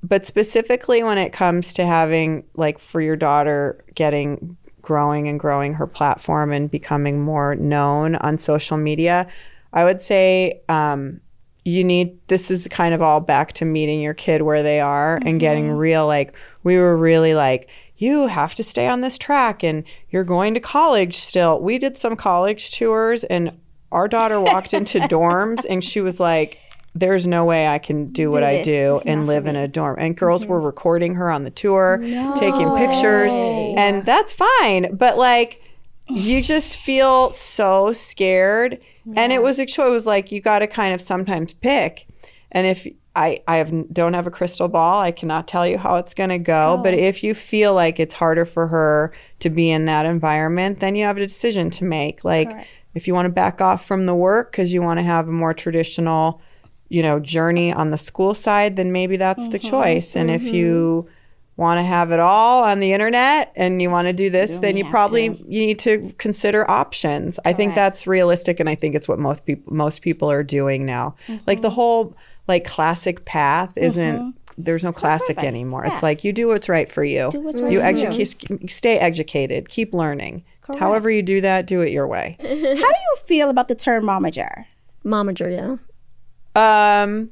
But 0.01 0.25
specifically 0.25 1.01
when 1.03 1.17
it 1.17 1.31
comes 1.31 1.73
to 1.73 1.85
having 1.85 2.43
like 2.55 2.79
for 2.79 2.99
your 2.99 3.15
daughter 3.15 3.83
getting 3.95 4.57
growing 4.81 5.29
and 5.29 5.39
growing 5.39 5.73
her 5.75 5.87
platform 5.87 6.51
and 6.51 6.69
becoming 6.69 7.21
more 7.21 7.55
known 7.55 8.15
on 8.17 8.37
social 8.37 8.75
media 8.75 9.25
i 9.71 9.81
would 9.81 10.01
say 10.01 10.61
um, 10.67 11.21
you 11.63 11.85
need 11.85 12.19
this 12.27 12.51
is 12.51 12.67
kind 12.67 12.93
of 12.93 13.01
all 13.01 13.21
back 13.21 13.53
to 13.53 13.63
meeting 13.63 14.01
your 14.01 14.13
kid 14.13 14.41
where 14.41 14.61
they 14.61 14.81
are 14.81 15.21
and 15.25 15.39
getting 15.39 15.71
real 15.71 16.05
like 16.05 16.33
we 16.63 16.77
were 16.77 16.97
really 16.97 17.33
like 17.33 17.69
you 18.03 18.27
have 18.27 18.53
to 18.55 18.63
stay 18.63 18.87
on 18.87 18.99
this 18.99 19.17
track 19.17 19.63
and 19.63 19.83
you're 20.09 20.25
going 20.25 20.53
to 20.53 20.59
college 20.59 21.15
still. 21.15 21.61
We 21.61 21.77
did 21.77 21.97
some 21.97 22.17
college 22.17 22.77
tours 22.77 23.23
and 23.23 23.57
our 23.93 24.07
daughter 24.07 24.41
walked 24.41 24.73
into 24.73 24.99
dorms 25.13 25.65
and 25.69 25.83
she 25.83 26.01
was 26.01 26.19
like 26.19 26.59
there's 26.95 27.25
no 27.25 27.43
way 27.43 27.67
I 27.67 27.79
can 27.79 28.11
do 28.11 28.29
what 28.29 28.43
I 28.43 28.61
do 28.61 28.97
It's 28.97 29.05
and 29.07 29.25
live 29.25 29.47
in 29.47 29.55
a 29.55 29.67
dorm. 29.67 29.95
And 29.97 30.15
girls 30.15 30.45
were 30.45 30.61
recording 30.61 31.15
her 31.15 31.31
on 31.31 31.43
the 31.43 31.49
tour, 31.49 31.97
taking 32.37 32.69
pictures, 32.75 33.33
and 33.33 34.05
that's 34.05 34.31
fine. 34.31 34.95
But 34.95 35.17
like, 35.17 35.59
you 36.07 36.41
just 36.43 36.77
feel 36.79 37.31
so 37.31 37.93
scared. 37.93 38.79
And 39.15 39.31
it 39.33 39.41
was 39.41 39.57
a 39.57 39.65
choice. 39.65 39.87
It 39.87 39.91
was 39.91 40.05
like 40.05 40.31
you 40.31 40.39
got 40.39 40.59
to 40.59 40.67
kind 40.67 40.93
of 40.93 41.01
sometimes 41.01 41.53
pick. 41.53 42.07
And 42.51 42.67
if 42.67 42.87
I 43.15 43.39
I 43.47 43.57
have 43.57 43.71
don't 43.91 44.13
have 44.13 44.27
a 44.27 44.31
crystal 44.31 44.67
ball, 44.67 44.99
I 44.99 45.11
cannot 45.11 45.47
tell 45.47 45.67
you 45.67 45.79
how 45.79 45.95
it's 45.95 46.13
going 46.13 46.29
to 46.29 46.37
go. 46.39 46.79
But 46.83 46.93
if 46.93 47.23
you 47.23 47.33
feel 47.33 47.73
like 47.73 47.99
it's 47.99 48.13
harder 48.13 48.45
for 48.45 48.67
her 48.67 49.13
to 49.39 49.49
be 49.49 49.71
in 49.71 49.85
that 49.85 50.05
environment, 50.05 50.79
then 50.79 50.95
you 50.95 51.05
have 51.05 51.17
a 51.17 51.21
decision 51.21 51.71
to 51.71 51.85
make. 51.85 52.23
Like 52.23 52.51
if 52.95 53.07
you 53.07 53.13
want 53.13 53.25
to 53.25 53.29
back 53.29 53.61
off 53.61 53.85
from 53.85 54.05
the 54.05 54.15
work 54.15 54.51
because 54.51 54.73
you 54.73 54.81
want 54.81 54.99
to 54.99 55.03
have 55.03 55.27
a 55.27 55.31
more 55.31 55.53
traditional 55.53 56.41
you 56.89 57.01
know 57.01 57.19
journey 57.19 57.73
on 57.73 57.89
the 57.89 57.97
school 57.97 58.35
side 58.35 58.75
then 58.75 58.91
maybe 58.91 59.17
that's 59.17 59.47
the 59.49 59.59
choice. 59.59 60.15
And 60.15 60.29
if 60.29 60.43
you 60.43 61.09
want 61.55 61.77
to 61.77 61.83
have 61.83 62.11
it 62.11 62.19
all 62.19 62.63
on 62.63 62.79
the 62.79 62.93
internet 62.93 63.51
and 63.55 63.81
you 63.81 63.89
want 63.89 64.07
to 64.07 64.13
do 64.13 64.29
this 64.29 64.55
then 64.55 64.75
you 64.75 64.89
probably 64.89 65.29
to. 65.29 65.37
you 65.47 65.65
need 65.65 65.79
to 65.79 66.13
consider 66.17 66.69
options. 66.69 67.39
I 67.45 67.53
think 67.53 67.75
that's 67.75 68.07
realistic 68.07 68.59
and 68.59 68.69
i 68.69 68.75
think 68.75 68.95
it's 68.95 69.07
what 69.07 69.19
most 69.19 69.45
people 69.45 69.73
most 69.73 70.01
people 70.01 70.29
are 70.31 70.43
doing 70.43 70.85
now. 70.85 71.15
Like 71.47 71.61
the 71.61 71.71
whole 71.71 72.15
like 72.47 72.65
classic 72.65 73.25
path 73.25 73.73
isn't 73.75 74.35
there's 74.55 74.83
no 74.83 74.93
classic 74.93 75.39
anymore. 75.39 75.85
It's 75.85 76.03
like 76.03 76.23
you 76.23 76.31
do 76.31 76.47
what's 76.47 76.69
right 76.69 76.91
for 76.91 77.03
you. 77.03 77.31
What's 77.33 77.57
mm-hmm. 77.57 77.65
right 77.65 77.71
you 77.73 77.79
for 77.79 77.87
you. 77.87 78.21
educate 78.21 78.69
stay 78.69 78.99
educated 78.99 79.69
keep 79.69 79.93
learning 79.93 80.43
however 80.79 81.09
you 81.09 81.21
do 81.21 81.41
that 81.41 81.65
do 81.65 81.81
it 81.81 81.91
your 81.91 82.07
way 82.07 82.37
How 82.41 82.45
do 82.47 82.55
you 82.57 83.15
feel 83.25 83.49
about 83.49 83.67
the 83.67 83.75
term 83.75 84.03
momager? 84.05 84.65
Momager, 85.05 85.51
yeah. 85.51 87.01
um 87.01 87.31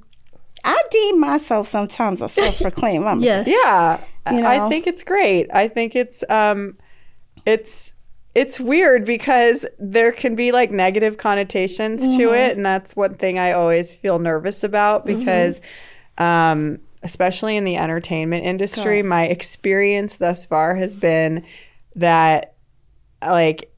I 0.63 0.81
deem 0.91 1.19
myself 1.19 1.67
sometimes 1.69 2.21
a 2.21 2.29
self-proclaimed 2.29 3.03
momager. 3.03 3.21
Yes. 3.45 3.47
Yeah, 3.47 3.99
You 4.31 4.45
I 4.45 4.69
think 4.69 4.85
it's 4.85 5.03
great. 5.03 5.47
I 5.53 5.67
think 5.67 5.95
it's 5.95 6.23
um, 6.29 6.77
it's 7.47 7.93
it's 8.35 8.59
weird 8.59 9.03
because 9.03 9.65
there 9.79 10.11
can 10.11 10.35
be 10.35 10.51
like 10.51 10.69
negative 10.69 11.17
connotations 11.17 12.01
to 12.15 12.25
Mm-hmm. 12.25 12.35
it, 12.35 12.57
and 12.57 12.65
that's 12.65 12.95
one 12.95 13.15
thing 13.15 13.39
I 13.39 13.53
always 13.53 13.95
feel 13.95 14.19
nervous 14.19 14.63
about 14.63 15.05
because, 15.05 15.59
um, 16.19 16.79
especially 17.01 17.57
in 17.57 17.65
the 17.65 17.77
entertainment 17.77 18.45
industry, 18.45 19.01
my 19.01 19.25
experience 19.25 20.17
thus 20.17 20.45
far 20.45 20.75
has 20.75 20.95
been 20.95 21.43
that 21.95 22.53
like 23.21 23.71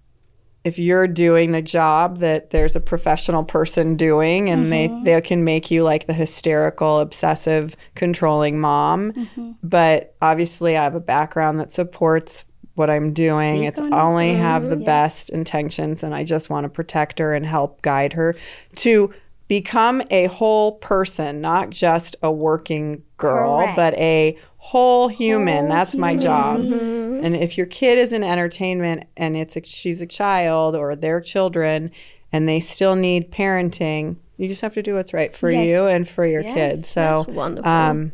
if 0.64 0.80
you're 0.80 1.08
doing 1.08 1.52
the 1.52 1.62
job 1.62 2.20
that 2.20 2.52
there's 2.52 2.76
a 2.76 2.80
professional 2.80 3.44
person 3.44 3.96
doing 3.98 4.50
and 4.50 4.72
they 4.72 4.88
they 5.04 5.20
can 5.22 5.44
make 5.44 5.70
you 5.70 5.84
like 5.84 6.08
the 6.08 6.14
hysterical 6.14 7.00
obsessive 7.00 7.76
controlling 7.96 8.60
mom 8.60 9.58
but 9.62 10.16
obviously 10.22 10.78
I 10.78 10.84
have 10.84 10.96
a 10.96 11.02
background 11.02 11.60
that 11.60 11.72
supports 11.72 12.46
what 12.76 12.90
I'm 12.90 13.14
doing. 13.14 13.66
It's 13.66 13.80
I 13.80 14.02
only 14.02 14.34
have 14.34 14.70
the 14.70 14.76
best 14.76 15.30
intentions 15.30 16.02
and 16.02 16.16
I 16.16 16.24
just 16.24 16.50
want 16.50 16.64
to 16.66 16.70
protect 16.70 17.20
her 17.20 17.34
and 17.36 17.46
help 17.46 17.82
guide 17.82 18.14
her 18.14 18.36
to 18.78 19.14
become 19.48 20.02
a 20.10 20.26
whole 20.26 20.74
person, 20.74 21.42
not 21.42 21.70
just 21.70 22.16
a 22.24 22.32
working 22.32 23.04
girl, 23.18 23.58
Correct. 23.60 23.76
but 23.76 23.94
a 23.96 24.38
whole 24.58 25.08
human. 25.10 25.66
Whole 25.66 25.70
That's 25.70 25.96
my 25.96 26.16
job. 26.16 26.62
Mm-hmm. 26.62 27.24
And 27.26 27.36
if 27.36 27.58
your 27.58 27.68
kid 27.68 27.98
is 27.98 28.14
in 28.14 28.24
entertainment 28.24 29.06
and 29.18 29.36
it's 29.38 29.56
a, 29.56 29.64
she's 29.66 30.02
a 30.02 30.06
child 30.08 30.76
or 30.76 30.96
they're 30.96 31.22
children 31.22 31.92
and 32.32 32.48
they 32.50 32.60
still 32.60 32.96
need 32.96 33.32
parenting, 33.32 34.18
you 34.38 34.48
just 34.48 34.62
have 34.62 34.74
to 34.74 34.82
do 34.82 34.96
what's 34.96 35.14
right 35.14 35.36
for 35.36 35.52
Yes. 35.52 35.68
you 35.68 35.86
and 35.88 36.08
for 36.10 36.26
your 36.26 36.42
Yes. 36.42 36.54
kid. 36.54 36.86
So 36.86 37.02
That's 37.02 37.28
wonderful. 37.28 37.70
um 37.72 38.12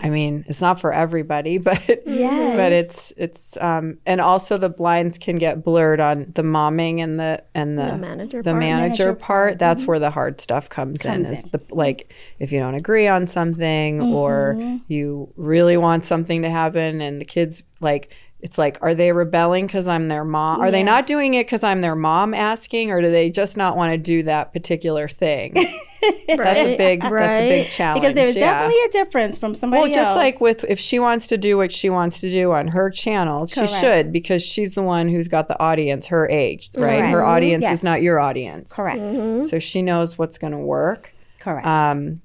I 0.00 0.10
mean, 0.10 0.44
it's 0.48 0.60
not 0.60 0.80
for 0.80 0.92
everybody, 0.92 1.58
but 1.68 1.80
Yes. 2.06 2.56
but 2.56 2.72
it's 2.72 3.12
it's 3.16 3.56
um 3.58 3.98
and 4.06 4.20
also 4.20 4.56
the 4.58 4.68
blinds 4.68 5.18
can 5.18 5.36
get 5.36 5.64
blurred 5.64 6.00
on 6.00 6.32
the 6.34 6.42
momming 6.42 7.00
and 7.00 7.18
the 7.18 7.42
and 7.54 7.78
the 7.78 7.86
The 7.86 7.96
manager 7.96 8.42
the 8.42 8.50
part. 8.52 8.60
manager 8.60 8.88
Manager 9.04 9.14
part. 9.14 9.58
That's 9.58 9.86
where 9.86 9.98
the 9.98 10.10
hard 10.10 10.40
stuff 10.40 10.68
comes, 10.68 11.04
in. 11.04 11.24
Comes 11.24 11.30
Is 11.30 11.42
the 11.50 11.60
like 11.70 12.12
if 12.38 12.52
you 12.52 12.60
don't 12.60 12.74
agree 12.74 13.08
on 13.08 13.26
something 13.26 14.00
or 14.02 14.78
you 14.88 15.32
really 15.36 15.76
want 15.76 16.04
something 16.04 16.42
to 16.42 16.50
happen 16.50 17.00
and 17.00 17.20
the 17.20 17.24
kids 17.24 17.62
like 17.80 18.10
it's 18.40 18.58
like 18.58 18.78
are 18.80 18.94
they 18.94 19.12
rebelling 19.12 19.66
because 19.66 19.86
i'm 19.86 20.08
their 20.08 20.24
mom 20.24 20.60
are 20.60 20.70
they 20.70 20.82
not 20.82 21.06
doing 21.06 21.34
it 21.34 21.46
because 21.46 21.62
i'm 21.62 21.80
their 21.80 21.96
mom 21.96 22.34
asking 22.34 22.90
or 22.90 23.00
do 23.00 23.10
they 23.10 23.30
just 23.30 23.56
not 23.56 23.76
want 23.76 23.92
to 23.92 23.98
do 23.98 24.22
that 24.22 24.52
particular 24.52 25.08
thing 25.08 25.54
that's 26.28 26.60
a 26.60 26.76
big 26.76 27.02
that's 27.02 27.38
a 27.40 27.48
big 27.48 27.66
challenge 27.68 28.02
because 28.02 28.14
there's 28.14 28.36
yeah. 28.36 28.52
definitely 28.52 28.82
a 28.84 28.88
difference 29.04 29.38
from 29.38 29.54
somebody 29.54 29.80
else. 29.80 29.88
Well, 29.88 29.94
just 29.94 30.08
else. 30.10 30.16
like 30.16 30.40
with 30.40 30.64
if 30.64 30.78
she 30.78 30.98
wants 30.98 31.26
to 31.28 31.38
do 31.38 31.56
what 31.56 31.72
she 31.72 31.90
wants 31.90 32.20
to 32.20 32.30
do 32.30 32.52
on 32.52 32.68
her 32.68 32.90
channels, 32.90 33.52
she 33.52 33.66
should 33.66 34.12
because 34.12 34.42
she's 34.42 34.74
the 34.74 34.82
one 34.82 35.08
who's 35.08 35.28
got 35.28 35.48
the 35.48 35.60
audience 35.60 36.06
her 36.08 36.28
age, 36.28 36.70
right? 36.76 36.98
Correct. 36.98 37.08
Her 37.08 37.24
audience 37.24 37.62
Yes. 37.62 37.74
is 37.74 37.84
not 37.84 38.02
your 38.02 38.20
audience. 38.20 38.72
correct, 38.74 39.12
So 39.48 39.58
she 39.58 39.82
knows 39.82 40.18
what's 40.18 40.38
going 40.38 40.52
to 40.52 40.58
work. 40.58 41.12
correct. 41.40 41.66
Um, 41.66 42.20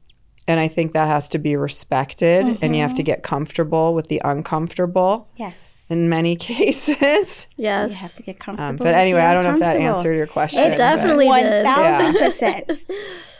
and 0.47 0.59
I 0.59 0.67
think 0.67 0.91
that 0.93 1.07
has 1.07 1.29
to 1.29 1.39
be 1.39 1.55
respected 1.55 2.59
and 2.61 2.75
you 2.75 2.81
have 2.81 2.95
to 2.95 3.03
get 3.03 3.23
comfortable 3.23 3.93
with 3.93 4.07
the 4.07 4.21
uncomfortable 4.25 5.29
yes, 5.37 5.72
in 5.93 6.09
many 6.09 6.35
cases. 6.51 6.97
Yes. 6.97 7.47
you 7.57 7.67
have 7.67 7.91
yes. 7.91 8.15
to 8.15 8.23
get 8.23 8.39
comfortable. 8.39 8.69
Um, 8.69 8.75
but 8.75 8.93
anyway, 8.95 9.21
I 9.21 9.33
don't 9.33 9.43
know 9.43 9.53
if 9.53 9.59
that 9.59 9.77
answered 9.77 10.15
your 10.15 10.27
question. 10.27 10.59
It 10.59 10.77
definitely 10.77 11.27
One 11.27 11.43
did. 11.43 11.65
thousand 11.65 12.17
percent. 12.17 12.71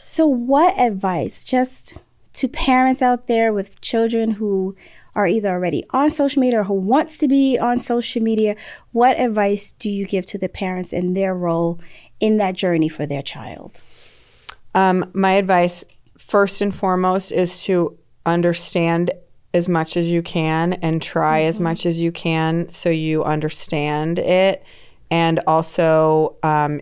So, 0.05 0.27
what 0.27 0.77
advice, 0.77 1.43
just 1.43 1.97
to 2.33 2.47
parents 2.47 3.01
out 3.01 3.25
there 3.25 3.51
with 3.51 3.81
children 3.81 4.33
who 4.33 4.75
are 5.15 5.25
either 5.25 5.49
already 5.49 5.83
on 5.89 6.11
social 6.11 6.39
media 6.39 6.59
or 6.59 6.63
who 6.65 6.75
wants 6.75 7.17
to 7.17 7.27
be 7.27 7.57
on 7.57 7.79
social 7.79 8.21
media, 8.21 8.55
what 8.91 9.19
advice 9.19 9.71
do 9.71 9.89
you 9.89 10.05
give 10.05 10.27
to 10.27 10.37
the 10.37 10.49
parents 10.49 10.93
in 10.93 11.15
their 11.15 11.33
role 11.33 11.79
in 12.19 12.37
that 12.37 12.53
journey 12.53 12.89
for 12.89 13.07
their 13.07 13.23
child? 13.23 13.81
Um, 14.75 15.09
my 15.13 15.31
advice, 15.31 15.83
first 16.15 16.61
and 16.61 16.75
foremost, 16.75 17.31
is 17.31 17.63
to 17.63 17.97
understand 18.23 19.09
as 19.53 19.67
much 19.67 19.95
as 19.95 20.09
you 20.09 20.21
can 20.21 20.73
and 20.73 21.01
try 21.01 21.41
as 21.41 21.55
mm-hmm. 21.55 21.65
much 21.65 21.85
as 21.85 21.99
you 21.99 22.11
can 22.11 22.67
so 22.69 22.89
you 22.89 23.23
understand 23.23 24.19
it. 24.19 24.63
And 25.11 25.39
also, 25.45 26.37
um, 26.41 26.81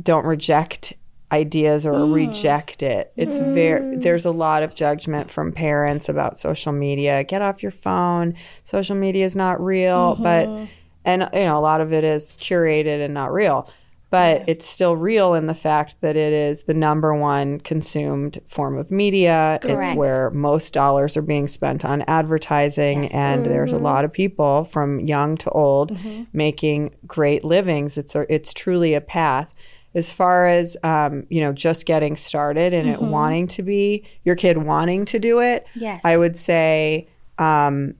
don't 0.00 0.24
reject 0.24 0.92
ideas 1.32 1.84
or 1.84 1.92
mm. 1.92 2.14
reject 2.14 2.84
it. 2.84 3.12
It's 3.16 3.38
very, 3.38 3.80
mm. 3.80 4.02
there's 4.02 4.24
a 4.24 4.30
lot 4.30 4.62
of 4.62 4.76
judgment 4.76 5.28
from 5.28 5.50
parents 5.50 6.08
about 6.08 6.38
social 6.38 6.72
media. 6.72 7.24
Get 7.24 7.42
off 7.42 7.64
your 7.64 7.72
phone. 7.72 8.34
Social 8.62 8.94
media 8.94 9.24
is 9.24 9.34
not 9.34 9.60
real. 9.60 10.14
But, 10.14 10.46
mm-hmm. 10.46 10.64
and, 11.04 11.28
you 11.32 11.40
know, 11.40 11.58
a 11.58 11.60
lot 11.60 11.80
of 11.80 11.92
it 11.92 12.04
is 12.04 12.30
curated 12.40 13.04
and 13.04 13.12
not 13.12 13.32
real 13.32 13.68
but 14.16 14.44
it's 14.46 14.66
still 14.66 14.96
real 14.96 15.34
in 15.34 15.46
the 15.46 15.54
fact 15.54 15.96
that 16.00 16.16
it 16.16 16.32
is 16.32 16.62
the 16.62 16.72
number 16.72 17.14
one 17.14 17.60
consumed 17.60 18.40
form 18.48 18.78
of 18.78 18.90
media. 18.90 19.58
Correct. 19.60 19.88
It's 19.88 19.94
where 19.94 20.30
most 20.30 20.72
dollars 20.72 21.18
are 21.18 21.22
being 21.22 21.48
spent 21.48 21.84
on 21.84 22.00
advertising, 22.08 23.12
and 23.12 23.44
there's 23.44 23.74
a 23.74 23.78
lot 23.78 24.06
of 24.06 24.12
people 24.14 24.64
from 24.64 25.00
young 25.00 25.36
to 25.36 25.50
old 25.50 25.98
making 26.32 26.94
great 27.06 27.44
livings. 27.44 27.98
It's 27.98 28.14
a, 28.14 28.24
it's 28.32 28.54
truly 28.54 28.94
a 28.94 29.02
path. 29.02 29.54
As 29.94 30.10
far 30.10 30.46
as 30.46 30.78
um, 30.82 31.26
you 31.28 31.42
know, 31.42 31.52
just 31.52 31.84
getting 31.84 32.16
started 32.16 32.72
and 32.72 32.88
it 32.88 33.02
wanting 33.02 33.48
to 33.48 33.62
be 33.62 34.06
your 34.24 34.34
kid 34.34 34.56
wanting 34.56 35.04
to 35.06 35.18
do 35.18 35.42
it, 35.42 35.66
Yes. 35.74 36.00
I 36.04 36.16
would 36.16 36.38
say 36.38 37.06
um, 37.36 37.96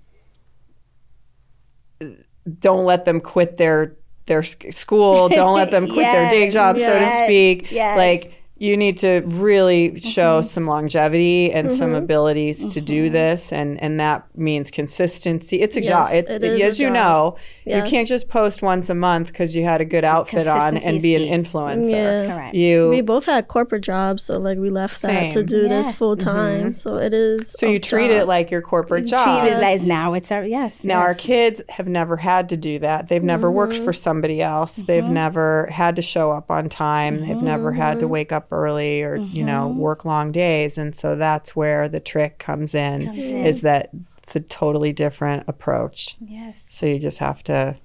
don't 2.59 2.87
let 2.87 3.05
them 3.05 3.21
quit 3.21 3.59
their 3.59 3.97
their 4.27 4.43
school 4.43 5.29
don't 5.29 5.55
let 5.55 5.71
them 5.71 5.87
quit 5.87 6.05
their 6.05 6.29
day 6.31 6.45
Yes, 6.45 6.53
job 6.53 6.79
so 6.79 6.99
to 6.99 7.25
speak 7.25 7.71
yes. 7.71 7.97
like 7.97 8.36
you 8.59 8.77
need 8.77 8.99
to 8.99 9.23
really 9.27 9.99
show 10.01 10.27
Mm-hmm. 10.41 10.47
some 10.47 10.67
longevity 10.67 11.53
and 11.53 11.71
some 11.71 11.89
mm-hmm. 11.89 11.97
abilities 11.97 12.73
to 12.75 12.81
do 12.81 13.05
mm-hmm. 13.05 13.13
this 13.13 13.53
and 13.53 13.81
and 13.83 14.01
that 14.01 14.27
means 14.37 14.71
consistency 14.71 15.61
it's 15.61 15.77
a 15.77 15.81
job 15.81 16.09
Yes, 16.11 16.25
it, 16.25 16.31
it 16.31 16.43
is 16.43 16.61
a 16.61 16.65
as 16.65 16.81
you 16.81 16.87
job. 16.87 16.95
know 16.95 17.37
Yes. 17.65 17.85
you 17.85 17.91
can't 17.91 18.09
just 18.09 18.29
post 18.29 18.63
once 18.63 18.89
a 18.91 18.95
month 18.95 19.29
because 19.29 19.55
you 19.55 19.65
had 19.65 19.81
a 19.81 19.85
good 19.85 20.05
outfit 20.05 20.47
on 20.47 20.77
and 20.77 21.03
be 21.03 21.15
an 21.15 21.23
influencer 21.23 21.91
Yeah. 21.91 22.27
Correct. 22.27 22.55
you 22.55 22.89
We 22.89 23.01
both 23.03 23.27
had 23.27 23.49
corporate 23.49 23.83
jobs, 23.83 24.25
so 24.25 24.39
like 24.39 24.59
we 24.59 24.71
left 24.71 25.03
that 25.03 25.33
to 25.33 25.39
Same. 25.41 25.47
do 25.47 25.69
this 25.69 25.93
full 25.93 26.17
mm-hmm. 26.17 26.29
time. 26.29 26.75
So 26.75 26.97
it 26.97 27.13
is. 27.13 27.51
so 27.51 27.67
you 27.67 27.79
treat 27.79 28.11
it 28.11 28.27
like 28.27 28.51
your 28.51 28.63
corporate 28.63 29.07
job 29.07 29.41
Treated 29.41 29.61
like 29.61 29.83
now 29.83 30.15
it's 30.15 30.31
our 30.33 30.45
yes. 30.45 30.83
Now, 30.85 31.01
our 31.01 31.15
kids 31.15 31.61
have 31.69 31.89
never 31.89 32.17
had 32.17 32.49
to 32.51 32.57
do 32.57 32.79
that. 32.81 33.09
They've 33.09 33.23
never 33.23 33.51
worked 33.51 33.77
for 33.77 33.93
somebody 33.93 34.41
else. 34.43 34.77
They've 34.77 35.05
never 35.05 35.67
had 35.67 35.97
to 35.97 36.03
show 36.03 36.33
up 36.33 36.51
on 36.51 36.69
time. 36.69 37.21
They've 37.27 37.43
never 37.43 37.73
had 37.73 38.01
to 38.01 38.09
wake 38.09 38.33
up 38.33 38.46
early 38.51 39.03
or, 39.03 39.17
you 39.17 39.45
know, 39.45 39.69
mm-hmm. 39.69 39.79
work 39.79 40.05
long 40.05 40.33
days. 40.33 40.79
And 40.79 40.95
so 40.95 41.17
that's 41.17 41.55
where 41.55 41.89
the 41.89 42.01
trick 42.01 42.39
comes 42.39 42.75
in, 42.75 43.15
is 43.17 43.61
that 43.63 43.91
it's 44.23 44.37
a 44.37 44.41
totally 44.41 44.93
different 44.93 45.45
approach. 45.49 46.17
yes. 46.21 46.57
So 46.69 46.87
you 46.87 46.99
just 46.99 47.19
have 47.19 47.43
to 47.45 47.77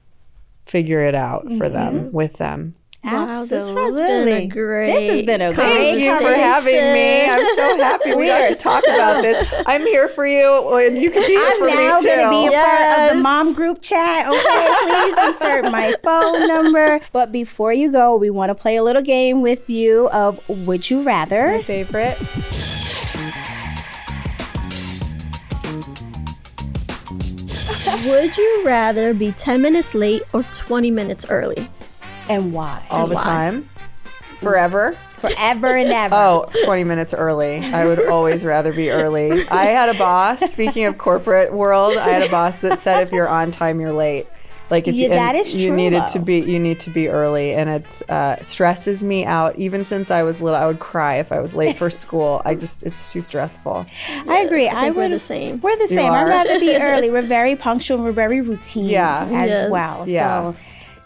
figure 0.66 1.02
it 1.02 1.16
out 1.16 1.44
for 1.44 1.50
mm-hmm. 1.50 1.74
them, 1.74 2.12
with 2.12 2.34
them. 2.34 2.76
Wow, 3.04 3.46
this 3.46 3.68
has 3.68 3.98
been 3.98 4.28
a 4.28 4.46
great 4.46 4.86
This 4.86 5.14
has 5.14 5.24
been 5.24 5.42
a 5.42 5.54
Thank 5.56 6.02
you 6.02 6.16
for 6.20 6.34
having 6.34 6.94
me. 6.94 7.26
I'm 7.26 7.56
so 7.56 7.78
happy 7.84 8.14
we 8.14 8.28
got 8.28 8.48
to 8.50 8.56
talk 8.56 8.84
about 8.84 9.24
this. 9.24 9.52
I'm 9.66 9.82
here 9.82 10.08
for 10.08 10.28
you, 10.28 10.78
and 10.78 10.98
you 11.00 11.10
can 11.10 11.24
be 11.24 11.34
here 11.34 11.44
I'm 11.44 11.58
for 11.58 11.68
now 11.68 11.96
me 11.96 12.02
too. 12.04 12.08
going 12.08 12.20
to 12.20 12.30
be 12.30 12.56
a 12.56 12.60
part 12.60 13.10
of 13.12 13.18
the 13.18 13.24
mom 13.24 13.54
group 13.54 13.82
chat. 13.82 14.28
Okay, 14.28 14.74
please 14.84 15.30
insert 15.30 15.72
my 15.72 15.96
phone 16.04 16.48
number. 16.48 17.00
But 17.12 17.32
before 17.32 17.74
you 17.74 17.92
go, 17.92 18.18
we 18.18 18.30
want 18.30 18.52
to 18.52 18.56
play 18.56 18.76
a 18.76 18.84
little 18.84 19.02
game 19.02 19.42
with 19.42 19.68
you 19.68 20.08
of 20.10 20.40
Would 20.48 20.90
You 20.92 21.02
Rather? 21.02 21.54
My 21.54 21.62
favorite. 21.64 22.18
Would 28.06 28.38
you 28.38 28.64
rather 28.66 29.14
be 29.14 29.32
10 29.32 29.62
minutes 29.62 29.94
late 29.94 30.24
or 30.34 30.44
20 30.44 30.92
minutes 30.92 31.26
early? 31.30 31.68
And 32.32 32.54
why? 32.54 32.86
all 32.90 33.08
the 33.08 33.16
why? 33.16 33.24
time 33.24 33.70
forever 34.40 34.96
Forever 35.18 35.76
and 35.78 35.90
ever. 35.92 36.16
oh 36.18 36.46
20 36.66 36.84
minutes 36.84 37.14
early 37.14 37.58
i 37.60 37.86
would 37.86 38.04
always 38.08 38.44
rather 38.44 38.74
be 38.74 38.90
early 38.90 39.48
i 39.50 39.66
had 39.66 39.90
a 39.94 39.98
boss 39.98 40.40
speaking 40.52 40.86
of 40.86 40.98
corporate 40.98 41.54
world 41.54 41.96
i 41.98 42.10
had 42.10 42.24
a 42.28 42.32
boss 42.32 42.58
that 42.60 42.80
said 42.80 43.04
if 43.04 43.12
you're 43.12 43.28
on 43.30 43.52
time 43.52 43.80
you're 43.80 43.94
late 43.94 44.26
like 44.72 44.88
if 44.88 44.96
Yeah, 44.96 45.08
you, 45.08 45.12
and 45.12 45.20
that 45.20 45.36
is 45.36 45.54
you 45.54 45.68
true, 45.68 45.76
needed 45.76 46.08
to 46.14 46.20
be 46.20 46.40
you 46.40 46.58
need 46.58 46.80
to 46.80 46.90
be 46.90 47.08
early 47.08 47.54
and 47.54 47.70
it 47.70 48.10
uh, 48.10 48.42
stresses 48.42 49.04
me 49.04 49.26
out 49.26 49.56
even 49.60 49.86
since 49.86 50.10
i 50.10 50.24
was 50.24 50.42
little 50.42 50.58
i 50.58 50.66
would 50.66 50.80
cry 50.80 51.18
if 51.18 51.32
i 51.32 51.40
was 51.40 51.54
late 51.54 51.78
for 51.78 51.92
school 51.92 52.42
i 52.44 52.56
just 52.56 52.82
it's 52.82 53.12
too 53.12 53.22
stressful 53.22 53.86
I 54.28 54.40
agree. 54.40 54.70
I, 54.70 54.86
think 54.86 54.96
we're 54.96 55.10
the 55.10 55.20
same. 55.20 55.62
We're 55.62 55.76
the 55.76 55.84
You 55.94 55.96
same. 55.98 56.12
I'd 56.12 56.24
rather 56.28 56.60
be 56.60 56.76
early. 56.82 57.10
We're 57.12 57.22
very 57.22 57.56
punctual. 57.56 57.98
and 57.98 58.06
We're 58.06 58.12
very 58.12 58.40
routine 58.42 58.86
Yeah. 58.86 59.24
as 59.32 59.50
Yes. 59.50 59.70
well. 59.70 60.08
Yeah. 60.08 60.54
So 60.54 60.60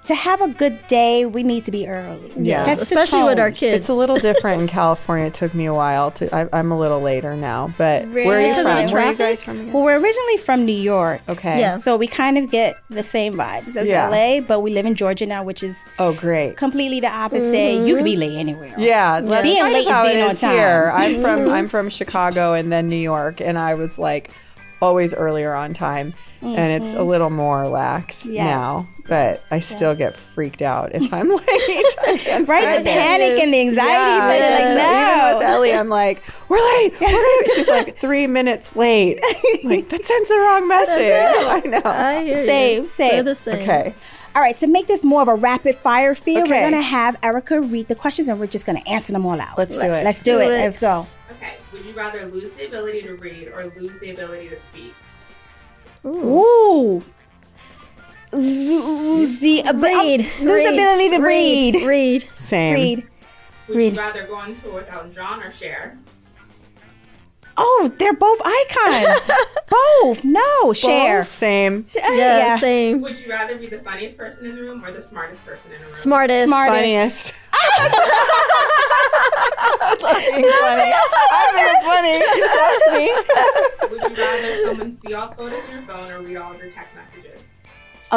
to 0.06 0.16
have 0.16 0.42
a 0.42 0.48
good 0.48 0.88
day, 0.88 1.26
we 1.26 1.44
need 1.44 1.66
to 1.66 1.72
be 1.72 1.88
early. 1.88 2.32
Yeah. 2.36 2.66
Sets 2.66 2.90
the 2.90 2.96
Especially 2.96 3.24
with 3.24 3.40
our 3.40 3.52
kids. 3.52 3.78
it's 3.78 3.90
a 3.90 3.94
little 3.94 4.16
different 4.30 4.62
in 4.62 4.68
california 4.68 5.28
it 5.28 5.34
took 5.34 5.54
me 5.54 5.66
a 5.66 5.74
while 5.74 6.12
to 6.12 6.34
I, 6.36 6.48
i'm 6.54 6.72
a 6.72 6.80
little 6.80 7.02
later 7.02 7.36
now 7.36 7.74
but 7.78 8.08
where 8.10 8.38
are 8.38 8.42
you 8.42 8.54
from 8.54 8.64
Because 8.64 8.84
of 8.84 8.90
the 8.90 8.94
where 8.94 9.06
are 9.06 9.12
you 9.12 9.18
guys 9.18 9.44
from 9.44 9.60
again? 9.60 9.74
Well, 9.74 9.84
we're 9.84 10.00
originally 10.00 10.38
from 10.38 10.66
New 10.66 10.74
York. 10.74 11.22
okay 11.28 11.60
Yeah. 11.60 11.78
So 11.78 11.98
we 11.98 12.08
kind 12.08 12.38
of 12.38 12.50
get 12.50 12.76
the 12.90 13.04
same 13.04 13.36
vibes 13.36 13.76
as 13.76 13.88
Yeah. 13.88 14.10
LA, 14.10 14.42
but 14.42 14.62
we 14.62 14.72
live 14.72 14.86
in 14.86 14.96
Georgia 14.96 15.26
now, 15.26 15.44
which 15.44 15.64
is 15.64 15.84
oh 16.00 16.14
great 16.14 16.58
completely 16.58 17.00
the 17.00 17.12
opposite. 17.12 17.86
You 17.86 17.96
could 17.96 18.04
be 18.04 18.14
mm-hmm. 18.14 18.22
late 18.22 18.38
anywhere. 18.38 18.74
Yeah, 18.78 19.22
that's 19.22 19.44
Being 19.44 19.64
late 19.64 19.78
is 19.78 19.86
being 19.86 20.24
on 20.24 20.32
is 20.32 20.42
time. 20.42 20.52
here. 20.52 20.92
I'm 20.94 21.22
from 21.22 21.40
mm-hmm. 21.42 21.50
I'm 21.50 21.68
from 21.70 21.90
Chicago 21.90 22.54
and 22.54 22.72
then 22.72 22.90
New 22.90 22.96
York, 22.96 23.42
and 23.42 23.58
I 23.58 23.76
was 23.76 23.98
like 23.98 24.32
always 24.82 25.14
earlier 25.14 25.54
on 25.54 25.74
time, 25.74 26.14
and 26.46 26.84
it's 26.84 26.94
a 26.94 27.04
little 27.04 27.30
more 27.30 27.68
lax 27.68 28.24
Mm-hmm. 28.24 28.34
Yes. 28.34 28.46
now. 28.46 28.88
But 29.08 29.44
I 29.52 29.60
still 29.60 29.94
get 29.94 30.16
freaked 30.18 30.64
out 30.64 30.96
if 30.96 31.14
I'm 31.14 31.30
late. 31.36 31.46
Right? 31.48 32.76
The 32.76 32.82
it. 32.82 32.86
panic 32.86 33.40
and 33.40 33.54
the 33.54 33.62
anxiety. 33.62 33.76
Yeah, 33.76 34.28
that 34.28 34.76
yeah. 34.78 35.28
are 35.28 35.32
So 35.32 35.38
like, 35.38 35.38
even 35.38 35.38
with. 35.40 35.48
Ellie, 35.48 35.74
I'm 35.74 35.90
like, 35.90 36.24
we're 36.50 36.58
late. 36.58 37.00
We're 37.00 37.08
late. 37.08 37.52
She's 37.56 37.68
like 37.68 38.00
three 38.00 38.26
minutes 38.26 38.76
late. 38.76 39.20
I'm 39.24 39.70
like 39.70 39.90
that 39.90 40.04
sends 40.06 40.30
the 40.30 40.38
wrong 40.40 40.68
message. 40.68 41.12
I 41.14 41.62
know. 41.68 41.82
I 41.86 42.24
hear 42.24 42.40
you. 42.40 42.46
Same, 42.46 42.88
same. 42.88 43.26
The 43.26 43.36
same. 43.36 43.56
okay. 43.62 43.94
All 44.36 44.42
right, 44.42 44.58
to 44.58 44.68
make 44.68 44.88
this 44.88 45.04
more 45.04 45.22
of 45.22 45.28
a 45.30 45.36
rapid 45.36 45.78
fire 45.78 46.14
feel, 46.16 46.42
we're 46.42 46.48
gonna 46.48 46.82
have 46.82 47.16
Erica 47.24 47.62
read 47.62 47.88
the 47.88 47.96
questions 47.96 48.28
and 48.28 48.38
we're 48.40 48.48
just 48.48 48.66
gonna 48.66 48.82
answer 48.88 49.14
them 49.14 49.26
all 49.26 49.40
out. 49.40 49.58
Let's 49.58 49.78
do 49.78 49.86
it. 49.86 49.92
Let's 49.92 50.20
do, 50.22 50.34
do 50.34 50.40
it. 50.42 50.46
it. 50.48 50.50
Let's 50.50 50.82
go. 50.82 51.06
Okay. 51.34 51.54
Would 51.72 51.86
you 51.86 51.94
rather 51.94 52.26
lose 52.26 52.52
the 52.54 52.66
ability 52.66 53.04
to 53.04 53.14
read 53.16 53.48
or 53.50 53.72
lose 53.78 53.98
the 54.02 54.10
ability 54.10 54.50
to 54.50 54.58
speak? 54.60 54.94
Ooh. 56.06 57.04
Lose 58.32 59.40
the 59.40 59.62
ability. 59.62 60.24
Read. 60.24 60.40
Lose 60.42 60.64
the 60.64 60.74
ability 60.74 61.10
to 61.12 61.18
read. 61.20 61.76
Read. 61.86 62.30
Same. 62.34 62.74
Read. 62.74 63.08
Would 63.68 63.78
Read. 63.78 63.94
you 63.94 64.00
rather 64.00 64.28
go 64.28 64.36
on 64.36 64.56
tour 64.56 64.76
without 64.76 65.14
John 65.14 65.42
or 65.42 65.52
Cher? 65.52 65.98
Oh, 67.58 67.92
they're 67.98 68.14
both 68.14 68.42
icons. 68.44 69.32
both. 69.70 70.24
No, 70.26 70.74
Cher. 70.74 71.24
Same. 71.26 71.86
Yeah, 71.96 72.58
same. 72.60 73.02
Would 73.02 73.18
you 73.20 73.30
rather 73.30 73.56
be 73.58 73.68
the 73.68 73.80
funniest 73.80 74.18
person 74.18 74.46
in 74.46 74.56
the 74.56 74.62
room 74.62 74.84
or 74.84 74.92
the 74.92 75.02
smartest 75.02 75.46
person 75.46 75.72
in 75.72 75.80
the 75.80 75.86
room? 75.86 75.96
Smartest. 75.96 76.48
Smartest. 76.50 76.76
Funniest. 76.76 77.34
I 79.88 79.96
love 80.02 80.18
being 80.18 80.52
funny. 80.62 80.92
I 81.32 81.44
think 81.54 81.68
it's 81.72 81.86
funny. 81.86 82.18
Just 82.40 82.56
ask 82.66 82.84
me. 82.94 83.06
Would 83.92 84.02
you 84.18 84.24
rather 84.24 84.52
someone 84.64 84.92
see 84.98 85.14
all 85.14 85.30
photos 85.34 85.64
in 85.66 85.72
your 85.72 85.82
phone 85.84 86.12
or 86.12 86.22
read 86.22 86.38
all 86.38 86.52
of 86.54 86.58
your 86.60 86.70
text 86.72 86.96
messages? 86.96 87.15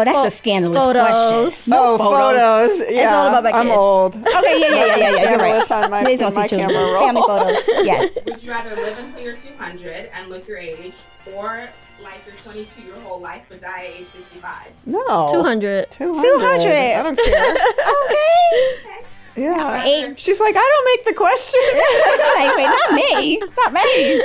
Oh, 0.00 0.04
that's 0.04 0.34
a 0.34 0.36
scandalous 0.36 0.78
photos. 0.78 1.06
question. 1.08 1.72
oh, 1.76 1.98
photos. 1.98 2.82
Yeah, 2.90 3.14
all 3.14 3.28
about 3.34 3.42
my 3.44 3.50
I'm 3.50 3.70
old. 3.70 4.14
Okay, 4.16 4.26
yeah, 4.60 4.68
yeah, 4.68 4.86
yeah, 4.86 4.96
yeah, 4.96 5.10
yeah. 5.10 5.30
You're 5.30 5.38
right. 5.38 5.70
On 5.70 5.90
my, 5.90 6.04
Please 6.04 6.20
don't 6.20 6.30
in 6.30 6.34
my 6.36 6.46
see 6.46 6.56
children. 6.56 6.70
camera 6.70 6.92
roll. 6.92 7.06
Family 7.06 7.22
photos. 7.22 7.62
Yes. 7.86 8.18
Would 8.26 8.42
you 8.42 8.50
rather 8.50 8.74
live 8.76 8.98
until 8.98 9.20
you're 9.20 9.36
200 9.36 10.10
and 10.14 10.28
look 10.28 10.46
your 10.46 10.58
age 10.58 10.94
or 11.34 11.68
like 12.02 12.18
you're 12.26 12.36
22 12.44 12.82
your 12.82 12.96
whole 13.00 13.20
life 13.20 13.42
but 13.48 13.60
die 13.60 13.86
at 13.86 14.00
age 14.00 14.06
65? 14.06 14.68
No. 14.86 15.26
200. 15.30 15.90
200. 15.90 16.22
200. 16.22 16.70
I 16.70 17.02
don't 17.02 17.18
care. 17.18 17.54
okay. 18.04 19.06
Yeah. 19.36 19.84
Eight. 19.84 20.18
She's 20.18 20.40
like, 20.40 20.54
I 20.56 20.60
don't 20.60 20.84
make 20.96 21.04
the 21.06 21.14
question. 21.14 21.60
like, 22.36 22.56
wait, 22.56 22.66
not 22.66 22.92
me. 22.94 23.38
Not 23.56 23.72
me. 23.72 24.22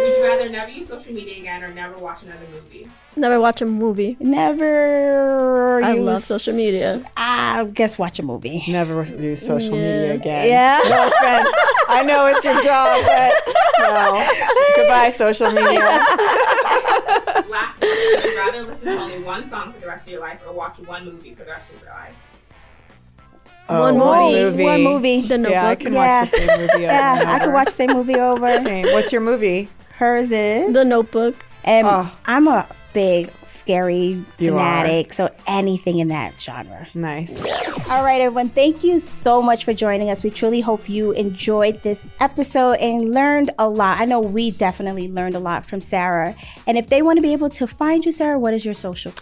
Would 0.00 0.16
you 0.18 0.24
rather 0.24 0.48
never 0.48 0.70
use 0.70 0.88
social 0.88 1.12
media 1.12 1.38
again 1.38 1.62
or 1.62 1.70
never 1.72 1.96
watch 1.98 2.22
another 2.24 2.46
movie? 2.52 2.88
Never 3.16 3.40
watch 3.40 3.62
a 3.62 3.66
movie. 3.66 4.16
Never. 4.20 5.82
I 5.82 5.92
use- 5.94 6.04
love 6.04 6.18
social 6.18 6.54
media. 6.54 7.02
Ah, 7.16 7.60
I 7.60 7.64
guess 7.64 7.98
watch 7.98 8.18
a 8.18 8.22
movie. 8.22 8.62
Never 8.68 9.04
use 9.04 9.44
social 9.44 9.72
media 9.74 10.14
again. 10.14 10.48
Yeah. 10.48 10.80
No 10.88 11.08
offense. 11.08 11.48
I 11.88 12.02
know 12.04 12.26
it's 12.26 12.44
your 12.44 12.60
job, 12.62 13.00
but 13.06 13.32
no. 13.78 14.26
Goodbye, 14.76 15.10
social 15.10 15.50
media. 15.50 15.80
Last 17.48 17.80
one, 17.80 17.90
would 17.90 18.24
you 18.24 18.36
rather 18.38 18.62
listen 18.62 18.86
to 18.86 18.98
only 19.00 19.22
one 19.22 19.48
song 19.48 19.72
for 19.72 19.80
the 19.80 19.86
rest 19.86 20.06
of 20.06 20.12
your 20.12 20.20
life 20.20 20.40
or 20.46 20.52
watch 20.52 20.78
one 20.80 21.04
movie 21.06 21.34
for 21.34 21.44
the 21.44 21.50
rest 21.50 21.72
of 21.72 21.80
your 21.82 21.90
life? 21.92 22.14
Oh, 23.68 23.80
One 23.80 23.98
movie. 23.98 24.62
One 24.64 24.82
movie. 24.82 25.20
The 25.26 25.38
Notebook. 25.38 25.52
Yeah, 25.52 25.68
I 25.68 25.74
can 25.74 25.92
Yeah. 25.94 26.20
watch 26.20 26.30
the 26.30 26.36
same 26.38 26.60
movie. 26.60 26.72
over 26.74 26.82
Yeah, 26.82 27.20
and 27.20 27.28
I 27.28 27.38
could 27.38 27.48
over. 27.48 27.54
watch 27.54 27.66
the 27.68 27.72
same 27.72 27.90
movie 27.92 28.14
over. 28.16 28.64
Same. 28.64 28.84
What's 28.92 29.10
your 29.12 29.20
movie? 29.22 29.68
Hers 29.98 30.30
is. 30.30 30.72
The 30.72 30.84
Notebook. 30.84 31.34
And 31.64 31.86
Oh. 31.86 32.08
I'm 32.26 32.46
a 32.46 32.66
big, 32.96 33.30
scary 33.44 34.24
You 34.38 34.52
fanatic, 34.52 35.12
so 35.12 35.30
anything 35.46 35.98
in 35.98 36.08
that 36.08 36.32
genre. 36.40 36.88
Nice. 36.94 37.42
All 37.90 38.02
right, 38.02 38.22
everyone, 38.22 38.48
thank 38.48 38.82
you 38.82 38.98
so 38.98 39.42
much 39.42 39.66
for 39.66 39.74
joining 39.74 40.08
us. 40.08 40.24
We 40.24 40.30
truly 40.30 40.62
hope 40.62 40.88
you 40.88 41.12
enjoyed 41.12 41.82
this 41.82 42.02
episode 42.20 42.78
and 42.78 43.12
learned 43.12 43.50
a 43.58 43.68
lot. 43.68 44.00
I 44.00 44.06
know 44.06 44.20
we 44.20 44.50
definitely 44.50 45.08
learned 45.08 45.34
a 45.34 45.38
lot 45.38 45.66
from 45.66 45.82
Sarah. 45.82 46.34
And 46.66 46.78
if 46.78 46.88
they 46.88 47.02
want 47.02 47.18
to 47.18 47.22
be 47.22 47.34
able 47.34 47.50
to 47.50 47.66
find 47.66 48.02
you, 48.02 48.12
Sarah, 48.12 48.38
what 48.38 48.54
is 48.54 48.64
your 48.64 48.72
socials? 48.72 49.18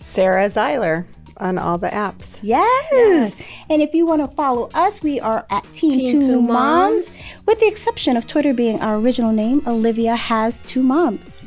Sarah 0.00 0.46
Zeiler 0.46 1.04
on 1.36 1.58
all 1.58 1.76
the 1.76 1.88
apps. 1.88 2.40
Yes. 2.42 3.36
And 3.68 3.82
if 3.82 3.92
you 3.94 4.06
want 4.06 4.22
to 4.22 4.34
follow 4.36 4.70
us, 4.72 5.02
we 5.02 5.20
are 5.20 5.44
at 5.50 5.64
Team, 5.74 5.90
Team 5.90 6.20
Two, 6.22 6.26
Two 6.26 6.40
Moms. 6.40 6.48
Moms. 6.48 7.22
With 7.44 7.60
the 7.60 7.66
exception 7.66 8.16
of 8.16 8.26
Twitter 8.26 8.54
being 8.54 8.80
our 8.80 8.96
original 8.96 9.32
name, 9.32 9.62
Olivia 9.66 10.16
has 10.16 10.62
two 10.62 10.82
moms. 10.82 11.37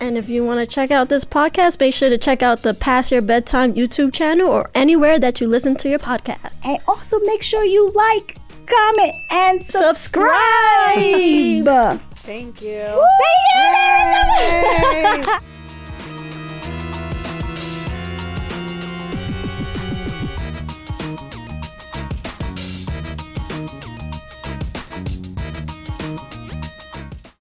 And 0.00 0.18
if 0.18 0.28
you 0.28 0.44
want 0.44 0.60
to 0.60 0.66
check 0.66 0.90
out 0.90 1.08
this 1.08 1.24
podcast, 1.24 1.80
make 1.80 1.94
sure 1.94 2.10
to 2.10 2.18
check 2.18 2.42
out 2.42 2.62
the 2.62 2.74
Past 2.74 3.12
Your 3.12 3.22
Bedtime 3.22 3.74
YouTube 3.74 4.12
channel 4.12 4.48
or 4.48 4.70
anywhere 4.74 5.18
that 5.18 5.40
you 5.40 5.46
listen 5.46 5.76
to 5.76 5.88
your 5.88 5.98
podcast. 5.98 6.52
And 6.64 6.78
also 6.86 7.18
make 7.20 7.42
sure 7.42 7.64
you 7.64 7.90
like, 7.92 8.36
comment, 8.66 9.14
and 9.30 9.62
subscribe. 9.62 10.26
Subscribe. 11.64 12.00
Thank 12.24 12.62
you. 12.62 13.06
Thank 13.22 13.44
you. 13.54 15.32
Yay. 15.32 15.38